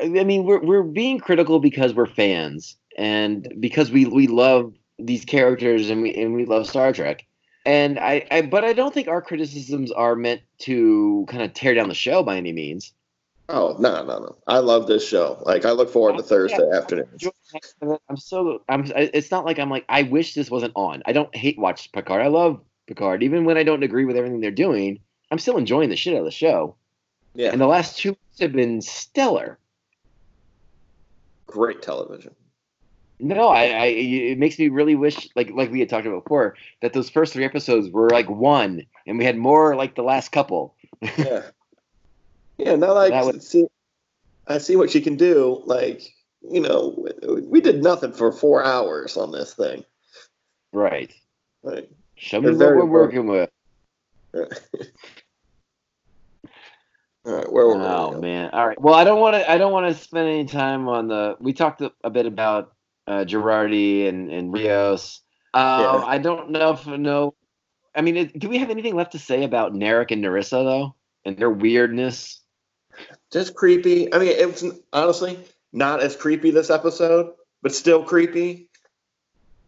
I 0.02 0.08
mean, 0.08 0.44
we're 0.44 0.62
we're 0.62 0.84
being 0.84 1.20
critical 1.20 1.60
because 1.60 1.94
we're 1.94 2.08
fans 2.08 2.78
and 2.98 3.52
because 3.60 3.92
we 3.92 4.06
we 4.06 4.28
love 4.28 4.74
these 5.00 5.26
characters 5.26 5.90
and 5.90 6.02
we 6.02 6.14
and 6.16 6.34
we 6.34 6.46
love 6.46 6.68
Star 6.68 6.92
Trek. 6.92 7.26
And 7.66 8.00
I, 8.00 8.26
I 8.32 8.42
but 8.42 8.66
I 8.66 8.74
don't 8.74 8.94
think 8.94 9.08
our 9.08 9.22
criticisms 9.22 9.92
are 9.92 10.16
meant 10.16 10.42
to 10.60 11.26
kind 11.30 11.44
of 11.44 11.54
tear 11.54 11.74
down 11.74 11.90
the 11.90 11.96
show 11.96 12.24
by 12.24 12.38
any 12.38 12.52
means. 12.52 12.94
Oh 13.50 13.76
no, 13.80 14.04
no, 14.06 14.20
no! 14.20 14.38
I 14.48 14.60
love 14.60 14.88
this 14.88 15.08
show. 15.08 15.42
Like 15.46 15.66
I 15.66 15.72
look 15.72 15.90
forward 15.90 16.18
to 16.18 16.24
Thursday 16.24 16.66
Yeah, 16.70 16.78
afternoons. 16.78 17.24
I'm 18.10 18.18
so 18.18 18.64
I'm. 18.70 18.86
It's 18.96 19.32
not 19.32 19.46
like 19.46 19.60
I'm 19.60 19.70
like 19.70 19.86
I 19.90 20.04
wish 20.04 20.34
this 20.34 20.50
wasn't 20.50 20.74
on. 20.76 21.04
I 21.06 21.12
don't 21.12 21.34
hate 21.36 21.60
watch 21.60 21.92
Picard. 21.92 22.22
I 22.22 22.28
love 22.28 22.62
Picard, 22.88 23.22
even 23.22 23.46
when 23.46 23.58
I 23.58 23.64
don't 23.64 23.84
agree 23.84 24.06
with 24.06 24.16
everything 24.16 24.40
they're 24.40 24.52
doing. 24.52 25.00
I'm 25.30 25.40
still 25.40 25.58
enjoying 25.58 25.90
the 25.90 25.96
shit 25.96 26.14
out 26.14 26.20
of 26.20 26.26
the 26.26 26.32
show. 26.32 26.76
Yeah, 27.36 27.50
And 27.52 27.60
the 27.60 27.68
last 27.68 27.98
two 27.98 28.12
weeks 28.12 28.40
have 28.40 28.52
been 28.54 28.82
stellar. 28.82 29.58
great 31.48 31.82
television. 31.82 32.36
No, 33.20 33.48
I, 33.50 33.64
I 33.66 33.86
it 33.86 34.38
makes 34.38 34.58
me 34.60 34.70
really 34.70 34.96
wish 34.96 35.30
like 35.36 35.50
like 35.52 35.72
we 35.72 35.80
had 35.80 35.90
talked 35.90 36.06
about 36.06 36.24
before 36.24 36.56
that 36.82 36.94
those 36.94 37.10
first 37.10 37.34
three 37.34 37.46
episodes 37.46 37.90
were 37.90 38.10
like 38.10 38.30
one 38.30 38.86
and 39.08 39.18
we 39.18 39.24
had 39.26 39.38
more 39.38 39.76
like 39.76 39.96
the 39.96 40.02
last 40.04 40.32
couple. 40.32 40.76
Yeah, 41.18 41.42
yeah. 42.58 42.76
Now, 42.76 42.94
like, 42.94 43.12
That 43.12 43.26
would- 43.26 43.44
see, 43.44 43.68
I 44.48 44.58
see 44.58 44.76
what 44.76 44.92
she 44.92 45.02
can 45.02 45.16
do. 45.16 45.62
Like, 45.66 46.02
you 46.42 46.60
know, 46.60 47.08
we, 47.50 47.62
did 47.62 47.82
nothing 47.82 48.12
for 48.12 48.32
four 48.32 48.64
hours 48.64 49.16
on 49.16 49.32
this 49.32 49.54
thing. 49.54 49.86
Right. 50.74 51.14
Like, 51.62 51.90
Show 52.16 52.42
me 52.42 52.50
what 52.50 52.60
we're 52.60 52.66
very 52.66 52.84
working 52.84 53.28
with. 53.28 53.50
all 54.34 54.48
right, 57.26 57.52
where 57.52 57.68
were 57.68 57.76
Oh 57.76 58.10
we? 58.10 58.16
Oh 58.16 58.22
man. 58.22 58.50
All 58.52 58.68
right. 58.68 58.80
Well, 58.80 58.94
I 58.94 59.04
don't 59.04 59.20
want 59.20 59.36
to. 59.36 59.50
I 59.50 59.58
don't 59.58 59.72
want 59.72 59.94
to 59.94 60.02
spend 60.02 60.28
any 60.28 60.46
time 60.46 60.88
on 60.88 61.08
the. 61.08 61.38
We 61.40 61.54
talked 61.54 61.82
a, 61.82 62.10
bit 62.10 62.26
about 62.26 62.74
uh, 63.08 63.26
Jurati 63.26 64.08
and 64.08 64.32
and 64.32 64.54
Rios. 64.54 65.22
Um, 65.54 65.82
Yeah. 65.82 66.04
I 66.06 66.18
don't 66.18 66.50
know 66.52 66.72
if 66.72 66.88
no. 66.88 67.36
I 67.96 68.02
mean, 68.02 68.18
it, 68.18 68.40
do 68.40 68.50
we 68.50 68.58
have 68.58 68.70
anything 68.70 68.96
left 68.96 69.12
to 69.12 69.20
say 69.20 69.44
about 69.44 69.74
Narek 69.74 70.12
and 70.12 70.24
Narissa 70.24 70.64
though, 70.64 70.96
and 71.26 71.38
their 71.38 71.52
weirdness? 71.52 72.43
Just 73.32 73.56
creepy. 73.56 74.14
I 74.14 74.20
mean, 74.20 74.30
it 74.30 74.48
was 74.48 74.64
honestly 74.92 75.40
not 75.72 76.02
as 76.02 76.16
creepy 76.16 76.52
this 76.52 76.70
episode, 76.70 77.34
but 77.62 77.74
still 77.74 78.04
creepy. 78.04 78.68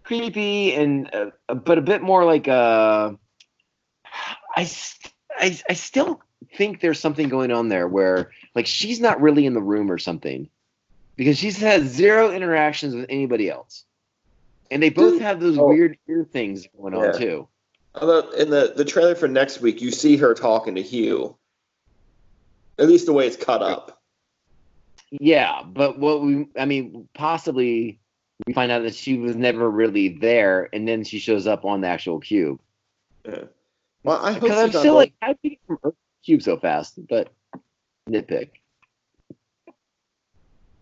creepy 0.03 0.73
and 0.73 1.09
uh, 1.13 1.55
but 1.55 1.77
a 1.77 1.81
bit 1.81 2.01
more 2.01 2.25
like 2.25 2.47
uh 2.47 3.11
I, 4.55 4.69
I 5.37 5.59
I 5.69 5.73
still 5.73 6.21
think 6.55 6.79
there's 6.79 6.99
something 6.99 7.27
going 7.27 7.51
on 7.51 7.69
there 7.69 7.87
where 7.87 8.31
like 8.53 8.67
she's 8.67 8.99
not 8.99 9.19
really 9.21 9.45
in 9.45 9.53
the 9.53 9.61
room 9.61 9.91
or 9.91 9.97
something 9.97 10.47
because 11.15 11.37
she's 11.37 11.57
had 11.57 11.87
zero 11.87 12.31
interactions 12.31 12.93
with 12.95 13.07
anybody 13.09 13.49
else 13.49 13.83
and 14.69 14.81
they 14.83 14.89
both 14.89 15.19
have 15.21 15.39
those 15.39 15.57
Oh. 15.57 15.67
weird 15.67 15.97
ear 16.07 16.23
things 16.23 16.67
going 16.77 16.93
on 16.93 17.17
too 17.17 17.47
Although 17.95 18.29
in 18.31 18.49
the 18.49 18.73
the 18.75 18.83
trailer 18.85 19.15
for 19.15 19.29
next 19.29 19.61
week, 19.61 19.81
you 19.81 19.89
see 19.89 20.17
her 20.17 20.33
talking 20.33 20.75
to 20.75 20.81
Hugh. 20.81 21.37
At 22.77 22.87
least 22.87 23.05
the 23.05 23.13
way 23.13 23.25
it's 23.27 23.37
cut 23.37 23.61
up. 23.61 24.01
yeah 25.11 25.61
but 25.63 25.99
what 25.99 26.21
we 26.21 26.47
i 26.57 26.65
mean 26.65 27.07
possibly 27.13 27.99
we 28.45 28.53
find 28.53 28.71
out 28.71 28.83
that 28.83 28.95
she 28.95 29.17
was 29.17 29.35
never 29.35 29.69
really 29.69 30.09
there 30.09 30.67
and 30.73 30.87
then 30.87 31.03
she 31.03 31.19
shows 31.19 31.47
up 31.47 31.63
on 31.63 31.81
the 31.81 31.87
actual 31.87 32.19
cube 32.19 32.59
Yeah. 33.25 33.43
Well, 34.03 34.17
I 34.23 34.33
because 34.33 34.57
I'm 34.57 34.69
still 34.71 34.95
like 34.95 35.13
how 35.21 35.29
did 35.29 35.37
you 35.43 35.49
get 35.51 35.59
from 35.67 35.77
Earth 35.83 35.93
to 35.93 36.25
cube 36.25 36.41
so 36.41 36.57
fast 36.57 36.99
but 37.07 37.31
nitpick 38.09 38.49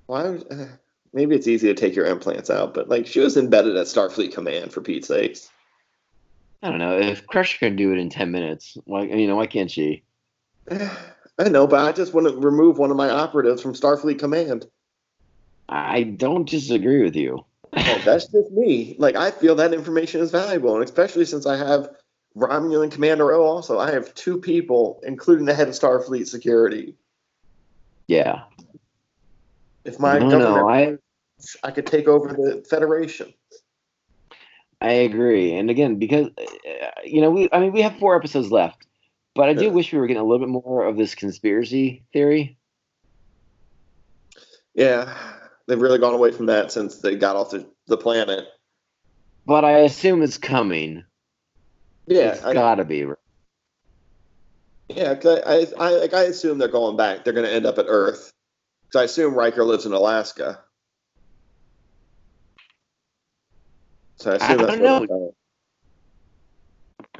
Why? 0.08 0.30
would- 0.30 0.48
uh, 0.52 0.66
maybe 1.14 1.36
it's 1.36 1.48
easy 1.48 1.68
to 1.68 1.74
take 1.76 1.96
your 1.96 2.06
implants 2.08 2.50
out, 2.50 2.74
but 2.74 2.89
like 2.89 3.06
she 3.06 3.20
was 3.20 3.38
embedded 3.38 3.76
at 3.78 3.86
Starfleet 3.88 4.34
Command 4.34 4.74
for 4.74 4.82
Pete's 4.82 5.08
sakes. 5.08 5.50
I 6.64 6.70
don't 6.70 6.80
know 6.80 6.98
if 6.98 7.28
Crusher 7.28 7.58
can 7.60 7.76
do 7.76 7.91
it 7.94 8.00
in 8.00 8.10
ten 8.10 8.32
minutes. 8.32 8.78
Why 8.86 9.04
you 9.04 9.28
know 9.28 9.36
why 9.36 9.48
can't 9.48 9.70
she? 9.70 10.04
I 11.39 11.49
know, 11.49 11.65
but 11.67 11.79
I 11.79 11.91
just 11.91 12.13
want 12.13 12.27
to 12.27 12.36
remove 12.36 12.77
one 12.77 12.91
of 12.91 12.97
my 12.97 13.09
operatives 13.09 13.61
from 13.61 13.73
Starfleet 13.73 14.19
Command. 14.19 14.67
I 15.67 16.03
don't 16.03 16.47
disagree 16.47 17.03
with 17.03 17.15
you. 17.15 17.45
Oh, 17.75 18.01
that's 18.05 18.27
just 18.27 18.51
me. 18.51 18.95
Like 18.99 19.15
I 19.15 19.31
feel 19.31 19.55
that 19.55 19.73
information 19.73 20.21
is 20.21 20.31
valuable, 20.31 20.75
and 20.75 20.84
especially 20.84 21.25
since 21.25 21.45
I 21.45 21.57
have 21.57 21.89
Romulan 22.38 22.91
Commander 22.91 23.31
O. 23.34 23.43
Also, 23.43 23.79
I 23.79 23.91
have 23.91 24.13
two 24.13 24.39
people, 24.39 24.99
including 25.03 25.45
the 25.45 25.53
head 25.53 25.67
of 25.67 25.73
Starfleet 25.73 26.27
Security. 26.27 26.95
Yeah, 28.07 28.43
If 29.86 29.99
my 29.99 30.19
no, 30.19 30.29
government, 30.29 30.55
no, 30.57 30.69
I 30.69 30.97
I 31.63 31.71
could 31.71 31.88
take 31.88 32.07
over 32.07 32.29
the 32.29 32.65
Federation. 32.69 33.34
I 34.81 34.91
agree. 34.91 35.53
And 35.53 35.69
again, 35.69 35.97
because 35.97 36.27
uh, 36.38 36.89
you 37.03 37.21
know, 37.21 37.31
we 37.31 37.49
I 37.51 37.59
mean, 37.59 37.71
we 37.71 37.81
have 37.81 37.97
four 37.97 38.15
episodes 38.15 38.51
left, 38.51 38.86
but 39.36 39.49
I 39.49 39.53
do 39.53 39.65
Yeah. 39.65 39.69
wish 39.71 39.91
we 39.91 39.99
were 39.99 40.07
getting 40.07 40.21
a 40.21 40.25
little 40.25 40.45
bit 40.45 40.51
more 40.51 40.86
of 40.86 40.97
this 40.97 41.15
conspiracy 41.15 42.05
theory. 42.13 42.57
Yeah, 44.75 45.15
they've 45.67 45.79
really 45.79 45.99
gone 45.99 46.13
away 46.13 46.31
from 46.31 46.47
that 46.47 46.71
since 46.71 46.97
they 46.99 47.15
got 47.15 47.36
off 47.36 47.51
the, 47.51 47.67
the 47.88 47.97
planet. 47.97 48.45
But 49.45 49.65
I 49.65 49.79
assume 49.79 50.21
it's 50.23 50.38
coming. 50.38 51.03
Yeah, 52.07 52.34
it's 52.34 52.43
I, 52.43 52.53
gotta 52.53 52.84
be. 52.86 53.05
yeah. 54.89 55.15
'cause 55.15 55.41
I, 55.45 55.51
I, 55.51 55.88
I, 55.88 55.89
like, 55.99 56.13
I 56.13 56.23
assume 56.23 56.57
they're 56.57 56.67
going 56.67 56.97
back. 56.97 57.23
They're 57.23 57.34
going 57.34 57.45
to 57.45 57.53
end 57.53 57.65
up 57.65 57.77
at 57.77 57.86
Earth. 57.88 58.31
Because 58.89 59.01
I 59.01 59.05
assume 59.05 59.34
Riker 59.36 59.63
lives 59.63 59.86
in 59.86 59.93
Alaska. 59.93 60.63
So 64.19 64.31
I 64.31 64.36
assume 64.36 64.49
I 64.49 64.55
that's 64.57 64.77
don't 64.77 64.81
know. 65.09 65.34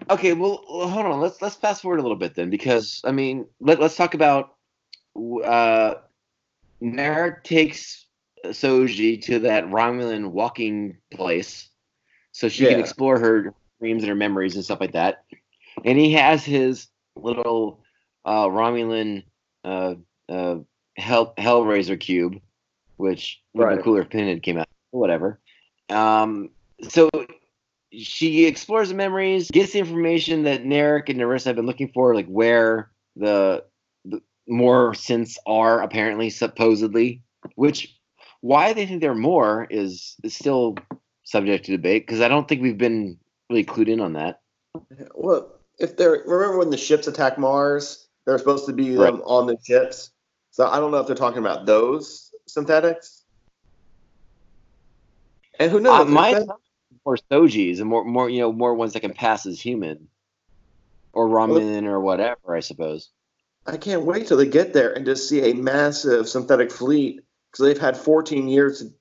Okay, 0.10 0.34
well, 0.34 0.64
hold 0.68 1.06
on. 1.06 1.22
Let's 1.22 1.41
let's 1.41 1.56
fast 1.56 1.82
forward 1.82 1.99
a 1.99 2.01
little 2.01 2.18
bit 2.18 2.36
then, 2.36 2.49
because 2.49 3.01
I 3.04 3.12
mean, 3.12 3.45
let, 3.60 3.80
let's 3.80 3.95
talk 3.95 4.14
about. 4.14 4.56
Uh, 5.16 5.95
Narek 6.82 7.43
takes 7.43 8.08
Soji 8.45 9.22
to 9.24 9.39
that 9.39 9.66
Romulan 9.66 10.32
walking 10.32 10.97
place, 11.14 11.70
so 12.32 12.49
she 12.49 12.66
can 12.66 12.80
explore 12.80 13.20
her 13.20 13.54
dreams 13.80 14.04
and 14.04 14.10
her 14.10 14.16
memories 14.16 14.56
and 14.56 14.64
stuff 14.66 14.82
like 14.82 14.93
that. 14.93 15.24
And 15.86 15.97
he 15.97 16.14
has 16.14 16.43
his 16.43 16.88
little 17.16 17.84
uh, 18.26 18.47
Romulan 18.47 19.24
uh, 19.64 19.95
uh, 20.30 20.58
Hell 20.97 21.34
Hellraiser 21.38 21.99
cube, 21.99 22.39
which 22.97 23.41
Right. 23.56 23.82
cooler 23.82 24.01
if 24.01 24.10
Pinhead 24.10 24.41
came 24.41 24.58
out. 24.58 24.68
Whatever. 24.91 25.39
Um, 25.89 26.49
so 26.89 27.10
she 27.98 28.46
explores 28.46 28.89
the 28.89 28.96
memories, 28.96 29.50
gets 29.52 29.74
the 29.74 29.80
information 29.80 30.44
that 30.44 30.64
Narek 30.64 31.10
and 31.10 31.20
Narissa 31.20 31.46
have 31.46 31.56
been 31.56 31.66
looking 31.66 31.89
for, 31.94 32.16
like 32.16 32.28
where 32.28 32.91
the, 33.16 33.64
the 34.06 34.22
more 34.48 34.94
synths 34.94 35.38
are 35.46 35.82
apparently, 35.82 36.30
supposedly. 36.30 37.22
Which, 37.56 37.96
why 38.41 38.74
they 38.74 38.86
think 38.86 39.02
there 39.02 39.12
are 39.12 39.16
more 39.16 39.68
is, 39.70 40.16
is 40.24 40.36
still 40.36 40.76
subject 41.24 41.66
to 41.66 41.72
debate 41.72 42.06
because 42.06 42.22
I 42.22 42.28
don't 42.28 42.48
think 42.48 42.62
we've 42.62 42.78
been 42.78 43.18
really 43.50 43.66
clued 43.66 43.88
in 43.88 44.00
on 44.00 44.14
that. 44.14 44.41
Well, 45.14 45.52
if 45.80 45.98
they're 45.98 46.24
remember 46.26 46.58
when 46.58 46.70
the 46.70 46.78
ships 46.78 47.08
attack 47.08 47.38
Mars, 47.38 48.08
they're 48.26 48.38
supposed 48.38 48.66
to 48.68 48.74
be 48.74 48.96
them 48.96 49.22
on 49.26 49.48
the 49.48 49.58
ships. 49.64 50.12
So 50.52 50.68
I 50.68 50.80
don't 50.80 50.91
know 50.91 50.98
if 50.98 51.08
they're 51.08 51.16
talking 51.16 51.39
about 51.39 51.66
those 51.66 52.32
synthetics. 52.48 53.24
And 55.60 55.72
who 55.72 55.80
knows? 55.80 56.02
Uh, 56.02 56.06
my 56.06 56.46
more 57.06 57.18
Sojis 57.32 57.80
and 57.80 57.89
more, 57.89 58.04
more, 58.04 58.30
you 58.30 58.39
know, 58.39 58.51
more 58.51 58.74
ones 58.74 58.93
that 58.93 59.01
can 59.01 59.14
pass 59.14 59.45
as 59.45 59.60
human 59.60 60.08
or 61.12 61.28
Romulan 61.28 61.86
or 61.86 61.99
whatever, 61.99 62.56
I 62.56 62.62
suppose. 62.62 63.10
I 63.66 63.78
can't 63.78 64.04
wait 64.04 64.28
till 64.28 64.38
they 64.38 64.47
get 64.47 64.74
there 64.74 64.91
and 64.93 65.06
just 65.06 65.30
see 65.30 65.49
a 65.49 65.54
massive 65.54 66.28
synthetic 66.28 66.72
fleet 66.72 67.22
because 67.51 67.66
they've 67.66 67.80
had 67.80 67.95
14 67.95 68.47
years 68.47 68.80
to, 68.80 68.93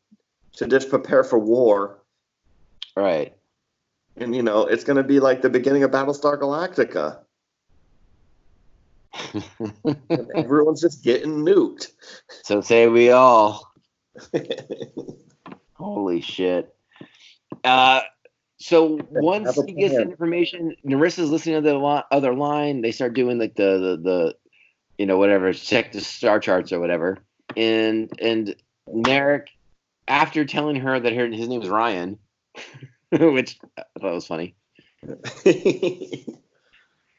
to 0.59 0.67
just 0.69 0.91
prepare 0.91 1.25
for 1.25 1.39
war. 1.39 2.03
Right. 2.97 3.35
And, 4.17 4.37
you 4.37 4.43
know, 4.43 4.67
it's 4.67 4.85
going 4.85 4.99
to 4.99 5.03
be 5.03 5.21
like 5.21 5.43
the 5.43 5.49
beginning 5.49 5.83
of 5.85 5.91
Battlestar 5.91 6.39
Galactica. 6.39 7.19
Everyone's 10.35 10.81
just 10.81 11.03
getting 11.03 11.45
nuked. 11.45 11.89
so 12.43 12.61
say 12.61 12.89
we 12.89 13.11
all. 13.11 13.73
Holy 15.75 16.21
shit. 16.21 16.75
Uh, 17.65 18.01
so 18.59 19.01
once 19.11 19.61
he 19.67 19.73
gets 19.73 19.95
plan. 19.95 20.09
information, 20.09 20.77
Narissa's 20.87 21.31
listening 21.31 21.57
to 21.57 21.69
the 21.69 21.77
li- 21.77 22.03
other 22.11 22.35
line. 22.35 22.81
They 22.81 22.93
start 22.93 23.15
doing 23.15 23.39
like 23.39 23.57
the, 23.57 23.79
the 23.79 23.97
the 24.03 24.37
you 24.99 25.07
know 25.07 25.19
whatever 25.19 25.53
check 25.53 25.93
the 25.93 26.01
star 26.01 26.39
charts 26.39 26.73
or 26.73 26.79
whatever. 26.79 27.19
And 27.57 28.11
and 28.21 28.55
Narek, 28.89 29.47
after 30.07 30.45
telling 30.45 30.77
her 30.77 31.01
that 31.01 31.13
her, 31.13 31.27
his 31.27 31.49
name 31.49 31.63
is 31.63 31.69
Ryan, 31.69 32.19
which 33.11 33.59
I 33.77 33.83
thought 34.01 34.15
was 34.15 34.27
funny. 34.27 34.55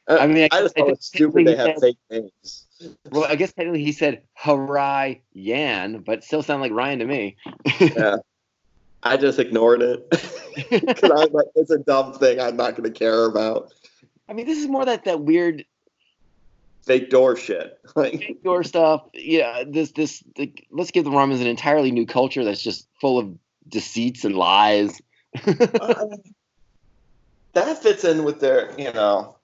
I 0.07 0.27
mean, 0.27 0.47
I, 0.51 0.57
I 0.57 0.61
just 0.61 0.61
thought 0.61 0.65
it 0.65 0.73
think 0.73 0.88
was 0.89 1.05
stupid 1.05 1.47
they 1.47 1.55
have 1.55 1.79
fake 1.79 1.97
names. 2.09 2.65
well, 3.11 3.25
I 3.25 3.36
guess 3.36 3.53
technically 3.53 3.84
he 3.84 3.91
said 3.91 4.23
Harai 4.41 5.21
Yan, 5.34 6.03
but 6.05 6.23
still 6.23 6.43
sound 6.43 6.61
like 6.61 6.71
Ryan 6.71 6.99
to 6.99 7.05
me. 7.05 7.36
Yeah. 7.79 8.17
I 9.04 9.18
just 9.18 9.39
ignored 9.39 9.82
it. 9.82 10.08
Because 10.70 11.10
I 11.10 11.16
was 11.16 11.32
like, 11.32 11.47
it's 11.56 11.72
a 11.72 11.80
dumb 11.80 12.14
thing 12.14 12.39
I'm 12.39 12.56
not 12.56 12.76
going 12.76 12.84
to 12.84 12.91
care 12.91 13.26
about. 13.26 13.74
I 14.30 14.34
mean, 14.34 14.45
this 14.45 14.60
is 14.60 14.68
more 14.68 14.86
that 14.86 15.06
that 15.06 15.22
weird 15.22 15.66
Fake 16.86 17.10
door 17.10 17.36
shit. 17.36 17.80
Like, 17.95 18.20
fake 18.20 18.43
door 18.43 18.64
stuff. 18.64 19.04
Yeah, 19.14 19.64
this 19.68 19.91
this 19.91 20.24
like, 20.38 20.66
let's 20.72 20.91
give 20.91 21.04
the 21.06 21.12
Romans 21.12 21.41
an 21.41 21.47
entirely 21.47 21.91
new 21.91 22.06
culture 22.06 22.43
that's 22.43 22.62
just 22.62 22.88
full 22.99 23.20
of 23.20 23.38
deceits 23.68 24.26
and 24.26 24.36
lies. 24.36 24.99
uh, 25.45 26.06
that 27.54 27.84
fits 27.84 28.04
in 28.04 28.24
with 28.24 28.39
their, 28.39 28.74
you 28.80 28.91
know, 28.91 29.38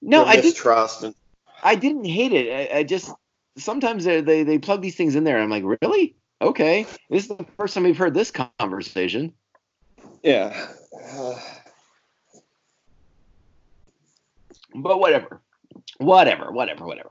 no, 0.00 0.24
I 0.24 0.36
did, 0.36 0.46
mistrust. 0.46 1.02
And, 1.02 1.14
I 1.62 1.74
didn't 1.74 2.06
hate 2.06 2.32
it. 2.32 2.72
I, 2.72 2.78
I 2.78 2.82
just 2.82 3.12
sometimes 3.58 4.04
they, 4.04 4.22
they 4.22 4.42
they 4.42 4.58
plug 4.58 4.80
these 4.80 4.96
things 4.96 5.14
in 5.14 5.24
there, 5.24 5.36
and 5.36 5.44
I'm 5.44 5.50
like, 5.50 5.78
really? 5.82 6.16
Okay, 6.42 6.86
this 7.10 7.24
is 7.24 7.28
the 7.28 7.44
first 7.58 7.74
time 7.74 7.84
we've 7.84 7.98
heard 7.98 8.14
this 8.14 8.30
conversation. 8.58 9.32
yeah. 10.22 10.68
Uh, 11.12 11.38
But 14.74 15.00
whatever, 15.00 15.40
whatever, 15.98 16.52
whatever, 16.52 16.86
whatever. 16.86 17.10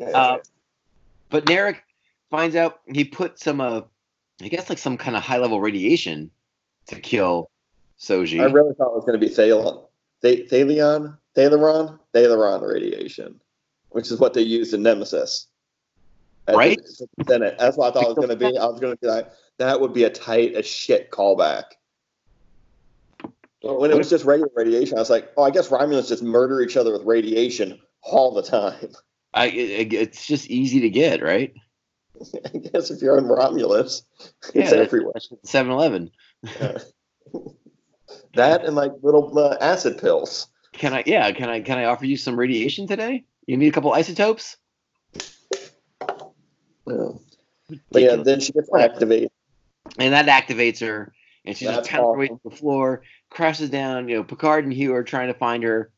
Uh, 0.00 0.38
but 1.28 1.44
Narek 1.44 1.76
finds 2.30 2.56
out 2.56 2.80
he 2.86 3.04
put 3.04 3.38
some 3.38 3.60
uh, 3.60 3.82
I 4.40 4.48
guess 4.48 4.70
like 4.70 4.78
some 4.78 4.96
kind 4.96 5.14
of 5.14 5.22
high 5.22 5.36
level 5.36 5.60
radiation 5.60 6.30
to 6.86 6.98
kill 6.98 7.50
Soji. 8.00 8.40
I 8.40 8.44
really 8.46 8.72
thought 8.74 8.92
it 8.92 8.94
was 8.94 9.04
going 9.04 9.20
to 9.20 9.26
be 9.26 9.32
Thalon. 9.32 9.84
Th- 10.22 10.48
Thalion? 10.48 11.18
Thaleron? 11.36 11.98
Thaleron 12.14 12.66
radiation, 12.66 13.38
which 13.90 14.10
is 14.10 14.18
what 14.18 14.32
they 14.32 14.42
used 14.42 14.72
in 14.72 14.82
Nemesis. 14.82 15.46
As 16.50 16.56
Right. 16.56 16.78
it- 16.78 17.26
Then 17.26 17.42
it, 17.42 17.56
that's 17.58 17.76
what 17.76 17.90
I 17.90 17.92
thought 17.92 18.10
it 18.10 18.16
was 18.16 18.26
going 18.26 18.38
to 18.38 18.50
be. 18.50 18.58
I 18.58 18.66
was 18.66 18.80
going 18.80 18.92
to 18.92 18.98
be 19.00 19.06
like, 19.06 19.30
that 19.58 19.80
would 19.80 19.92
be 19.92 20.04
a 20.04 20.10
tight 20.10 20.54
as 20.54 20.66
shit 20.66 21.10
callback. 21.10 21.64
But 23.62 23.78
when 23.78 23.90
it 23.90 23.96
was 23.96 24.08
just 24.08 24.24
regular 24.24 24.50
radiation, 24.54 24.96
I 24.96 25.00
was 25.00 25.10
like, 25.10 25.30
oh, 25.36 25.42
I 25.42 25.50
guess 25.50 25.68
Romulans 25.68 26.08
just 26.08 26.22
murder 26.22 26.60
each 26.62 26.76
other 26.76 26.92
with 26.92 27.02
radiation 27.04 27.78
all 28.02 28.32
the 28.34 28.42
time. 28.42 28.92
I, 29.34 29.46
it, 29.48 29.92
it's 29.92 30.26
just 30.26 30.48
easy 30.48 30.80
to 30.80 30.90
get, 30.90 31.22
right? 31.22 31.52
I 32.54 32.58
guess 32.58 32.90
if 32.90 33.00
you're 33.00 33.16
in 33.18 33.24
Romulus, 33.26 34.02
it's 34.54 34.72
Yeah. 34.72 34.78
everywhere. 34.78 35.14
7-Eleven. 35.46 36.10
That 38.34 38.64
and 38.64 38.76
like 38.76 38.92
little 39.02 39.36
uh, 39.38 39.56
acid 39.60 39.98
pills. 39.98 40.46
Can 40.72 40.94
I? 40.94 41.02
Yeah. 41.04 41.30
Can 41.32 41.48
I? 41.48 41.60
Can 41.60 41.78
I 41.78 41.84
offer 41.86 42.06
you 42.06 42.16
some 42.16 42.38
radiation 42.38 42.86
today? 42.86 43.24
You 43.46 43.56
need 43.56 43.68
a 43.68 43.72
couple 43.72 43.92
isotopes. 43.92 44.56
Yeah. 46.90 47.78
But 47.90 48.02
yeah, 48.02 48.16
then 48.16 48.40
she 48.40 48.52
gets 48.52 48.68
activated. 48.74 49.30
and 49.98 50.12
that 50.12 50.26
activates 50.26 50.80
her, 50.80 51.12
and 51.44 51.56
she 51.56 51.64
just 51.64 51.76
That's 51.76 51.88
pounds 51.88 52.04
her 52.14 52.18
way 52.18 52.26
to 52.28 52.34
awesome. 52.34 52.50
the 52.50 52.56
floor, 52.56 53.02
crashes 53.30 53.70
down. 53.70 54.08
You 54.08 54.16
know, 54.16 54.24
Picard 54.24 54.64
and 54.64 54.72
Hugh 54.72 54.94
are 54.94 55.04
trying 55.04 55.28
to 55.28 55.38
find 55.38 55.62
her. 55.62 55.90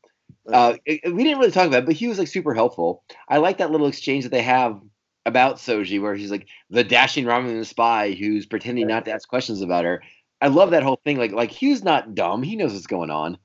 Uh, 0.47 0.75
we 0.87 1.01
didn't 1.01 1.39
really 1.39 1.51
talk 1.51 1.67
about 1.67 1.85
it, 1.85 1.87
but 1.87 1.95
Hugh 1.95 2.11
was 2.11 2.19
like 2.19 2.29
super 2.29 2.53
helpful. 2.53 3.05
I 3.29 3.39
like 3.39 3.59
that 3.59 3.71
little 3.71 3.87
exchange 3.87 4.25
that 4.25 4.31
they 4.31 4.43
have 4.43 4.81
about 5.25 5.57
Soji, 5.57 6.01
where 6.01 6.15
he's 6.15 6.31
like 6.31 6.47
the 6.69 6.85
dashing 6.85 7.25
Romulan 7.25 7.65
spy 7.65 8.13
who's 8.13 8.45
pretending 8.45 8.87
not 8.87 9.05
to 9.07 9.13
ask 9.13 9.29
questions 9.29 9.63
about 9.63 9.85
her. 9.85 10.03
I 10.41 10.49
love 10.49 10.73
that 10.73 10.83
whole 10.83 11.01
thing. 11.05 11.17
Like, 11.17 11.33
like 11.33 11.51
Hugh's 11.51 11.85
not 11.85 12.15
dumb; 12.15 12.43
he 12.43 12.57
knows 12.57 12.73
what's 12.73 12.87
going 12.87 13.11
on. 13.11 13.39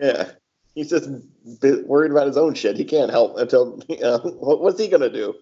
Yeah. 0.00 0.30
He's 0.74 0.90
just 0.90 1.10
worried 1.86 2.12
about 2.12 2.28
his 2.28 2.36
own 2.36 2.54
shit. 2.54 2.76
He 2.76 2.84
can't 2.84 3.10
help 3.10 3.36
until, 3.38 3.82
you 3.88 3.98
know, 3.98 4.18
what, 4.18 4.60
what's 4.60 4.78
he 4.78 4.88
going 4.88 5.00
to 5.00 5.10
do? 5.10 5.34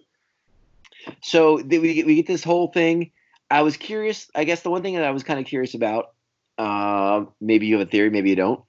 So 1.21 1.55
we 1.55 1.93
get, 1.93 2.05
we 2.05 2.15
get 2.15 2.27
this 2.27 2.43
whole 2.43 2.67
thing. 2.67 3.11
I 3.49 3.61
was 3.61 3.77
curious. 3.77 4.29
I 4.35 4.43
guess 4.43 4.61
the 4.61 4.69
one 4.69 4.81
thing 4.81 4.95
that 4.95 5.05
I 5.05 5.11
was 5.11 5.23
kind 5.23 5.39
of 5.39 5.45
curious 5.45 5.73
about, 5.73 6.13
uh, 6.57 7.25
maybe 7.41 7.67
you 7.67 7.77
have 7.79 7.87
a 7.87 7.89
theory, 7.89 8.09
maybe 8.09 8.29
you 8.29 8.35
don't. 8.35 8.61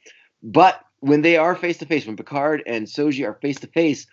But 0.42 0.80
when 1.00 1.22
they 1.22 1.36
are 1.36 1.54
face 1.54 1.78
to 1.78 1.86
face, 1.86 2.06
when 2.06 2.16
Picard 2.16 2.62
and 2.66 2.86
Soji 2.86 3.26
are 3.26 3.34
face 3.34 3.60
to 3.60 3.66
face, 3.66 4.06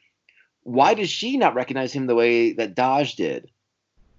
why 0.64 0.94
does 0.94 1.10
she 1.10 1.38
not 1.38 1.56
recognize 1.56 1.94
him 1.94 2.08
the 2.08 2.16
way 2.16 2.54
that 2.54 2.76
Dahj 2.76 3.16
did? 3.16 3.50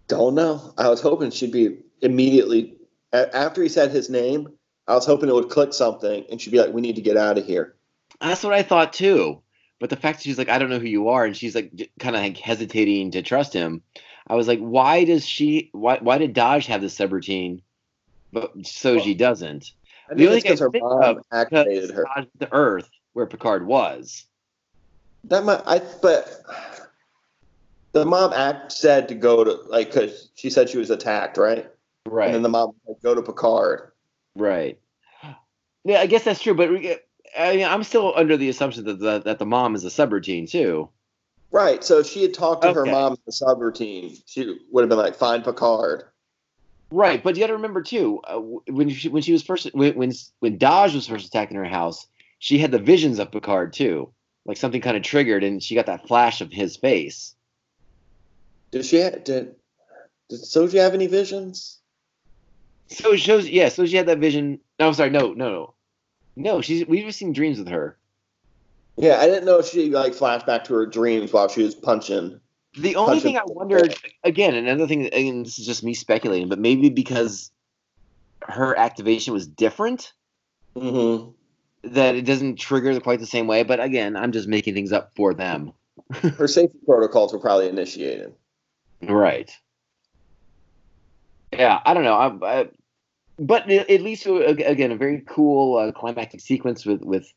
Don't 0.07 0.35
know. 0.35 0.73
I 0.79 0.89
was 0.89 1.03
hoping 1.03 1.31
she'd 1.31 1.53
be 1.53 1.79
immediately, 2.01 2.77
after 3.13 3.63
he 3.63 3.69
said 3.69 3.91
his 3.91 4.09
name, 4.09 4.49
I 4.87 4.95
was 4.95 5.05
hoping 5.05 5.29
it 5.29 5.35
would 5.35 5.51
click 5.51 5.75
something 5.75 6.25
and 6.31 6.41
she'd 6.41 6.51
be 6.51 6.59
like, 6.59 6.73
we 6.73 6.81
need 6.81 6.97
to 6.97 7.03
get 7.03 7.19
out 7.19 7.37
of 7.37 7.45
here. 7.45 7.75
That's 8.21 8.43
what 8.43 8.55
I 8.55 8.63
thought 8.63 8.95
too. 8.95 9.43
But 9.81 9.91
the 9.91 9.97
fact 9.97 10.19
that 10.19 10.25
she's 10.25 10.39
like, 10.39 10.49
I 10.49 10.59
don't 10.59 10.71
know 10.71 10.81
who 10.81 10.89
you 10.89 11.09
are, 11.09 11.25
and 11.25 11.37
she's 11.37 11.55
like, 11.55 11.91
kind 12.01 12.17
of 12.17 12.23
like 12.23 12.37
hesitating 12.37 13.13
to 13.13 13.23
trust 13.23 13.53
him. 13.53 13.83
I 14.27 14.35
was 14.35 14.49
like, 14.49 14.59
why 14.59 15.05
does 15.05 15.25
she? 15.25 15.71
Why 15.73 15.99
why 16.01 16.19
did 16.19 16.35
Dahj 16.35 16.67
have 16.67 16.81
this 16.81 16.99
subroutine, 16.99 17.63
but 18.33 18.59
Soji 18.59 19.17
doesn't? 19.17 19.73
I 20.11 20.15
The 20.15 20.27
only 20.27 20.41
because 20.41 20.59
thing 20.59 20.65
I 20.65 20.67
her 20.67 20.71
think 20.71 20.85
mom 20.85 21.23
activated 21.33 21.91
her. 21.93 22.07
The 22.39 22.53
Earth 22.53 22.91
where 23.13 23.27
Picard 23.27 23.67
was. 23.67 24.25
That 25.25 25.45
might, 25.45 25.63
I, 25.67 25.81
but 26.01 26.43
the 27.93 28.05
mom 28.05 28.33
act 28.33 28.73
said 28.73 29.09
to 29.09 29.15
go 29.15 29.45
to, 29.45 29.53
like, 29.69 29.93
because 29.93 30.31
she 30.35 30.51
said 30.51 30.71
she 30.71 30.79
was 30.79 30.91
attacked, 30.91 31.37
right? 31.37 31.69
Right. 32.07 32.27
And 32.27 32.35
then 32.37 32.43
the 32.43 32.49
mom 32.49 32.73
said, 32.87 32.97
go 33.03 33.15
to 33.15 33.23
Picard. 33.23 33.91
Right. 34.37 34.79
Yeah, 35.85 36.01
I 36.01 36.07
guess 36.07 36.25
that's 36.25 36.41
true, 36.41 36.55
but 36.55 36.71
I 37.37 37.57
mean, 37.57 37.67
I'm 37.67 37.83
still 37.85 38.13
under 38.15 38.37
the 38.37 38.49
assumption 38.49 38.85
that 38.85 38.99
the, 38.99 39.21
that 39.21 39.39
the 39.39 39.47
mom 39.47 39.75
is 39.75 39.85
a 39.85 39.89
subroutine 39.89 40.49
too. 40.49 40.89
Right. 41.51 41.83
So 41.83 41.99
if 41.99 42.07
she 42.07 42.23
had 42.23 42.35
talked 42.35 42.63
to 42.63 42.73
her 42.73 42.85
mom 42.85 43.13
in 43.13 43.19
the 43.27 43.33
subroutine, 43.33 44.21
she 44.27 44.59
would 44.71 44.83
have 44.83 44.89
been 44.89 44.99
like, 44.99 45.17
find 45.17 45.43
Picard. 45.43 46.05
Right, 46.91 47.23
but 47.23 47.37
you 47.37 47.41
got 47.41 47.49
to 47.49 47.55
remember 47.55 47.83
too, 47.83 48.21
uh, 48.25 48.39
when 48.39 48.89
she 48.89 49.11
when 49.11 49.23
she 49.23 49.33
was 49.33 49.43
first 49.43 49.69
when 49.75 49.95
when 49.95 50.13
when 50.39 50.59
Dahj 50.59 50.95
was 50.95 51.07
first 51.07 51.27
attacking 51.27 51.59
her 51.59 51.65
house, 51.65 52.07
she 52.39 52.57
had 52.57 52.71
the 52.71 52.79
visions 52.79 53.19
of 53.19 53.31
Picard 53.31 53.75
too, 53.75 54.11
like 54.47 54.57
something 54.57 54.81
kind 54.81 54.97
of 54.97 55.03
triggered, 55.03 55.45
and 55.45 55.63
she 55.63 55.75
got 55.75 55.85
that 55.87 56.09
flash 56.09 56.41
of 56.41 56.51
his 56.51 56.79
face. 56.79 57.35
Did 58.71 58.87
she 58.87 59.03
ha- 59.03 59.19
did 59.23 59.55
did 60.31 60.41
Soji 60.41 60.79
have 60.79 60.95
any 60.95 61.09
visions? 61.09 61.79
So 62.89 63.17
shows, 63.17 63.47
yeah. 63.47 63.69
So 63.69 63.85
she 63.85 63.97
had 63.97 64.07
that 64.07 64.19
vision. 64.19 64.59
No, 64.79 64.89
I'm 64.89 64.95
sorry, 64.95 65.11
no, 65.11 65.35
no, 65.35 65.51
no, 65.51 65.75
no. 66.39 66.61
She's 66.61 66.87
we've 66.87 67.05
just 67.05 67.19
seen 67.19 67.33
dreams 67.33 67.59
with 67.59 67.69
her. 67.69 67.99
Yeah, 68.97 69.19
I 69.21 69.27
didn't 69.27 69.45
know 69.45 69.59
if 69.59 69.67
she 69.67 69.91
like 69.91 70.15
flashed 70.15 70.47
back 70.47 70.65
to 70.65 70.75
her 70.75 70.87
dreams 70.87 71.33
while 71.33 71.49
she 71.49 71.63
was 71.63 71.75
punching. 71.75 72.41
The 72.77 72.97
only 72.97 73.13
Punch 73.15 73.23
thing. 73.23 73.39
I 73.39 73.43
wondered 73.47 73.97
again, 74.25 74.55
another 74.55 74.87
thing, 74.87 75.09
and 75.09 75.47
this 75.47 75.59
is 75.59 75.67
just 75.67 75.85
me 75.85 75.95
speculating, 75.95 76.49
but 76.49 76.59
maybe 76.59 76.91
because 76.91 77.51
her 78.43 78.77
activation 78.77 79.35
was 79.35 79.47
different, 79.47 80.13
Mm-hmm. 80.77 81.31
that 81.95 82.15
it 82.15 82.23
doesn't 82.23 82.57
trigger 82.57 82.99
quite 83.01 83.21
the 83.21 83.27
same 83.27 83.47
way. 83.47 83.63
But 83.63 83.81
again, 83.81 84.17
I'm 84.17 84.33
just 84.33 84.49
making 84.49 84.75
things 84.75 84.93
up 84.93 85.13
for 85.17 85.35
them. 85.35 85.73
Her 86.13 86.47
safety 86.49 86.79
protocols 86.87 87.33
were 87.33 87.41
probably 87.41 87.69
initiated. 87.69 88.35
Right. 89.03 89.51
Yeah, 91.53 91.81
I 91.85 91.95
don't 91.95 92.05
know. 92.05 92.15
I, 92.15 92.61
I, 92.61 92.69
but 93.39 93.71
it 93.71 94.03
leads 94.03 94.23
to 94.23 94.39
again 94.43 94.91
a 94.91 94.97
very 94.97 95.23
cool 95.27 95.77
uh, 95.77 95.93
climactic 95.93 96.41
sequence 96.41 96.85
with 96.85 97.03
with 97.03 97.33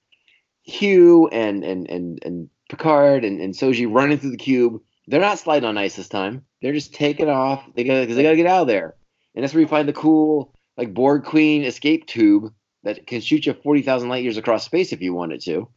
Hugh 0.64 1.28
and 1.28 1.64
and 1.64 1.89
and 1.89 2.20
and 2.24 2.49
Picard 2.70 3.24
and, 3.24 3.39
and 3.39 3.54
Soji 3.54 3.91
running 3.91 4.18
through 4.18 4.32
the 4.32 4.38
cube. 4.38 4.82
They're 5.08 5.22
not 5.22 5.39
sliding 5.39 5.68
on 5.68 5.78
ice 5.78 5.95
this 5.95 6.08
time. 6.08 6.45
They're 6.62 6.74
just 6.74 6.93
taking 6.93 7.30
off. 7.30 7.64
They 7.76 7.84
got 7.84 8.02
because 8.02 8.16
they 8.16 8.24
got 8.24 8.32
to 8.32 8.36
get 8.36 8.47
out 8.47 8.62
of 8.62 8.68
there. 8.68 8.95
And 9.36 9.43
that's 9.43 9.54
where 9.54 9.62
you 9.62 9.68
find 9.68 9.88
the 9.88 9.93
cool 9.93 10.54
like 10.78 10.93
Borg 10.93 11.24
Queen 11.24 11.64
escape 11.64 12.08
tube 12.08 12.54
that 12.84 13.06
can 13.06 13.22
shoot 13.22 13.45
you 13.45 13.54
forty 13.54 13.82
thousand 13.82 14.10
light 14.10 14.24
years 14.24 14.38
across 14.38 14.66
space 14.66 14.91
if 14.91 15.02
you 15.02 15.14
wanted 15.14 15.41
to. 15.41 15.68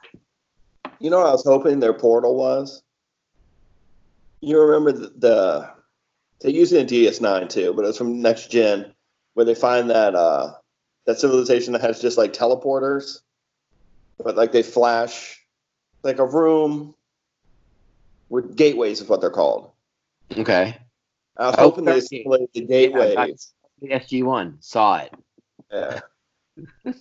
You 1.01 1.11
know 1.11 1.19
what 1.19 1.27
I 1.27 1.33
was 1.33 1.45
hoping 1.45 1.81
their 1.81 1.93
portal 1.93 2.37
was? 2.37 2.83
You 4.41 4.61
remember 4.61 4.93
the, 4.93 5.13
the 5.17 5.71
They 6.41 6.51
use 6.51 6.73
it 6.73 6.81
in 6.81 6.87
DS9 6.87 7.49
too, 7.49 7.73
but 7.75 7.85
it 7.85 7.89
was 7.89 7.99
from 7.99 8.23
Next 8.23 8.51
Gen, 8.51 8.94
where 9.35 9.45
they 9.45 9.55
find 9.55 9.91
that 9.91 10.15
uh, 10.15 10.55
that 11.07 11.21
civilization 11.21 11.73
that 11.75 11.83
has 11.83 12.01
just 12.01 12.17
like 12.19 12.33
teleporters, 12.33 13.21
but 14.19 14.37
like 14.37 14.53
they 14.53 14.63
flash 14.63 15.41
like 16.03 16.19
a 16.19 16.27
room 16.27 16.95
with 18.29 18.57
gateways 18.57 19.01
is 19.01 19.09
what 19.09 19.21
they're 19.21 19.31
called. 19.31 19.71
Okay. 20.37 20.77
I 21.37 21.47
was 21.47 21.57
Oh, 21.59 21.63
hoping 21.63 21.85
they 21.85 21.93
okay. 21.93 22.01
displayed 22.23 22.49
the 22.55 22.61
gateways. 22.63 23.53
The 23.81 23.89
SG1 23.89 24.57
saw 24.65 24.99
it. 24.99 25.13
Yeah. 25.71 26.01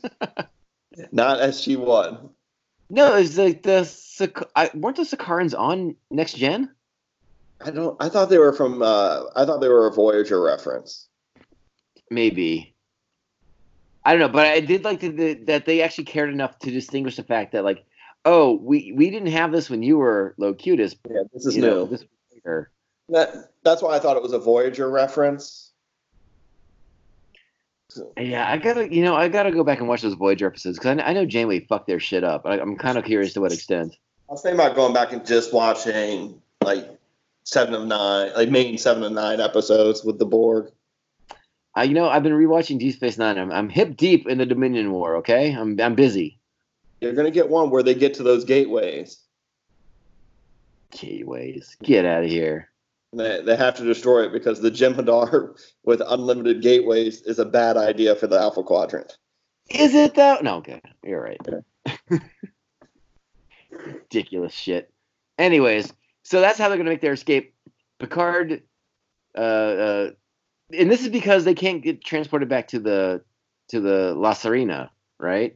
Not 1.11 1.39
SG 1.39 1.77
One. 1.77 2.29
No, 2.89 3.15
it's 3.15 3.37
like 3.37 3.63
the 3.63 3.83
Sak- 3.83 4.49
I, 4.55 4.69
weren't 4.73 4.97
the 4.97 5.03
Sikarians 5.03 5.57
on 5.57 5.95
next 6.11 6.33
gen? 6.33 6.69
I 7.63 7.71
don't. 7.71 7.95
I 8.01 8.09
thought 8.09 8.29
they 8.29 8.37
were 8.37 8.53
from. 8.53 8.81
Uh, 8.81 9.23
I 9.35 9.45
thought 9.45 9.61
they 9.61 9.69
were 9.69 9.87
a 9.87 9.93
Voyager 9.93 10.41
reference. 10.41 11.07
Maybe. 12.13 12.75
I 14.05 14.11
don't 14.11 14.19
know, 14.19 14.29
but 14.29 14.47
I 14.47 14.59
did 14.59 14.83
like 14.83 14.99
the, 14.99 15.09
the, 15.09 15.33
that 15.45 15.65
they 15.65 15.81
actually 15.81 16.03
cared 16.05 16.29
enough 16.29 16.59
to 16.59 16.71
distinguish 16.71 17.15
the 17.15 17.23
fact 17.23 17.53
that 17.53 17.63
like, 17.63 17.85
oh, 18.25 18.53
we 18.61 18.91
we 18.95 19.09
didn't 19.09 19.31
have 19.31 19.51
this 19.51 19.69
when 19.69 19.81
you 19.81 19.97
were 19.97 20.35
Locutus. 20.37 20.95
Yeah, 21.09 21.23
this 21.33 21.45
is 21.45 21.55
new. 21.55 21.61
know, 21.61 21.85
this. 21.85 22.03
That, 23.09 23.51
that's 23.63 23.81
why 23.81 23.95
I 23.95 23.99
thought 23.99 24.17
it 24.17 24.23
was 24.23 24.33
a 24.33 24.39
Voyager 24.39 24.89
reference. 24.89 25.71
Yeah, 28.17 28.49
I 28.49 28.57
gotta, 28.57 28.93
you 28.93 29.03
know, 29.03 29.15
I 29.15 29.29
gotta 29.29 29.51
go 29.51 29.63
back 29.63 29.79
and 29.79 29.87
watch 29.87 30.01
those 30.01 30.15
Voyager 30.15 30.47
episodes 30.47 30.77
because 30.77 30.97
I, 30.97 31.09
I 31.09 31.13
know 31.13 31.25
Janeway 31.25 31.61
fucked 31.61 31.87
their 31.87 31.99
shit 31.99 32.23
up. 32.23 32.45
I, 32.45 32.59
I'm 32.59 32.75
kind 32.75 32.97
of 32.97 33.05
curious 33.05 33.33
to 33.33 33.41
what 33.41 33.53
extent. 33.53 33.95
I 34.29 34.33
was 34.33 34.41
thinking 34.41 34.59
about 34.59 34.75
going 34.75 34.93
back 34.93 35.13
and 35.13 35.25
just 35.25 35.53
watching 35.53 36.41
like 36.63 36.89
seven 37.43 37.73
of 37.73 37.85
nine, 37.85 38.33
like 38.35 38.49
main 38.49 38.77
seven 38.77 39.03
of 39.03 39.11
nine 39.11 39.39
episodes 39.39 40.03
with 40.03 40.19
the 40.19 40.25
Borg. 40.25 40.71
I, 41.75 41.83
you 41.83 41.93
know, 41.93 42.07
I've 42.07 42.23
been 42.23 42.33
rewatching 42.33 42.79
Deep 42.79 42.95
Space 42.95 43.17
Nine. 43.17 43.37
I'm, 43.37 43.51
I'm 43.51 43.69
hip 43.69 43.97
deep 43.97 44.27
in 44.27 44.37
the 44.37 44.45
Dominion 44.45 44.91
War. 44.91 45.17
Okay, 45.17 45.51
I'm 45.51 45.79
I'm 45.79 45.95
busy. 45.95 46.39
You're 47.01 47.13
gonna 47.13 47.31
get 47.31 47.49
one 47.49 47.69
where 47.69 47.83
they 47.83 47.95
get 47.95 48.13
to 48.15 48.23
those 48.23 48.45
gateways. 48.45 49.19
Gateways, 50.91 51.75
get 51.81 52.05
out 52.05 52.23
of 52.23 52.29
here. 52.29 52.69
They, 53.13 53.41
they 53.41 53.55
have 53.55 53.75
to 53.75 53.83
destroy 53.83 54.25
it 54.25 54.31
because 54.31 54.61
the 54.61 54.71
Jem'Hadar 54.71 55.59
with 55.83 56.01
unlimited 56.05 56.61
gateways 56.61 57.21
is 57.21 57.39
a 57.39 57.45
bad 57.45 57.77
idea 57.77 58.15
for 58.15 58.27
the 58.27 58.39
Alpha 58.39 58.63
Quadrant. 58.63 59.17
Is 59.69 59.95
it 59.95 60.13
though? 60.13 60.37
No, 60.41 60.57
okay, 60.57 60.81
you're 61.03 61.21
right. 61.21 61.41
Ridiculous 63.71 64.53
shit. 64.53 64.91
Anyways, 65.39 65.91
so 66.21 66.41
that's 66.41 66.59
how 66.59 66.69
they're 66.69 66.77
gonna 66.77 66.91
make 66.91 67.01
their 67.01 67.13
escape. 67.13 67.55
Picard, 67.99 68.63
uh, 69.37 69.41
uh, 69.41 70.09
and 70.77 70.89
this 70.91 71.01
is 71.01 71.09
because 71.09 71.43
they 71.45 71.53
can't 71.53 71.81
get 71.83 72.03
transported 72.03 72.49
back 72.49 72.69
to 72.69 72.79
the 72.79 73.23
to 73.69 73.79
the 73.79 74.13
La 74.15 74.33
Sirena, 74.33 74.89
right? 75.19 75.55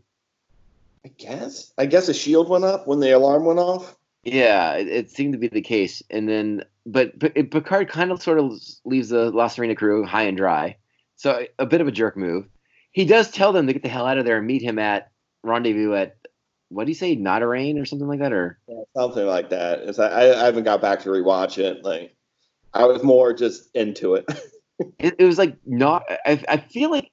I 1.06 1.10
guess. 1.18 1.72
I 1.78 1.86
guess 1.86 2.10
a 2.10 2.14
shield 2.14 2.50
went 2.50 2.64
up 2.66 2.88
when 2.88 3.00
the 3.00 3.12
alarm 3.12 3.46
went 3.46 3.60
off. 3.60 3.96
Yeah, 4.24 4.74
it, 4.74 4.88
it 4.88 5.10
seemed 5.10 5.34
to 5.34 5.40
be 5.40 5.48
the 5.48 5.62
case. 5.62 6.02
And 6.10 6.28
then, 6.28 6.64
but, 6.86 7.18
but 7.18 7.32
it- 7.36 7.52
Picard 7.52 7.90
kind 7.90 8.12
of 8.12 8.22
sort 8.22 8.40
of 8.40 8.52
leaves 8.84 9.10
the 9.10 9.30
La 9.32 9.48
Sirena 9.48 9.78
crew 9.78 10.06
high 10.06 10.24
and 10.24 10.36
dry. 10.36 10.76
So 11.16 11.46
a 11.60 11.66
bit 11.66 11.82
of 11.82 11.88
a 11.88 11.92
jerk 11.92 12.18
move. 12.18 12.48
He 12.92 13.06
does 13.06 13.32
tell 13.32 13.54
them 13.54 13.68
to 13.68 13.74
get 13.74 13.84
the 13.84 13.90
hell 13.90 14.06
out 14.06 14.18
of 14.18 14.26
there 14.26 14.38
and 14.38 14.48
meet 14.48 14.62
him 14.62 14.80
at 14.80 15.12
rendezvous 15.44 15.94
at 15.94 16.18
what 16.70 16.86
do 16.86 16.92
you 16.92 16.96
say, 16.96 17.16
Notarain 17.16 17.82
or 17.82 17.86
something 17.86 18.08
like 18.08 18.20
that, 18.20 18.34
or 18.34 18.60
Yeah, 18.68 18.82
something 18.96 19.26
like 19.26 19.50
that. 19.52 19.80
It's, 19.84 20.00
I, 20.00 20.32
I 20.32 20.44
haven't 20.46 20.64
got 20.66 20.82
back 20.82 21.02
to 21.04 21.10
rewatch 21.10 21.58
it. 21.58 21.84
Like, 21.86 22.14
I 22.74 22.84
was 22.86 23.04
more 23.04 23.34
just 23.34 23.70
into 23.74 24.16
it. 24.16 24.26
it, 25.00 25.16
it 25.20 25.26
was 25.26 25.38
like 25.38 25.56
not. 25.66 26.04
I, 26.26 26.44
I 26.48 26.58
feel 26.58 26.92
like 26.92 27.12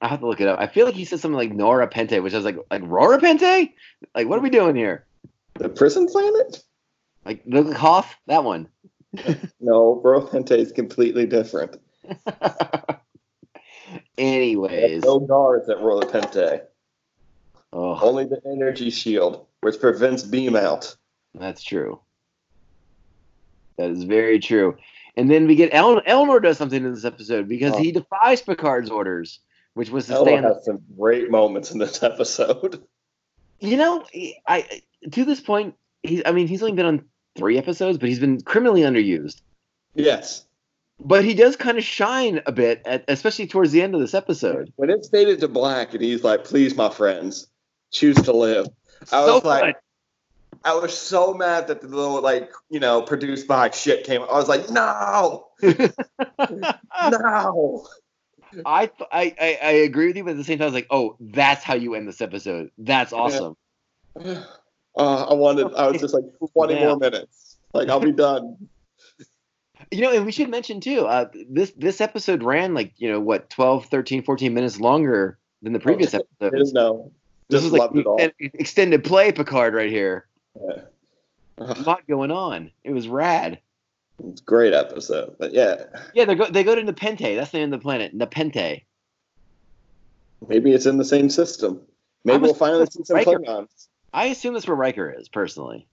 I 0.00 0.08
have 0.08 0.20
to 0.20 0.26
look 0.26 0.40
it 0.40 0.48
up. 0.48 0.58
I 0.60 0.66
feel 0.66 0.86
like 0.86 0.94
he 0.94 1.04
said 1.04 1.20
something 1.20 1.36
like 1.36 1.52
Nora 1.52 1.88
Pente, 1.88 2.22
which 2.22 2.32
I 2.34 2.36
was 2.36 2.44
like, 2.44 2.58
like 2.70 2.82
Rura 2.82 3.18
Penthe. 3.18 3.72
Like, 4.14 4.28
what 4.28 4.38
are 4.38 4.42
we 4.42 4.50
doing 4.50 4.76
here? 4.76 5.04
the 5.54 5.68
prison 5.68 6.06
planet? 6.06 6.62
Like 7.24 7.42
the 7.44 7.74
Hoff, 7.74 8.16
that 8.26 8.44
one. 8.44 8.68
No, 9.60 10.00
Rura 10.04 10.28
Penthe 10.30 10.52
is 10.56 10.70
completely 10.72 11.26
different. 11.26 11.76
Anyways, 14.18 15.02
No 15.04 15.20
guards 15.20 15.68
at 15.68 15.78
Rura 15.78 16.02
Penthe. 16.02 16.62
oh, 17.72 17.98
Only 18.00 18.24
the 18.24 18.40
energy 18.46 18.90
shield, 18.90 19.46
which 19.60 19.80
prevents 19.80 20.22
beam 20.22 20.56
out. 20.56 20.94
That's 21.34 21.62
true. 21.62 22.00
That 23.76 23.90
is 23.90 24.04
very 24.04 24.38
true. 24.40 24.76
And 25.18 25.28
then 25.28 25.48
we 25.48 25.56
get 25.56 25.74
El- 25.74 26.00
Elnor 26.02 26.40
does 26.40 26.58
something 26.58 26.84
in 26.84 26.94
this 26.94 27.04
episode 27.04 27.48
because 27.48 27.72
oh. 27.72 27.78
he 27.78 27.90
defies 27.90 28.40
Picard's 28.40 28.88
orders, 28.88 29.40
which 29.74 29.90
was 29.90 30.06
to 30.06 30.12
stay 30.12 30.36
Ella 30.36 30.36
on. 30.36 30.42
has 30.44 30.64
some 30.64 30.78
great 30.96 31.28
moments 31.28 31.72
in 31.72 31.80
this 31.80 32.00
episode. 32.04 32.84
You 33.58 33.76
know, 33.76 34.04
I 34.46 34.80
to 35.10 35.24
this 35.24 35.40
point, 35.40 35.74
he's. 36.04 36.22
I 36.24 36.30
mean, 36.30 36.46
he's 36.46 36.62
only 36.62 36.76
been 36.76 36.86
on 36.86 37.04
three 37.36 37.58
episodes, 37.58 37.98
but 37.98 38.08
he's 38.08 38.20
been 38.20 38.40
criminally 38.42 38.82
underused. 38.82 39.40
Yes. 39.96 40.44
But 41.00 41.24
he 41.24 41.34
does 41.34 41.56
kind 41.56 41.78
of 41.78 41.84
shine 41.84 42.40
a 42.46 42.52
bit, 42.52 42.82
at, 42.84 43.04
especially 43.08 43.48
towards 43.48 43.72
the 43.72 43.82
end 43.82 43.96
of 43.96 44.00
this 44.00 44.14
episode. 44.14 44.72
When 44.76 44.88
it's 44.88 45.08
faded 45.08 45.40
to 45.40 45.48
black 45.48 45.94
and 45.94 46.02
he's 46.02 46.22
like, 46.22 46.44
please, 46.44 46.76
my 46.76 46.90
friends, 46.90 47.48
choose 47.90 48.16
to 48.22 48.32
live. 48.32 48.66
I 49.12 49.26
So 49.26 49.34
was 49.34 49.44
like, 49.44 49.76
I 50.64 50.74
was 50.74 50.96
so 50.98 51.34
mad 51.34 51.68
that 51.68 51.80
the 51.80 51.88
little, 51.88 52.20
like, 52.20 52.50
you 52.68 52.80
know, 52.80 53.02
produced 53.02 53.46
by 53.46 53.70
shit 53.70 54.04
came. 54.04 54.22
I 54.22 54.32
was 54.32 54.48
like, 54.48 54.68
no, 54.70 55.46
no. 57.10 57.86
I, 58.64 58.86
th- 58.86 59.08
I 59.12 59.34
I 59.40 59.58
I 59.62 59.70
agree 59.70 60.06
with 60.08 60.16
you, 60.16 60.24
but 60.24 60.30
at 60.30 60.36
the 60.38 60.44
same 60.44 60.58
time, 60.58 60.64
I 60.64 60.66
was 60.68 60.74
like, 60.74 60.86
oh, 60.90 61.16
that's 61.20 61.62
how 61.64 61.74
you 61.74 61.94
end 61.94 62.08
this 62.08 62.20
episode. 62.20 62.70
That's 62.78 63.12
awesome. 63.12 63.56
Uh, 64.96 65.26
I 65.30 65.34
wanted, 65.34 65.72
I 65.74 65.86
was 65.92 66.00
just 66.00 66.12
like, 66.12 66.24
20 66.54 66.74
Yeah. 66.74 66.86
more 66.88 66.96
minutes. 66.96 67.56
Like, 67.72 67.88
I'll 67.88 68.00
be 68.00 68.10
done. 68.10 68.56
You 69.92 70.00
know, 70.02 70.12
and 70.12 70.26
we 70.26 70.32
should 70.32 70.50
mention 70.50 70.80
too, 70.80 71.06
uh, 71.06 71.26
this 71.48 71.70
this 71.76 72.00
episode 72.00 72.42
ran 72.42 72.74
like, 72.74 72.92
you 72.96 73.08
know, 73.10 73.20
what, 73.20 73.48
12, 73.48 73.86
13, 73.86 74.22
14 74.24 74.52
minutes 74.52 74.80
longer 74.80 75.38
than 75.62 75.72
the 75.72 75.78
previous 75.78 76.12
episode. 76.14 76.50
didn't 76.50 76.72
know. 76.74 77.12
This 77.48 77.62
is 77.62 77.70
like 77.72 77.92
it 77.94 78.04
all. 78.04 78.16
extended, 78.16 78.50
extended 78.60 79.04
play 79.04 79.30
Picard 79.30 79.72
right 79.74 79.88
here. 79.90 80.26
Yeah. 80.60 80.82
A 81.58 81.80
lot 81.82 82.06
going 82.06 82.30
on. 82.30 82.70
It 82.84 82.92
was 82.92 83.08
rad. 83.08 83.58
It's 84.24 84.40
a 84.40 84.44
great 84.44 84.72
episode. 84.74 85.36
But 85.38 85.52
yeah, 85.52 85.84
Yeah, 86.14 86.24
they 86.24 86.34
go 86.34 86.46
they 86.46 86.64
go 86.64 86.74
to 86.74 86.82
Nepenthe. 86.82 87.20
That's 87.36 87.50
the 87.50 87.58
name 87.58 87.72
of 87.72 87.78
the 87.80 87.82
planet. 87.82 88.14
Nepenthe. 88.14 88.82
maybe 90.48 90.72
it's 90.72 90.86
in 90.86 90.98
the 90.98 91.04
same 91.04 91.30
system. 91.30 91.80
Maybe 92.24 92.42
we'll 92.42 92.54
finally 92.54 92.86
see 92.86 93.04
some 93.04 93.16
Riker- 93.16 93.38
Klingons. 93.38 93.88
I 94.12 94.26
assume 94.26 94.54
that's 94.54 94.66
where 94.66 94.76
Riker 94.76 95.10
is, 95.10 95.28
personally. 95.28 95.86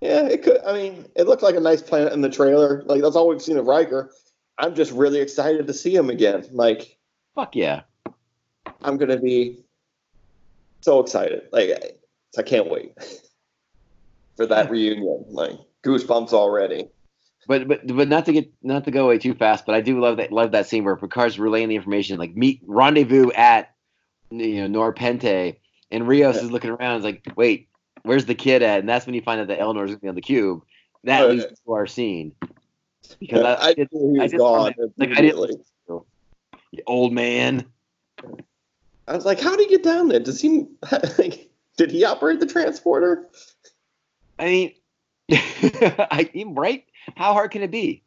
Yeah, 0.00 0.26
it 0.26 0.42
could. 0.42 0.62
I 0.64 0.72
mean, 0.74 1.06
it 1.16 1.26
looked 1.26 1.42
like 1.42 1.56
a 1.56 1.60
nice 1.60 1.82
planet 1.82 2.12
in 2.12 2.20
the 2.20 2.28
trailer. 2.28 2.82
Like 2.84 3.02
that's 3.02 3.16
all 3.16 3.28
we've 3.28 3.40
seen 3.42 3.56
of 3.56 3.66
Riker. 3.66 4.10
I'm 4.58 4.74
just 4.74 4.92
really 4.92 5.20
excited 5.20 5.66
to 5.66 5.74
see 5.74 5.94
him 5.94 6.10
again. 6.10 6.46
Like 6.52 6.98
Fuck 7.34 7.56
yeah. 7.56 7.82
I'm 8.82 8.96
gonna 8.96 9.16
be 9.18 9.63
so 10.84 11.00
excited. 11.00 11.42
Like 11.52 11.70
I- 11.70 11.90
I 12.36 12.42
can't 12.42 12.68
wait 12.68 12.92
for 14.36 14.46
that 14.46 14.70
reunion. 14.74 15.24
Like 15.28 15.52
goosebumps 15.84 16.32
already. 16.32 16.88
But 17.46 17.68
but 17.68 17.86
but 17.86 18.08
not 18.08 18.24
to 18.26 18.32
get 18.32 18.50
not 18.62 18.84
to 18.84 18.90
go 18.90 19.04
away 19.04 19.18
too 19.18 19.34
fast, 19.34 19.66
but 19.66 19.74
I 19.74 19.80
do 19.80 20.00
love 20.00 20.16
that 20.16 20.32
love 20.32 20.52
that 20.52 20.66
scene 20.66 20.82
where 20.84 20.96
Picard's 20.96 21.38
relaying 21.38 21.68
the 21.68 21.76
information, 21.76 22.18
like 22.18 22.34
meet 22.34 22.60
rendezvous 22.66 23.30
at 23.32 23.74
you 24.30 24.66
know 24.68 24.80
Norpente, 24.92 25.56
and 25.90 26.08
Rios 26.08 26.36
is 26.36 26.50
looking 26.50 26.70
around, 26.70 26.98
is 26.98 27.04
like, 27.04 27.22
wait, 27.36 27.68
where's 28.02 28.24
the 28.24 28.34
kid 28.34 28.62
at? 28.62 28.80
And 28.80 28.88
that's 28.88 29.04
when 29.06 29.14
you 29.14 29.20
find 29.22 29.40
out 29.42 29.48
that 29.48 29.60
Elnor's 29.60 29.90
gonna 29.90 30.00
be 30.00 30.08
on 30.08 30.14
the 30.14 30.22
cube. 30.22 30.62
That 31.04 31.22
Oh, 31.22 31.28
leads 31.28 31.44
to 31.44 31.72
our 31.72 31.86
scene. 31.86 32.32
Because 33.20 33.42
Yeah, 33.42 33.52
I, 33.60 33.66
I, 33.68 33.74
did- 33.74 33.88
knew 33.92 34.14
he 34.14 34.20
I 34.20 34.22
was 34.22 34.30
did 34.32 34.38
gone 34.38 34.72
like, 34.96 35.10
I 35.10 35.20
didn't- 35.20 35.66
old 36.86 37.12
man. 37.12 37.66
I 39.06 39.14
was 39.14 39.24
like, 39.24 39.40
how 39.40 39.56
did 39.56 39.68
he 39.68 39.68
get 39.68 39.82
down 39.82 40.08
there? 40.08 40.20
Does 40.20 40.40
he 40.40 40.66
like 41.18 41.50
did 41.76 41.90
he 41.90 42.04
operate 42.04 42.40
the 42.40 42.46
transporter? 42.46 43.28
I 44.38 44.44
mean, 44.44 44.72
I 45.30 46.30
right? 46.46 46.84
How 47.16 47.32
hard 47.32 47.50
can 47.50 47.62
it 47.62 47.70
be? 47.70 48.02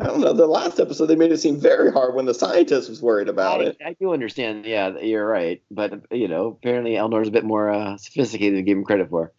I 0.00 0.04
don't 0.04 0.20
know. 0.20 0.32
The 0.32 0.46
last 0.46 0.78
episode 0.78 1.06
they 1.06 1.16
made 1.16 1.32
it 1.32 1.38
seem 1.38 1.60
very 1.60 1.90
hard 1.90 2.14
when 2.14 2.26
the 2.26 2.34
scientist 2.34 2.88
was 2.88 3.02
worried 3.02 3.28
about 3.28 3.60
I, 3.60 3.64
it. 3.64 3.78
I 3.84 3.92
do 3.94 4.12
understand. 4.12 4.64
Yeah, 4.64 4.96
you're 4.98 5.26
right. 5.26 5.60
But 5.70 6.04
you 6.12 6.28
know, 6.28 6.48
apparently 6.48 6.96
Elnor's 6.96 7.28
a 7.28 7.32
bit 7.32 7.44
more 7.44 7.70
uh, 7.70 7.96
sophisticated 7.96 8.58
than 8.58 8.64
give 8.64 8.78
him 8.78 8.84
credit 8.84 9.10
for. 9.10 9.32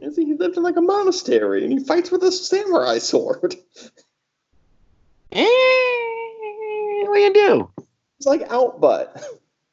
He 0.00 0.34
lived 0.34 0.56
in 0.56 0.62
like 0.62 0.76
a 0.76 0.80
monastery 0.80 1.62
and 1.62 1.72
he 1.72 1.84
fights 1.84 2.10
with 2.10 2.22
a 2.22 2.32
samurai 2.32 2.98
sword. 2.98 3.54
Eh, 5.32 5.46
what 7.06 7.14
do 7.14 7.20
you 7.20 7.32
do? 7.32 7.70
It's 8.20 8.26
like 8.26 8.46
outbutt. 8.50 9.24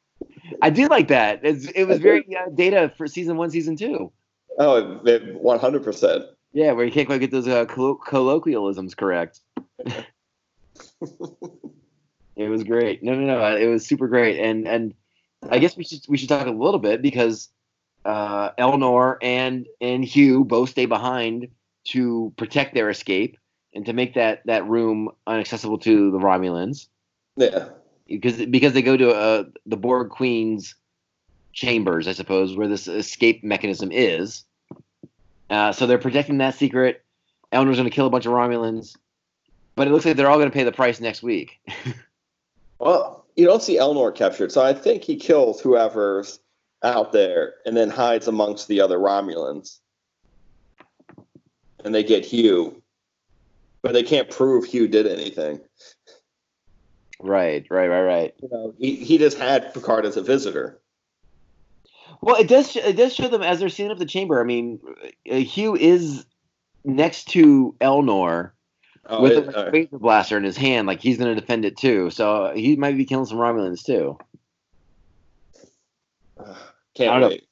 I 0.62 0.70
do 0.70 0.88
like 0.88 1.08
that. 1.08 1.40
It's, 1.42 1.66
it 1.66 1.84
was 1.84 1.98
very 1.98 2.26
uh, 2.34 2.48
data 2.48 2.90
for 2.96 3.06
season 3.06 3.36
one, 3.36 3.50
season 3.50 3.76
two. 3.76 4.10
Oh, 4.58 5.00
one 5.34 5.58
hundred 5.58 5.84
percent. 5.84 6.24
Yeah, 6.54 6.72
where 6.72 6.86
you 6.86 6.90
can't 6.90 7.06
quite 7.06 7.20
get 7.20 7.30
those 7.30 7.46
uh, 7.46 7.66
collo- 7.66 8.00
colloquialisms 8.02 8.94
correct. 8.94 9.40
it 12.36 12.48
was 12.48 12.64
great. 12.64 13.02
No, 13.02 13.14
no, 13.14 13.26
no. 13.26 13.54
It 13.54 13.66
was 13.66 13.86
super 13.86 14.08
great, 14.08 14.40
and 14.40 14.66
and 14.66 14.94
I 15.50 15.58
guess 15.58 15.76
we 15.76 15.84
should 15.84 16.00
we 16.08 16.16
should 16.16 16.30
talk 16.30 16.46
a 16.46 16.50
little 16.50 16.80
bit 16.80 17.02
because 17.02 17.50
uh, 18.06 18.52
Elnor 18.52 19.18
and 19.20 19.66
and 19.82 20.02
Hugh 20.02 20.42
both 20.42 20.70
stay 20.70 20.86
behind 20.86 21.48
to 21.88 22.32
protect 22.38 22.72
their 22.72 22.88
escape 22.88 23.36
and 23.74 23.84
to 23.84 23.92
make 23.92 24.14
that 24.14 24.40
that 24.46 24.66
room 24.66 25.10
inaccessible 25.28 25.78
to 25.80 26.10
the 26.10 26.18
Romulans 26.18 26.86
Yeah. 27.36 27.68
Because 28.08 28.44
because 28.46 28.72
they 28.72 28.82
go 28.82 28.96
to 28.96 29.10
uh, 29.10 29.44
the 29.66 29.76
Borg 29.76 30.10
Queen's 30.10 30.74
chambers, 31.52 32.08
I 32.08 32.12
suppose, 32.12 32.56
where 32.56 32.68
this 32.68 32.88
escape 32.88 33.44
mechanism 33.44 33.90
is. 33.92 34.44
Uh, 35.50 35.72
so 35.72 35.86
they're 35.86 35.98
protecting 35.98 36.38
that 36.38 36.54
secret. 36.54 37.04
Elnor's 37.52 37.76
going 37.76 37.88
to 37.88 37.94
kill 37.94 38.06
a 38.06 38.10
bunch 38.10 38.26
of 38.26 38.32
Romulans, 38.32 38.96
but 39.74 39.88
it 39.88 39.90
looks 39.90 40.04
like 40.04 40.16
they're 40.16 40.28
all 40.28 40.36
going 40.36 40.50
to 40.50 40.54
pay 40.54 40.64
the 40.64 40.72
price 40.72 41.00
next 41.00 41.22
week. 41.22 41.58
Well, 42.78 43.24
you 43.36 43.44
don't 43.44 43.62
see 43.62 43.78
Elnor 43.78 44.14
captured, 44.14 44.52
so 44.52 44.62
I 44.62 44.72
think 44.72 45.02
he 45.02 45.16
kills 45.16 45.60
whoever's 45.60 46.40
out 46.82 47.12
there 47.12 47.54
and 47.66 47.76
then 47.76 47.90
hides 47.90 48.28
amongst 48.28 48.68
the 48.68 48.80
other 48.80 48.98
Romulans. 48.98 49.78
And 51.84 51.94
they 51.94 52.04
get 52.04 52.24
Hugh. 52.24 52.82
But 53.82 53.92
they 53.92 54.02
can't 54.02 54.30
prove 54.30 54.64
Hugh 54.64 54.88
did 54.88 55.06
anything. 55.06 55.60
Right, 57.20 57.66
right, 57.70 57.88
right, 57.88 58.02
right. 58.02 58.34
You 58.42 58.48
know, 58.50 58.74
he, 58.78 58.96
he 58.96 59.18
just 59.18 59.38
had 59.38 59.72
Picard 59.74 60.04
as 60.06 60.16
a 60.16 60.22
visitor. 60.22 60.80
Well, 62.20 62.36
it 62.36 62.48
does 62.48 62.74
it 62.74 62.96
does 62.96 63.14
show 63.14 63.28
them 63.28 63.42
as 63.42 63.60
they're 63.60 63.68
sealing 63.68 63.92
up 63.92 63.98
the 63.98 64.06
chamber. 64.06 64.40
I 64.40 64.44
mean, 64.44 64.80
uh, 65.30 65.36
Hugh 65.36 65.76
is 65.76 66.24
next 66.84 67.28
to 67.30 67.74
Elnor 67.80 68.52
Oh, 69.10 69.22
with 69.22 69.32
it- 69.32 69.48
a 69.54 69.94
uh, 69.94 69.98
blaster 69.98 70.36
in 70.36 70.44
his 70.44 70.56
hand, 70.56 70.86
like 70.86 71.00
he's 71.00 71.16
going 71.16 71.34
to 71.34 71.40
defend 71.40 71.64
it 71.64 71.76
too. 71.76 72.10
So 72.10 72.52
he 72.54 72.76
might 72.76 72.96
be 72.96 73.04
killing 73.06 73.24
some 73.26 73.38
Romulans 73.38 73.82
too. 73.84 74.18
I 76.40 76.44
can't 76.94 77.10
don't 77.12 77.20
know. 77.20 77.28
wait. 77.28 77.44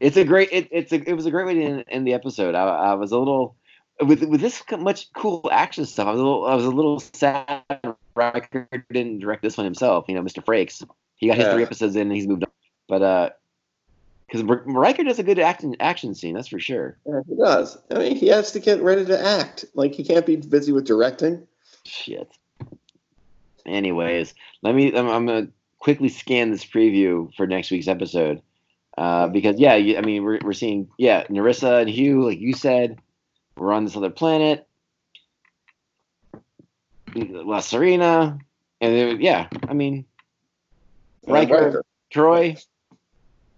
It's 0.00 0.16
a 0.16 0.24
great. 0.24 0.48
It, 0.50 0.68
it's 0.72 0.92
a. 0.92 1.08
It 1.08 1.14
was 1.14 1.26
a 1.26 1.30
great 1.30 1.46
way 1.46 1.54
to 1.54 1.62
end, 1.62 1.84
end 1.88 2.06
the 2.06 2.14
episode. 2.14 2.54
I, 2.54 2.64
I 2.64 2.94
was 2.94 3.12
a 3.12 3.18
little 3.18 3.56
with 4.00 4.24
with 4.24 4.40
this 4.40 4.62
much 4.78 5.12
cool 5.12 5.48
action 5.52 5.86
stuff. 5.86 6.08
I 6.08 6.10
was 6.10 6.20
a 6.20 6.24
little. 6.24 6.46
I 6.46 6.54
was 6.54 6.64
a 6.64 6.70
little 6.70 6.98
sad. 7.00 7.62
Riker 8.14 8.68
didn't 8.92 9.18
direct 9.20 9.42
this 9.42 9.56
one 9.56 9.64
himself. 9.64 10.06
You 10.08 10.14
know, 10.14 10.22
Mr. 10.22 10.44
Frakes. 10.44 10.84
He 11.16 11.28
got 11.28 11.36
his 11.36 11.46
Yeah. 11.46 11.54
three 11.54 11.62
episodes 11.62 11.96
in, 11.96 12.02
and 12.02 12.12
he's 12.12 12.26
moved 12.26 12.44
on. 12.44 12.50
But 12.88 13.02
uh, 13.02 13.30
because 14.26 14.42
Riker 14.42 15.04
does 15.04 15.18
a 15.18 15.22
good 15.22 15.38
action 15.38 15.76
action 15.80 16.14
scene, 16.14 16.34
that's 16.34 16.48
for 16.48 16.58
sure. 16.60 16.96
Yeah, 17.06 17.20
he 17.28 17.36
does. 17.36 17.78
I 17.90 17.98
mean, 17.98 18.16
he 18.16 18.28
has 18.28 18.52
to 18.52 18.60
get 18.60 18.82
ready 18.82 19.04
to 19.06 19.20
act. 19.26 19.64
Like, 19.74 19.94
he 19.94 20.04
can't 20.04 20.26
be 20.26 20.36
busy 20.36 20.72
with 20.72 20.86
directing. 20.86 21.46
Shit. 21.84 22.30
Anyways, 23.66 24.34
let 24.62 24.74
me. 24.74 24.94
I'm, 24.94 25.08
I'm 25.08 25.26
gonna 25.26 25.48
quickly 25.78 26.08
scan 26.08 26.50
this 26.50 26.64
preview 26.64 27.34
for 27.34 27.46
next 27.46 27.70
week's 27.70 27.88
episode, 27.88 28.42
uh, 28.98 29.28
because 29.28 29.58
yeah, 29.58 29.74
you, 29.74 29.96
I 29.96 30.02
mean 30.02 30.22
we're 30.22 30.38
we're 30.42 30.52
seeing 30.52 30.88
yeah 30.98 31.24
Narissa 31.28 31.80
and 31.80 31.88
Hugh, 31.88 32.24
like 32.24 32.40
you 32.40 32.52
said, 32.52 32.98
we're 33.56 33.72
on 33.72 33.84
this 33.84 33.96
other 33.96 34.10
planet, 34.10 34.66
La 37.14 37.60
Sirena, 37.60 38.38
and 38.80 39.22
yeah, 39.22 39.48
I 39.68 39.74
mean 39.74 40.04
Riker, 41.26 41.84
Troi. 42.12 42.62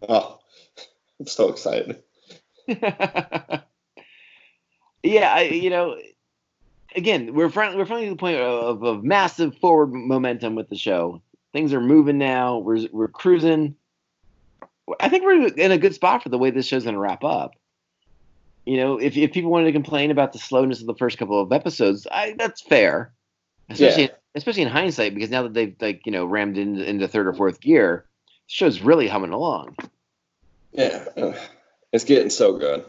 Oh, 0.09 0.39
I'm 1.21 1.27
so 1.27 1.49
excited. 1.49 2.03
yeah, 2.69 3.63
I, 5.03 5.43
you 5.53 5.71
know, 5.71 5.97
again, 6.95 7.35
we're 7.35 7.51
finally, 7.51 7.77
we're 7.77 7.87
finally 7.87 8.07
to 8.07 8.13
the 8.13 8.17
point 8.17 8.39
of, 8.39 8.83
of 8.83 9.05
massive 9.05 9.57
forward 9.59 9.93
momentum 9.93 10.55
with 10.55 10.69
the 10.69 10.77
show. 10.77 11.23
Things 11.53 11.73
are 11.73 11.81
moving 11.81 12.19
now. 12.19 12.59
We're 12.59 12.87
we're 12.93 13.09
cruising. 13.09 13.77
I 15.01 15.09
think 15.09 15.25
we're 15.25 15.47
in 15.49 15.73
a 15.73 15.79
good 15.79 15.95
spot 15.95 16.23
for 16.23 16.29
the 16.29 16.39
way 16.39 16.51
this 16.51 16.67
show's 16.67 16.85
going 16.85 16.95
to 16.95 17.01
wrap 17.01 17.25
up. 17.25 17.55
You 18.67 18.77
know, 18.79 18.99
if 18.99 19.17
if 19.17 19.33
people 19.33 19.51
wanted 19.51 19.67
to 19.67 19.73
complain 19.73 20.11
about 20.11 20.33
the 20.33 20.39
slowness 20.39 20.81
of 20.81 20.87
the 20.87 20.95
first 20.95 21.19
couple 21.19 21.41
of 21.41 21.53
episodes, 21.53 22.07
I, 22.11 22.35
that's 22.37 22.61
fair, 22.61 23.13
especially 23.69 24.05
Yeah. 24.05 24.11
especially 24.35 24.63
in 24.63 24.69
hindsight 24.69 25.15
because 25.15 25.31
now 25.31 25.43
that 25.43 25.55
they've 25.55 25.75
like 25.81 26.03
you 26.07 26.13
know 26.13 26.25
rammed 26.27 26.59
into, 26.59 26.89
into 26.89 27.09
third 27.09 27.27
or 27.27 27.33
fourth 27.33 27.61
gear, 27.61 28.05
the 28.27 28.31
show's 28.53 28.81
really 28.81 29.09
humming 29.09 29.33
along. 29.33 29.77
Yeah, 30.73 31.05
it's 31.93 32.05
getting 32.05 32.31
so 32.31 32.59
good. 32.59 32.85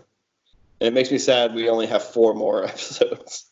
And 0.80 0.88
it 0.88 0.94
makes 0.94 1.10
me 1.12 1.18
sad 1.18 1.56
we 1.56 1.70
only 1.70 1.88
have 1.88 2.04
four 2.04 2.34
more 2.34 2.66
episodes. 2.68 3.46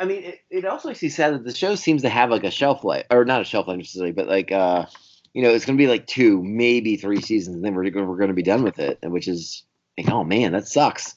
I 0.00 0.04
mean, 0.04 0.24
it, 0.24 0.40
it 0.50 0.64
also 0.64 0.88
makes 0.88 1.02
me 1.02 1.08
sad 1.08 1.34
that 1.34 1.44
the 1.44 1.54
show 1.54 1.76
seems 1.76 2.02
to 2.02 2.08
have 2.08 2.30
like 2.30 2.42
a 2.44 2.50
shelf 2.50 2.82
life, 2.82 3.06
or 3.10 3.24
not 3.24 3.40
a 3.40 3.44
shelf 3.44 3.68
life 3.68 3.78
necessarily, 3.78 4.12
but 4.12 4.26
like, 4.26 4.50
uh, 4.50 4.86
you 5.32 5.42
know, 5.42 5.50
it's 5.50 5.64
going 5.64 5.78
to 5.78 5.82
be 5.82 5.86
like 5.86 6.06
two, 6.06 6.42
maybe 6.42 6.96
three 6.96 7.20
seasons, 7.20 7.54
and 7.56 7.64
then 7.64 7.74
we're 7.74 7.84
we're 7.84 8.16
going 8.16 8.28
to 8.28 8.34
be 8.34 8.42
done 8.42 8.64
with 8.64 8.78
it, 8.80 8.98
and 9.02 9.12
which 9.12 9.28
is 9.28 9.64
like, 9.96 10.10
oh 10.10 10.24
man, 10.24 10.52
that 10.52 10.66
sucks. 10.66 11.14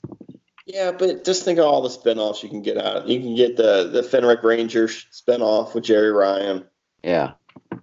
Yeah, 0.72 0.92
but 0.92 1.26
just 1.26 1.44
think 1.44 1.58
of 1.58 1.66
all 1.66 1.82
the 1.82 1.90
spin-offs 1.90 2.44
you 2.44 2.50
can 2.50 2.62
get 2.62 2.78
out. 2.78 3.08
You 3.08 3.20
can 3.20 3.34
get 3.34 3.58
the 3.58 3.90
the 3.92 4.04
Fenris 4.04 4.44
Rangers 4.44 5.08
spin-off 5.10 5.74
with 5.74 5.84
Jeri 5.84 6.16
Ryan. 6.16 6.64
Yeah, 7.04 7.32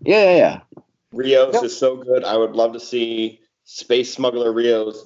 yeah, 0.04 0.30
yeah, 0.30 0.36
yeah. 0.36 0.60
Rios 1.12 1.54
Yep. 1.54 1.64
is 1.64 1.76
so 1.76 1.96
good. 1.96 2.22
I 2.22 2.36
would 2.36 2.52
love 2.52 2.74
to 2.74 2.80
see 2.80 3.40
Space 3.64 4.14
Smuggler 4.14 4.52
Rios, 4.52 5.04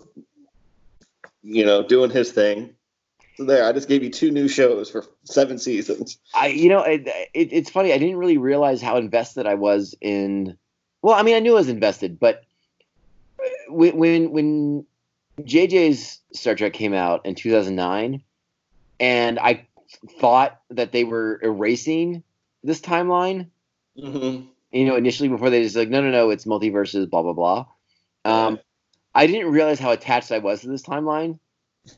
you 1.43 1.64
know, 1.64 1.83
doing 1.83 2.11
his 2.11 2.33
thing. 2.33 2.74
So 3.39 3.45
there, 3.45 3.64
I 3.64 3.72
just 3.72 3.89
gave 3.89 4.03
you 4.03 4.11
two 4.11 4.31
new 4.31 4.47
shows 4.47 4.91
for 4.91 5.07
seven 5.24 5.59
seasons. 5.59 6.18
I, 6.35 6.49
you 6.49 6.68
know, 6.68 6.83
it, 6.83 7.07
it, 7.33 7.51
it's 7.51 7.70
funny. 7.70 7.95
I 7.95 7.99
didn't 7.99 8.18
really 8.18 8.37
realize 8.37 8.83
how 8.83 8.99
invested 8.99 9.47
I 9.47 9.55
was 9.55 9.95
in. 10.03 10.59
Well, 11.01 11.14
I 11.14 11.22
mean, 11.22 11.35
I 11.35 11.41
knew 11.41 11.53
I 11.53 11.61
was 11.61 11.70
invested, 11.70 12.20
but 12.20 12.43
uh, 13.39 13.72
when 13.72 13.97
when 13.97 14.31
when 14.33 14.87
JJ's 15.45 16.20
Star 16.32 16.55
Trek 16.55 16.72
came 16.72 16.95
out 16.95 17.26
in 17.26 17.34
2009, 17.34 18.22
and 18.99 19.38
I 19.38 19.66
thought 20.18 20.61
that 20.70 20.93
they 20.93 21.05
were 21.05 21.41
erasing 21.43 22.22
this 22.62 22.80
timeline. 22.80 23.49
Mm-hmm. 23.99 24.47
you 24.72 24.86
know, 24.86 24.95
initially 24.95 25.28
before 25.28 25.51
they 25.51 25.62
just 25.62 25.76
like, 25.76 25.91
no, 25.91 26.01
no, 26.01 26.11
no, 26.11 26.30
it's 26.30 26.47
multiverses, 26.47 27.11
blah 27.11 27.22
blah 27.22 27.32
blah. 27.32 27.66
Um, 28.24 28.59
I 29.14 29.26
didn't 29.26 29.51
realize 29.51 29.80
how 29.80 29.91
attached 29.91 30.30
I 30.32 30.38
was 30.38 30.61
to 30.61 30.68
this 30.68 30.82
timeline, 30.82 31.38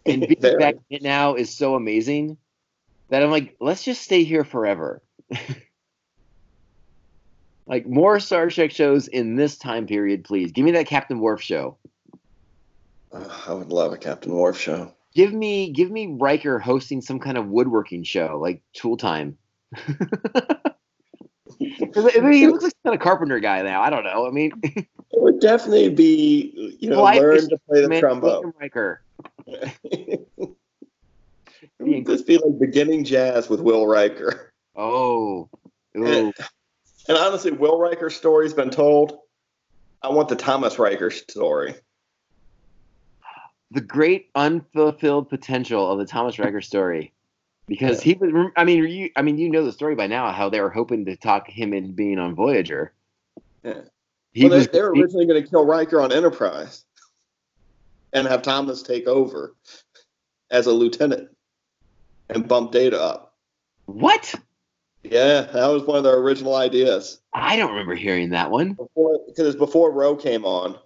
and 0.07 0.21
being 0.41 0.59
back 0.59 0.77
in 0.89 0.97
it 0.97 1.03
now 1.03 1.35
is 1.35 1.55
so 1.55 1.75
amazing 1.75 2.39
that 3.11 3.23
I'm 3.23 3.31
like, 3.31 3.57
let's 3.61 3.85
just 3.85 4.03
stay 4.03 4.25
here 4.25 4.43
forever. 4.43 5.03
like 7.67 7.87
more 7.87 8.19
Star 8.19 8.49
Trek 8.49 8.71
shows 8.71 9.07
in 9.07 9.37
this 9.37 9.59
time 9.59 9.87
period, 9.87 10.25
please. 10.25 10.53
Give 10.53 10.65
me 10.65 10.71
that 10.73 10.87
Captain 10.87 11.21
Worf 11.21 11.43
show. 11.43 11.77
Oh, 13.13 13.45
I 13.47 13.53
would 13.55 13.73
love 13.73 13.93
a 13.93 13.99
Captain 13.99 14.33
Worf 14.33 14.59
show. 14.59 14.93
Give 15.15 15.33
me, 15.33 15.71
give 15.71 15.91
me 15.91 16.17
Riker 16.19 16.59
hosting 16.59 17.03
some 17.03 17.19
kind 17.19 17.37
of 17.37 17.47
woodworking 17.49 18.03
show 18.05 18.39
like 18.41 18.63
Tool 18.73 18.97
Time. 18.97 19.37
I 21.97 22.21
mean, 22.21 22.33
he 22.33 22.47
looks 22.47 22.65
like 22.65 22.73
some 22.73 22.93
kind 22.93 22.95
of 22.95 23.01
carpenter 23.01 23.39
guy 23.39 23.63
now. 23.63 23.83
I 23.83 23.91
don't 23.91 24.05
know. 24.05 24.27
I 24.27 24.31
mean, 24.31 24.53
It 24.63 25.21
would 25.21 25.41
definitely 25.41 25.91
be, 25.91 26.77
you 26.81 26.89
know, 26.89 27.05
learn 27.05 27.49
to 27.49 27.59
play 27.69 27.83
the 27.87 28.01
trombone. 28.01 28.53
Riker. 28.59 29.03
it 29.47 30.27
would 31.79 32.07
just 32.07 32.27
be 32.27 32.39
like 32.39 32.59
beginning 32.59 33.05
jazz 33.05 33.49
with 33.49 33.61
Will 33.61 33.87
Riker. 33.87 34.53
Oh, 34.75 35.51
And, 35.95 36.33
and 37.09 37.19
honestly, 37.19 37.51
Will 37.51 37.79
Riker's 37.79 38.17
story's 38.17 38.55
been 38.55 38.71
told. 38.71 39.19
I 40.03 40.09
want 40.09 40.31
the 40.31 40.37
Thomas 40.37 40.79
Riker 40.79 41.11
story. 41.11 41.75
The 43.73 43.81
great 43.81 44.29
unfulfilled 44.35 45.31
potential 45.31 45.91
of 45.91 45.99
the 45.99 46.05
Thomas 46.05 46.39
Riker 46.39 46.61
story, 46.61 47.13
because 47.67 48.03
he 48.03 48.15
was. 48.15 48.51
I 48.57 48.65
mean, 48.65 48.85
you. 48.85 49.11
I 49.17 49.23
mean, 49.23 49.39
you 49.39 49.49
know 49.49 49.65
the 49.65 49.73
story 49.73 49.95
by 49.95 50.07
now. 50.07 50.31
How 50.31 50.51
they 50.51 50.61
were 50.61 50.71
hoping 50.71 51.07
to 51.07 51.17
talk 51.17 51.49
him 51.49 51.73
into 51.73 51.93
being 51.93 52.19
on 52.19 52.35
Voyager. 52.35 52.93
Yeah. 53.65 53.81
He 54.33 54.45
well, 54.45 54.59
was. 54.59 54.67
they, 54.67 54.73
they 54.79 54.83
were 54.83 54.93
originally 54.93 55.27
going 55.27 55.43
to 55.43 55.49
kill 55.49 55.65
Riker 55.65 56.01
on 56.01 56.13
Enterprise 56.13 56.85
and 58.13 58.27
have 58.27 58.43
Thomas 58.43 58.83
take 58.83 59.07
over 59.07 59.55
as 60.51 60.67
a 60.67 60.73
lieutenant 60.73 61.31
and 62.29 62.47
bump 62.47 62.73
Data 62.73 63.01
up. 63.01 63.35
what? 63.87 64.35
Yeah, 65.03 65.43
that 65.43 65.67
was 65.67 65.83
one 65.83 65.99
of 65.99 66.05
their 66.05 66.19
original 66.19 66.55
ideas. 66.55 67.21
I 67.33 67.57
don't 67.57 67.71
remember 67.71 67.95
hearing 67.95 68.31
that 68.31 68.51
one. 68.51 68.75
because 68.75 69.49
it's 69.49 69.57
before 69.57 69.91
Ro 69.91 70.15
came 70.15 70.45
on, 70.45 70.79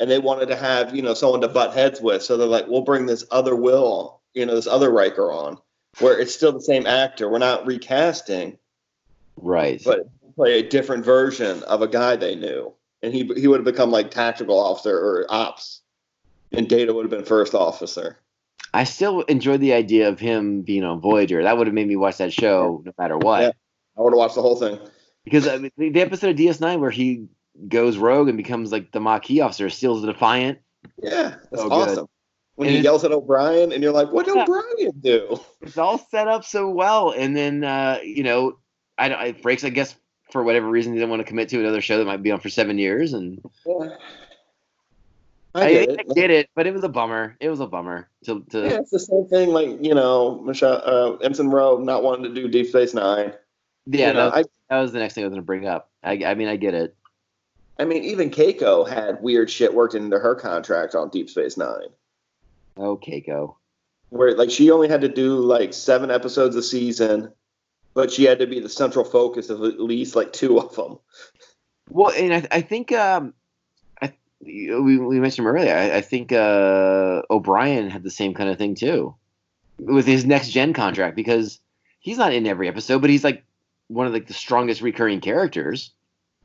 and 0.00 0.10
they 0.10 0.18
wanted 0.18 0.46
to 0.46 0.56
have 0.56 0.96
you 0.96 1.02
know 1.02 1.14
someone 1.14 1.42
to 1.42 1.48
butt 1.48 1.74
heads 1.74 2.00
with. 2.00 2.22
So 2.24 2.36
they're 2.36 2.48
like, 2.48 2.66
we'll 2.66 2.80
bring 2.82 3.06
this 3.06 3.24
other 3.30 3.54
Will, 3.54 4.20
you 4.34 4.44
know, 4.46 4.54
this 4.56 4.66
other 4.66 4.90
Riker 4.90 5.30
on, 5.30 5.58
where 6.00 6.18
it's 6.18 6.34
still 6.34 6.52
the 6.52 6.60
same 6.60 6.86
actor. 6.86 7.28
We're 7.30 7.38
not 7.38 7.66
recasting, 7.66 8.58
Right. 9.36 9.80
but 9.84 10.08
play 10.34 10.58
a 10.58 10.68
different 10.68 11.04
version 11.04 11.62
of 11.64 11.82
a 11.82 11.88
guy 11.88 12.16
they 12.16 12.34
knew, 12.34 12.72
and 13.02 13.14
he 13.14 13.30
he 13.36 13.46
would 13.46 13.58
have 13.60 13.64
become 13.64 13.90
like 13.92 14.10
tactical 14.10 14.58
officer 14.58 14.96
or 14.96 15.26
ops, 15.28 15.82
and 16.50 16.68
Data 16.68 16.92
would 16.92 17.04
have 17.04 17.10
been 17.10 17.24
first 17.24 17.54
officer. 17.54 18.18
I 18.72 18.84
still 18.84 19.22
enjoyed 19.22 19.60
the 19.60 19.72
idea 19.72 20.08
of 20.08 20.20
him 20.20 20.62
being 20.62 20.84
on 20.84 21.00
Voyager. 21.00 21.42
That 21.42 21.58
would 21.58 21.66
have 21.66 21.74
made 21.74 21.88
me 21.88 21.96
watch 21.96 22.18
that 22.18 22.32
show 22.32 22.82
no 22.84 22.92
matter 22.98 23.18
what. 23.18 23.42
Yeah. 23.42 23.50
I 23.98 24.00
want 24.00 24.12
to 24.12 24.16
watch 24.16 24.34
the 24.34 24.42
whole 24.42 24.56
thing. 24.56 24.78
Because 25.24 25.48
I 25.48 25.58
mean, 25.58 25.72
the 25.76 26.00
episode 26.00 26.30
of 26.30 26.36
DS9 26.36 26.78
where 26.78 26.90
he 26.90 27.26
goes 27.68 27.96
rogue 27.98 28.28
and 28.28 28.36
becomes 28.36 28.72
like 28.72 28.92
the 28.92 29.00
Maquis 29.00 29.40
officer, 29.42 29.68
steals 29.70 30.02
the 30.02 30.12
Defiant. 30.12 30.58
Yeah, 31.02 31.36
that's 31.50 31.62
Oh, 31.62 31.68
good. 31.68 31.88
awesome. 31.88 32.06
When 32.56 32.68
And 32.68 32.76
he 32.76 32.82
yells 32.82 33.04
at 33.04 33.12
O'Brien, 33.12 33.72
and 33.72 33.82
you're 33.82 33.92
like, 33.92 34.10
"What 34.12 34.26
did 34.26 34.36
O'Brien 34.36 34.92
do?" 35.00 35.40
It's 35.62 35.78
all 35.78 35.98
set 36.10 36.28
up 36.28 36.44
so 36.44 36.68
well, 36.68 37.10
and 37.10 37.34
then 37.34 37.64
uh, 37.64 37.98
you 38.02 38.22
know, 38.22 38.58
I 38.98 39.08
don't. 39.08 39.22
It 39.22 39.42
breaks, 39.42 39.64
I 39.64 39.70
guess, 39.70 39.96
for 40.30 40.42
whatever 40.42 40.68
reason, 40.68 40.92
he 40.92 40.98
didn't 40.98 41.10
want 41.10 41.20
to 41.20 41.24
commit 41.28 41.48
to 41.50 41.60
another 41.60 41.80
show 41.80 41.96
that 41.98 42.04
might 42.06 42.22
be 42.22 42.30
on 42.30 42.40
for 42.40 42.50
seven 42.50 42.76
years, 42.76 43.14
and 43.14 43.40
I 45.54 45.70
get 45.72 45.88
I, 45.88 45.92
it. 45.92 46.00
I 46.10 46.14
get 46.14 46.30
it, 46.30 46.50
but 46.54 46.66
it 46.66 46.74
was 46.74 46.84
a 46.84 46.88
bummer. 46.88 47.36
It 47.40 47.48
was 47.48 47.60
a 47.60 47.66
bummer 47.66 48.08
to, 48.24 48.44
to 48.50 48.58
Yeah, 48.60 48.78
it's 48.80 48.90
the 48.90 49.00
same 49.00 49.26
thing. 49.26 49.50
Like 49.50 49.82
you 49.82 49.94
know, 49.94 50.40
Michelle 50.40 50.82
uh, 50.84 51.16
Ensign 51.16 51.48
Ro 51.48 51.78
not 51.78 52.02
wanting 52.02 52.32
to 52.32 52.40
do 52.40 52.46
Deep 52.48 52.68
Space 52.68 52.94
Nine. 52.94 53.32
yeah. 53.86 54.08
you 54.08 54.14
know, 54.14 54.30
that, 54.30 54.46
that 54.68 54.80
was 54.80 54.92
the 54.92 54.98
next 54.98 55.14
thing 55.14 55.24
I 55.24 55.26
was 55.26 55.32
going 55.32 55.42
to 55.42 55.46
bring 55.46 55.66
up. 55.66 55.90
I, 56.02 56.22
I 56.24 56.34
mean, 56.34 56.48
I 56.48 56.56
get 56.56 56.74
it. 56.74 56.94
I, 57.80 57.84
mean, 57.84 58.04
even 58.04 58.30
Keiko 58.30 58.88
had 58.88 59.22
weird 59.22 59.50
shit 59.50 59.74
worked 59.74 59.94
into 59.94 60.18
her 60.18 60.34
contract 60.34 60.94
on 60.94 61.08
Deep 61.10 61.30
Space 61.30 61.56
Nine, 61.56 61.88
Oh, 62.76 62.96
Keiko. 62.96 63.56
where 64.10 64.36
like 64.36 64.50
she 64.50 64.70
only 64.70 64.88
had 64.88 65.00
to 65.02 65.08
do 65.08 65.36
like 65.36 65.72
seven 65.72 66.10
episodes 66.10 66.56
a 66.56 66.62
season, 66.62 67.32
but 67.94 68.12
she 68.12 68.24
had 68.24 68.38
to 68.38 68.46
be 68.46 68.60
the 68.60 68.68
central 68.68 69.04
focus 69.04 69.50
of 69.50 69.62
at 69.64 69.80
least 69.80 70.14
like 70.16 70.32
two 70.32 70.58
of 70.58 70.74
them. 70.76 70.98
Well, 71.88 72.12
and 72.16 72.34
I, 72.34 72.48
I 72.58 72.60
think 72.60 72.92
um, 72.92 73.34
I 74.00 74.12
we, 74.40 74.98
we 74.98 75.18
mentioned 75.20 75.46
him 75.46 75.54
earlier. 75.54 75.74
I, 75.74 75.96
I 75.96 76.00
think 76.00 76.32
uh, 76.32 77.22
O'Brien 77.30 77.90
had 77.90 78.02
the 78.02 78.10
same 78.10 78.34
kind 78.34 78.48
of 78.48 78.58
thing 78.58 78.74
too 78.74 79.14
with 79.80 80.06
his 80.06 80.24
next 80.26 80.50
gen 80.50 80.72
contract 80.72 81.16
because 81.16 81.58
he's 82.00 82.18
not 82.18 82.32
in 82.32 82.46
every 82.46 82.68
episode, 82.68 83.00
but 83.00 83.10
he's 83.10 83.24
like 83.24 83.44
one 83.88 84.06
of 84.06 84.12
like 84.12 84.26
the 84.26 84.34
strongest 84.34 84.82
recurring 84.82 85.20
characters. 85.20 85.92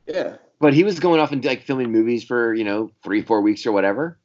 Yeah, 0.06 0.36
But 0.58 0.72
he 0.72 0.84
was 0.84 1.00
going 1.00 1.20
off 1.20 1.32
and 1.32 1.44
like 1.44 1.62
filming 1.62 1.92
movies 1.92 2.24
for 2.24 2.54
you 2.54 2.64
know 2.64 2.90
three 3.02 3.22
four 3.22 3.40
weeks 3.40 3.66
or 3.66 3.72
whatever 3.72 4.18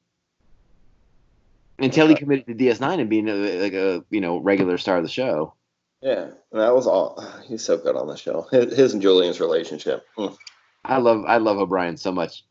until 1.79 2.07
he 2.07 2.15
committed 2.15 2.45
to 2.45 2.53
DS9 2.53 2.99
and 2.99 3.09
being 3.09 3.27
a, 3.27 3.33
like 3.33 3.73
a 3.73 4.03
you 4.09 4.21
know 4.21 4.37
regular 4.37 4.77
star 4.77 4.97
of 4.97 5.03
the 5.03 5.09
show. 5.09 5.53
yeah, 6.01 6.29
that 6.51 6.73
was 6.73 6.87
all. 6.87 7.23
He's 7.47 7.63
so 7.63 7.77
good 7.77 7.95
on 7.95 8.07
the 8.07 8.15
show. 8.15 8.47
His, 8.51 8.75
his 8.75 8.93
and 8.93 9.01
Julian's 9.01 9.39
relationship. 9.39 10.05
Mm. 10.17 10.37
I 10.85 10.97
love 10.97 11.25
I 11.27 11.37
love 11.37 11.57
O'Brien 11.57 11.97
so 11.97 12.11
much. 12.11 12.43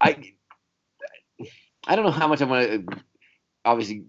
I 0.00 0.32
I 1.86 1.96
don't 1.96 2.04
know 2.04 2.10
how 2.10 2.28
much 2.28 2.42
I 2.42 2.44
want 2.44 2.70
to. 2.70 3.02
Obviously, 3.64 4.04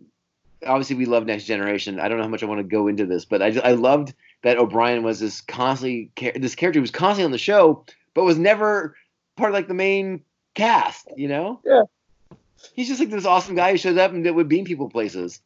obviously 0.65 0.95
we 0.95 1.05
love 1.05 1.25
Next 1.25 1.45
Generation. 1.45 1.99
I 1.99 2.07
don't 2.07 2.17
know 2.17 2.23
how 2.23 2.29
much 2.29 2.43
I 2.43 2.47
want 2.47 2.59
to 2.59 2.63
go 2.63 2.87
into 2.87 3.05
this, 3.05 3.25
but 3.25 3.41
I 3.41 3.47
I 3.63 3.71
loved 3.73 4.13
that 4.43 4.57
O'Brien 4.57 5.03
was 5.03 5.19
this 5.19 5.41
constantly 5.41 6.11
this 6.35 6.55
character 6.55 6.79
who 6.79 6.81
was 6.81 6.91
constantly 6.91 7.25
on 7.25 7.31
the 7.31 7.37
show, 7.37 7.85
but 8.13 8.23
was 8.23 8.37
never 8.37 8.95
part 9.37 9.51
of 9.51 9.53
like 9.53 9.67
the 9.67 9.73
main 9.73 10.23
cast. 10.55 11.07
You 11.15 11.27
know? 11.27 11.61
Yeah. 11.65 11.83
He's 12.73 12.87
just 12.87 12.99
like 12.99 13.09
this 13.09 13.25
awesome 13.25 13.55
guy 13.55 13.71
who 13.71 13.77
shows 13.77 13.97
up 13.97 14.11
and 14.11 14.25
that 14.25 14.35
would 14.35 14.47
beam 14.47 14.65
people 14.65 14.89
places. 14.89 15.41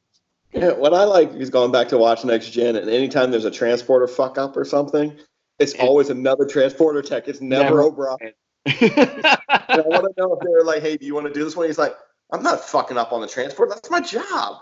Yeah, 0.52 0.72
what 0.74 0.94
I 0.94 1.04
like 1.04 1.34
is 1.34 1.50
going 1.50 1.72
back 1.72 1.90
to 1.90 1.98
watch 1.98 2.24
Next 2.24 2.50
Gen, 2.52 2.76
and 2.78 2.90
anytime 2.90 3.30
there's 3.32 3.44
a 3.46 3.52
transporter 3.52 4.08
fuck 4.08 4.38
up 4.38 4.56
or 4.56 4.64
something, 4.64 5.18
it's 5.60 5.74
It- 5.74 5.82
always 5.82 6.10
another 6.10 6.46
transporter 6.46 7.02
tech. 7.02 7.28
It's 7.28 7.42
never, 7.42 7.64
Never. 7.66 7.82
O'Brien. 7.84 8.34
I 8.66 9.84
want 9.86 10.06
to 10.06 10.14
know 10.18 10.34
if 10.34 10.40
they're 10.42 10.64
like, 10.64 10.82
"Hey, 10.82 10.98
do 10.98 11.06
you 11.06 11.14
want 11.14 11.28
to 11.28 11.34
do 11.34 11.44
this 11.44 11.56
one?" 11.56 11.68
He's 11.68 11.78
like, 11.78 11.96
"I'm 12.32 12.42
not 12.42 12.62
fucking 12.62 12.98
up 12.98 13.12
on 13.12 13.22
the 13.22 13.28
transport. 13.28 13.70
That's 13.70 13.90
my 13.90 14.00
job. 14.02 14.58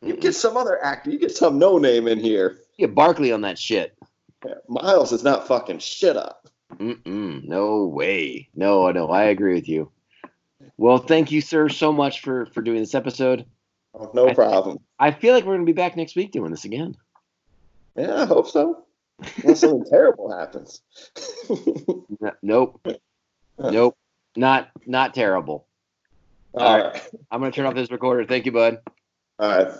You 0.00 0.16
get 0.16 0.34
some 0.34 0.56
other 0.56 0.82
actor. 0.82 1.10
You 1.10 1.18
get 1.18 1.32
some 1.36 1.58
no 1.58 1.76
name 1.78 2.08
in 2.08 2.18
here. 2.18 2.58
Get 2.78 2.94
Barkley 2.94 3.30
on 3.32 3.40
that 3.42 3.58
shit. 3.58 3.96
Yeah, 4.46 4.54
Miles 4.68 5.12
is 5.12 5.22
not 5.24 5.46
fucking 5.48 5.78
shit 5.80 6.16
up." 6.16 6.48
Mm-mm, 6.76 7.44
no 7.46 7.84
way. 7.86 8.48
No, 8.54 8.90
no, 8.90 9.08
I 9.08 9.24
agree 9.24 9.54
with 9.54 9.68
you. 9.68 9.90
Well, 10.76 10.98
thank 10.98 11.30
you, 11.32 11.40
sir, 11.40 11.68
so 11.68 11.92
much 11.92 12.20
for 12.20 12.46
for 12.46 12.62
doing 12.62 12.78
this 12.80 12.94
episode. 12.94 13.44
Oh, 13.94 14.10
no 14.14 14.28
I- 14.28 14.34
problem. 14.34 14.78
I 14.98 15.10
feel 15.10 15.34
like 15.34 15.44
we're 15.44 15.54
gonna 15.54 15.64
be 15.66 15.72
back 15.72 15.96
next 15.96 16.16
week 16.16 16.32
doing 16.32 16.50
this 16.50 16.64
again. 16.64 16.96
Yeah, 17.96 18.22
I 18.22 18.24
hope 18.24 18.48
so. 18.48 18.84
Unless 19.42 19.60
something 19.60 19.84
terrible 19.90 20.32
happens. 20.36 20.80
N- 21.50 22.32
nope, 22.42 22.86
nope, 23.58 23.96
not 24.36 24.70
not 24.86 25.14
terrible. 25.14 25.66
All 26.54 26.78
right. 26.78 27.08
I'm 27.30 27.40
gonna 27.40 27.52
turn 27.52 27.66
off 27.66 27.74
this 27.74 27.90
recorder. 27.90 28.24
Thank 28.24 28.46
you, 28.46 28.52
bud. 28.52 28.78
All 29.38 29.48
right. 29.48 29.72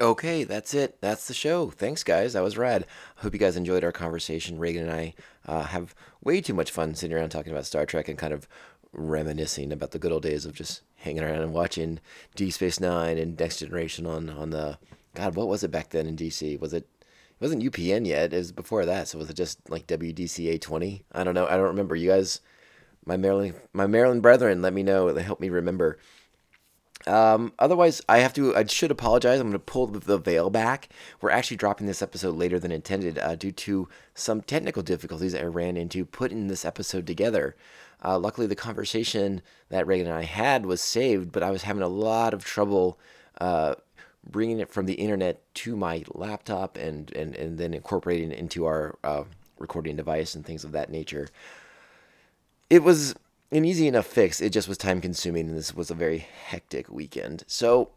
Okay, 0.00 0.42
that's 0.42 0.74
it. 0.74 1.00
That's 1.00 1.28
the 1.28 1.34
show. 1.34 1.70
Thanks, 1.70 2.02
guys. 2.02 2.32
That 2.32 2.42
was 2.42 2.58
rad. 2.58 2.84
I 3.16 3.22
Hope 3.22 3.32
you 3.32 3.38
guys 3.38 3.56
enjoyed 3.56 3.84
our 3.84 3.92
conversation. 3.92 4.58
Reagan 4.58 4.88
and 4.88 4.92
I 4.92 5.14
uh, 5.46 5.62
have 5.62 5.94
way 6.22 6.40
too 6.40 6.54
much 6.54 6.72
fun 6.72 6.94
sitting 6.94 7.16
around 7.16 7.28
talking 7.28 7.52
about 7.52 7.66
Star 7.66 7.86
Trek 7.86 8.08
and 8.08 8.18
kind 8.18 8.32
of 8.32 8.48
reminiscing 8.92 9.72
about 9.72 9.92
the 9.92 9.98
good 9.98 10.12
old 10.12 10.22
days 10.22 10.46
of 10.46 10.54
just 10.54 10.82
hanging 10.96 11.22
around 11.22 11.42
and 11.42 11.52
watching 11.52 12.00
D 12.34 12.50
Space 12.50 12.80
Nine 12.80 13.18
and 13.18 13.38
Next 13.38 13.58
Generation 13.58 14.04
on 14.06 14.28
on 14.30 14.50
the 14.50 14.78
God. 15.14 15.36
What 15.36 15.48
was 15.48 15.62
it 15.62 15.70
back 15.70 15.90
then 15.90 16.06
in 16.06 16.16
DC? 16.16 16.58
Was 16.58 16.72
it? 16.72 16.88
It 17.00 17.40
wasn't 17.40 17.62
UPN 17.62 18.06
yet. 18.06 18.32
It 18.32 18.36
was 18.36 18.52
before 18.52 18.84
that. 18.86 19.08
So 19.08 19.18
was 19.18 19.30
it 19.30 19.36
just 19.36 19.58
like 19.70 19.86
WDCA 19.86 20.60
twenty? 20.60 21.04
I 21.12 21.22
don't 21.22 21.34
know. 21.34 21.46
I 21.46 21.56
don't 21.56 21.66
remember. 21.66 21.94
You 21.94 22.10
guys, 22.10 22.40
my 23.06 23.16
Maryland, 23.16 23.54
my 23.72 23.86
Maryland 23.86 24.22
brethren, 24.22 24.60
let 24.60 24.72
me 24.72 24.82
know. 24.82 25.14
Help 25.14 25.40
me 25.40 25.50
remember. 25.50 25.98
Um, 27.06 27.52
otherwise, 27.58 28.00
I 28.08 28.18
have 28.18 28.32
to. 28.34 28.56
I 28.56 28.64
should 28.64 28.90
apologize. 28.90 29.38
I'm 29.38 29.48
going 29.48 29.52
to 29.52 29.58
pull 29.58 29.86
the, 29.86 30.18
veil 30.18 30.48
back. 30.48 30.88
We're 31.20 31.30
actually 31.30 31.58
dropping 31.58 31.86
this 31.86 32.02
episode 32.02 32.36
later 32.36 32.58
than 32.58 32.72
intended 32.72 33.18
uh, 33.18 33.34
due 33.36 33.52
to 33.52 33.88
some 34.14 34.40
technical 34.40 34.82
difficulties 34.82 35.34
I 35.34 35.42
ran 35.42 35.76
into 35.76 36.04
putting 36.04 36.48
this 36.48 36.64
episode 36.64 37.06
together. 37.06 37.56
Uh, 38.02 38.18
luckily, 38.18 38.46
the 38.46 38.56
conversation 38.56 39.42
that 39.68 39.86
Reagan 39.86 40.06
and 40.06 40.16
I 40.16 40.24
had 40.24 40.64
was 40.64 40.80
saved, 40.80 41.30
but 41.30 41.42
I 41.42 41.50
was 41.50 41.62
having 41.62 41.82
a 41.82 41.88
lot 41.88 42.32
of 42.32 42.44
trouble 42.44 42.98
uh, 43.38 43.74
bringing 44.26 44.60
it 44.60 44.70
from 44.70 44.86
the 44.86 44.94
internet 44.94 45.42
to 45.54 45.76
my 45.76 46.04
laptop 46.14 46.76
and 46.76 47.12
and 47.12 47.34
and 47.34 47.58
then 47.58 47.74
incorporating 47.74 48.32
it 48.32 48.38
into 48.38 48.64
our 48.64 48.98
uh, 49.04 49.24
recording 49.58 49.96
device 49.96 50.34
and 50.34 50.44
things 50.44 50.64
of 50.64 50.72
that 50.72 50.90
nature 50.90 51.28
it 52.70 52.82
was 52.82 53.14
an 53.54 53.64
easy 53.64 53.86
enough 53.86 54.06
fix. 54.06 54.40
It 54.40 54.50
just 54.50 54.68
was 54.68 54.76
time 54.76 55.00
consuming, 55.00 55.48
and 55.48 55.56
this 55.56 55.74
was 55.74 55.90
a 55.90 55.94
very 55.94 56.18
hectic 56.18 56.90
weekend. 56.90 57.44
So 57.46 57.90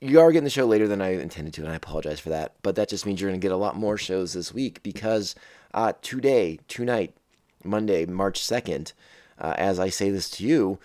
you 0.00 0.18
are 0.20 0.32
getting 0.32 0.44
the 0.44 0.50
show 0.50 0.64
later 0.64 0.88
than 0.88 1.02
I 1.02 1.20
intended 1.20 1.52
to, 1.54 1.62
and 1.62 1.70
I 1.70 1.74
apologize 1.74 2.18
for 2.18 2.30
that. 2.30 2.54
But 2.62 2.76
that 2.76 2.88
just 2.88 3.04
means 3.04 3.20
you're 3.20 3.30
going 3.30 3.40
to 3.40 3.44
get 3.44 3.52
a 3.52 3.56
lot 3.56 3.76
more 3.76 3.98
shows 3.98 4.32
this 4.32 4.54
week 4.54 4.82
because 4.82 5.34
uh, 5.74 5.92
today, 6.00 6.58
tonight, 6.66 7.14
Monday, 7.62 8.06
March 8.06 8.40
2nd, 8.40 8.94
uh, 9.38 9.54
as 9.58 9.78
I 9.78 9.90
say 9.90 10.10
this 10.10 10.30
to 10.30 10.46
you, 10.46 10.78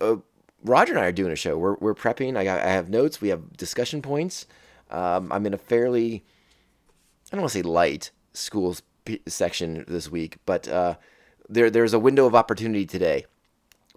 uh, 0.00 0.16
Roger 0.64 0.94
and 0.94 1.00
I 1.00 1.06
are 1.06 1.12
doing 1.12 1.32
a 1.32 1.36
show. 1.36 1.56
We're, 1.56 1.76
we're 1.76 1.94
prepping. 1.94 2.36
I, 2.36 2.42
got, 2.42 2.60
I 2.60 2.70
have 2.70 2.90
notes. 2.90 3.20
We 3.20 3.28
have 3.28 3.56
discussion 3.56 4.02
points. 4.02 4.46
Um, 4.90 5.30
I'm 5.30 5.46
in 5.46 5.54
a 5.54 5.58
fairly, 5.58 6.24
I 7.30 7.36
don't 7.36 7.42
want 7.42 7.52
to 7.52 7.58
say 7.58 7.62
light 7.62 8.10
schools 8.32 8.82
p- 9.04 9.22
section 9.28 9.84
this 9.86 10.10
week, 10.10 10.38
but 10.46 10.66
uh, 10.66 10.96
there 11.48 11.70
there's 11.70 11.92
a 11.92 11.98
window 11.98 12.26
of 12.26 12.34
opportunity 12.34 12.86
today. 12.86 13.26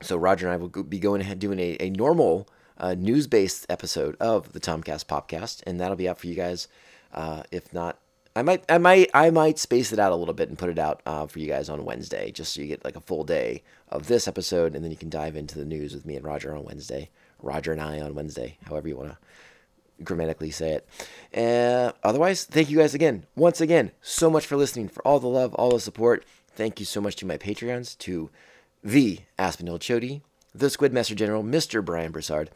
So 0.02 0.18
Roger 0.18 0.47
and 0.47 0.54
I 0.54 0.58
will 0.58 0.84
be 0.84 1.00
going 1.00 1.22
ahead 1.22 1.39
doing 1.39 1.60
a, 1.60 1.78
a 1.80 1.89
normal 1.89 2.47
uh, 2.78 2.95
news 2.95 3.28
based 3.28 3.66
episode 3.70 4.16
of 4.20 4.54
the 4.54 4.60
Tomcast 4.60 5.06
Popcast, 5.06 5.62
and 5.68 5.80
that'll 5.80 5.97
be 5.97 6.08
out 6.08 6.20
for 6.20 6.28
you 6.28 6.36
guys. 6.36 6.68
Uh, 7.14 7.43
if 7.52 7.74
not, 7.74 8.00
I 8.36 8.41
might 8.41 8.64
I 8.70 8.78
might 8.78 9.10
I 9.14 9.30
might 9.32 9.60
space 9.60 9.91
it 9.91 10.00
out 10.00 10.12
a 10.12 10.16
little 10.16 10.34
bit 10.34 10.50
and 10.50 10.58
put 10.58 10.70
it 10.70 10.80
out 10.80 11.02
uh, 11.06 11.28
for 11.28 11.39
you 11.39 11.47
guys 11.47 11.70
on 11.70 11.86
Wednesday, 11.86 12.32
just 12.32 12.54
so 12.54 12.62
you 12.62 12.68
get 12.68 12.86
like 12.86 12.95
a 12.95 13.02
full 13.02 13.24
day 13.24 13.64
of 13.89 14.08
this 14.08 14.28
episode, 14.28 14.76
and 14.76 14.84
then 14.84 14.91
you 14.91 14.97
can 14.97 15.10
dive 15.10 15.36
into 15.36 15.58
the 15.58 15.66
news 15.66 15.93
with 15.93 16.06
me 16.06 16.16
and 16.16 16.26
Roger 16.26 16.56
on 16.56 16.64
Wednesday. 16.64 17.10
Roger 17.41 17.72
and 17.72 17.82
I 17.82 18.00
on 18.02 18.16
Wednesday, 18.16 18.58
however 18.66 18.88
you 18.88 18.97
want 18.97 19.12
to 19.12 19.18
grammatically 20.04 20.52
say 20.52 20.74
it. 20.74 20.88
Uh, 21.36 21.91
otherwise, 22.04 22.45
thank 22.45 22.70
you 22.70 22.78
guys 22.78 22.93
again, 22.93 23.26
once 23.36 23.62
again, 23.62 23.91
so 24.02 24.30
much 24.30 24.45
for 24.45 24.58
listening, 24.58 24.88
for 24.89 25.06
all 25.08 25.20
the 25.20 25.28
love, 25.28 25.54
all 25.56 25.72
the 25.72 25.80
support. 25.80 26.26
Thank 26.50 26.80
you 26.80 26.86
so 26.86 27.00
much 27.02 27.16
to 27.18 27.26
my 27.26 27.38
Patreons, 27.38 27.97
to 28.00 28.30
the 28.84 29.20
Aspinall 29.38 29.80
Chody, 29.80 30.22
the 30.54 30.68
Squidmaster 30.68 31.16
General, 31.16 31.44
Mr. 31.44 31.84
Brian 31.84 32.12
Broussard, 32.12 32.50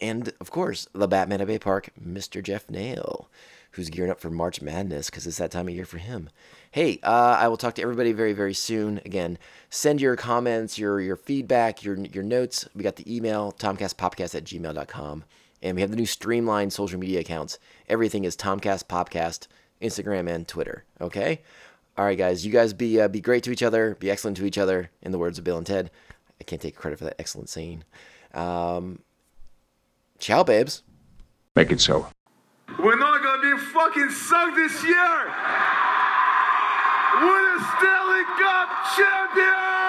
and 0.00 0.32
of 0.40 0.50
course, 0.50 0.88
the 0.92 1.06
Batman 1.06 1.40
of 1.40 1.48
Bay 1.48 1.58
Park, 1.58 1.90
Mr. 2.00 2.42
Jeff 2.42 2.68
Nail, 2.68 3.28
who's 3.72 3.88
gearing 3.88 4.10
up 4.10 4.20
for 4.20 4.30
March 4.30 4.60
Madness 4.60 5.08
because 5.08 5.26
it's 5.26 5.38
that 5.38 5.50
time 5.50 5.68
of 5.68 5.74
year 5.74 5.84
for 5.84 5.98
him. 5.98 6.28
Hey, 6.72 6.98
uh, 7.02 7.36
I 7.38 7.48
will 7.48 7.56
talk 7.56 7.74
to 7.76 7.82
everybody 7.82 8.12
very, 8.12 8.32
very 8.32 8.54
soon. 8.54 9.00
Again, 9.04 9.38
send 9.70 10.00
your 10.00 10.16
comments, 10.16 10.78
your 10.78 11.00
your 11.00 11.16
feedback, 11.16 11.84
your 11.84 11.96
your 11.98 12.24
notes. 12.24 12.68
We 12.74 12.82
got 12.82 12.96
the 12.96 13.16
email, 13.16 13.52
tomcastpopcast 13.52 14.34
at 14.34 14.44
gmail.com. 14.44 15.24
And 15.62 15.76
we 15.76 15.80
have 15.80 15.90
the 15.90 15.96
new 15.96 16.06
streamlined 16.06 16.72
social 16.72 16.98
media 16.98 17.20
accounts. 17.20 17.58
Everything 17.88 18.24
is 18.24 18.36
Tomcast 18.36 18.86
Popcast, 18.86 19.46
Instagram 19.80 20.28
and 20.28 20.46
Twitter. 20.48 20.84
Okay? 21.00 21.40
All 21.96 22.06
right, 22.06 22.16
guys, 22.16 22.46
you 22.46 22.50
guys 22.50 22.72
be 22.72 23.00
uh, 23.00 23.08
be 23.08 23.20
great 23.20 23.42
to 23.44 23.50
each 23.50 23.62
other, 23.62 23.96
be 24.00 24.10
excellent 24.10 24.38
to 24.38 24.46
each 24.46 24.56
other. 24.56 24.90
In 25.02 25.12
the 25.12 25.18
words 25.18 25.38
of 25.38 25.44
Bill 25.44 25.58
and 25.58 25.66
Ted, 25.66 25.90
I 26.40 26.44
can't 26.44 26.60
take 26.60 26.74
credit 26.74 26.98
for 26.98 27.04
that 27.04 27.16
excellent 27.18 27.50
scene. 27.50 27.84
Um, 28.32 29.00
ciao, 30.18 30.42
babes. 30.42 30.82
Make 31.54 31.70
it 31.70 31.80
so. 31.80 32.06
We're 32.78 32.98
not 32.98 33.22
gonna 33.22 33.42
be 33.42 33.62
fucking 33.62 34.10
sucked 34.10 34.56
this 34.56 34.82
year. 34.82 35.26
We're 37.20 37.58
the 37.58 37.64
Stanley 37.76 38.24
Cup 38.40 38.68
champions. 38.96 39.81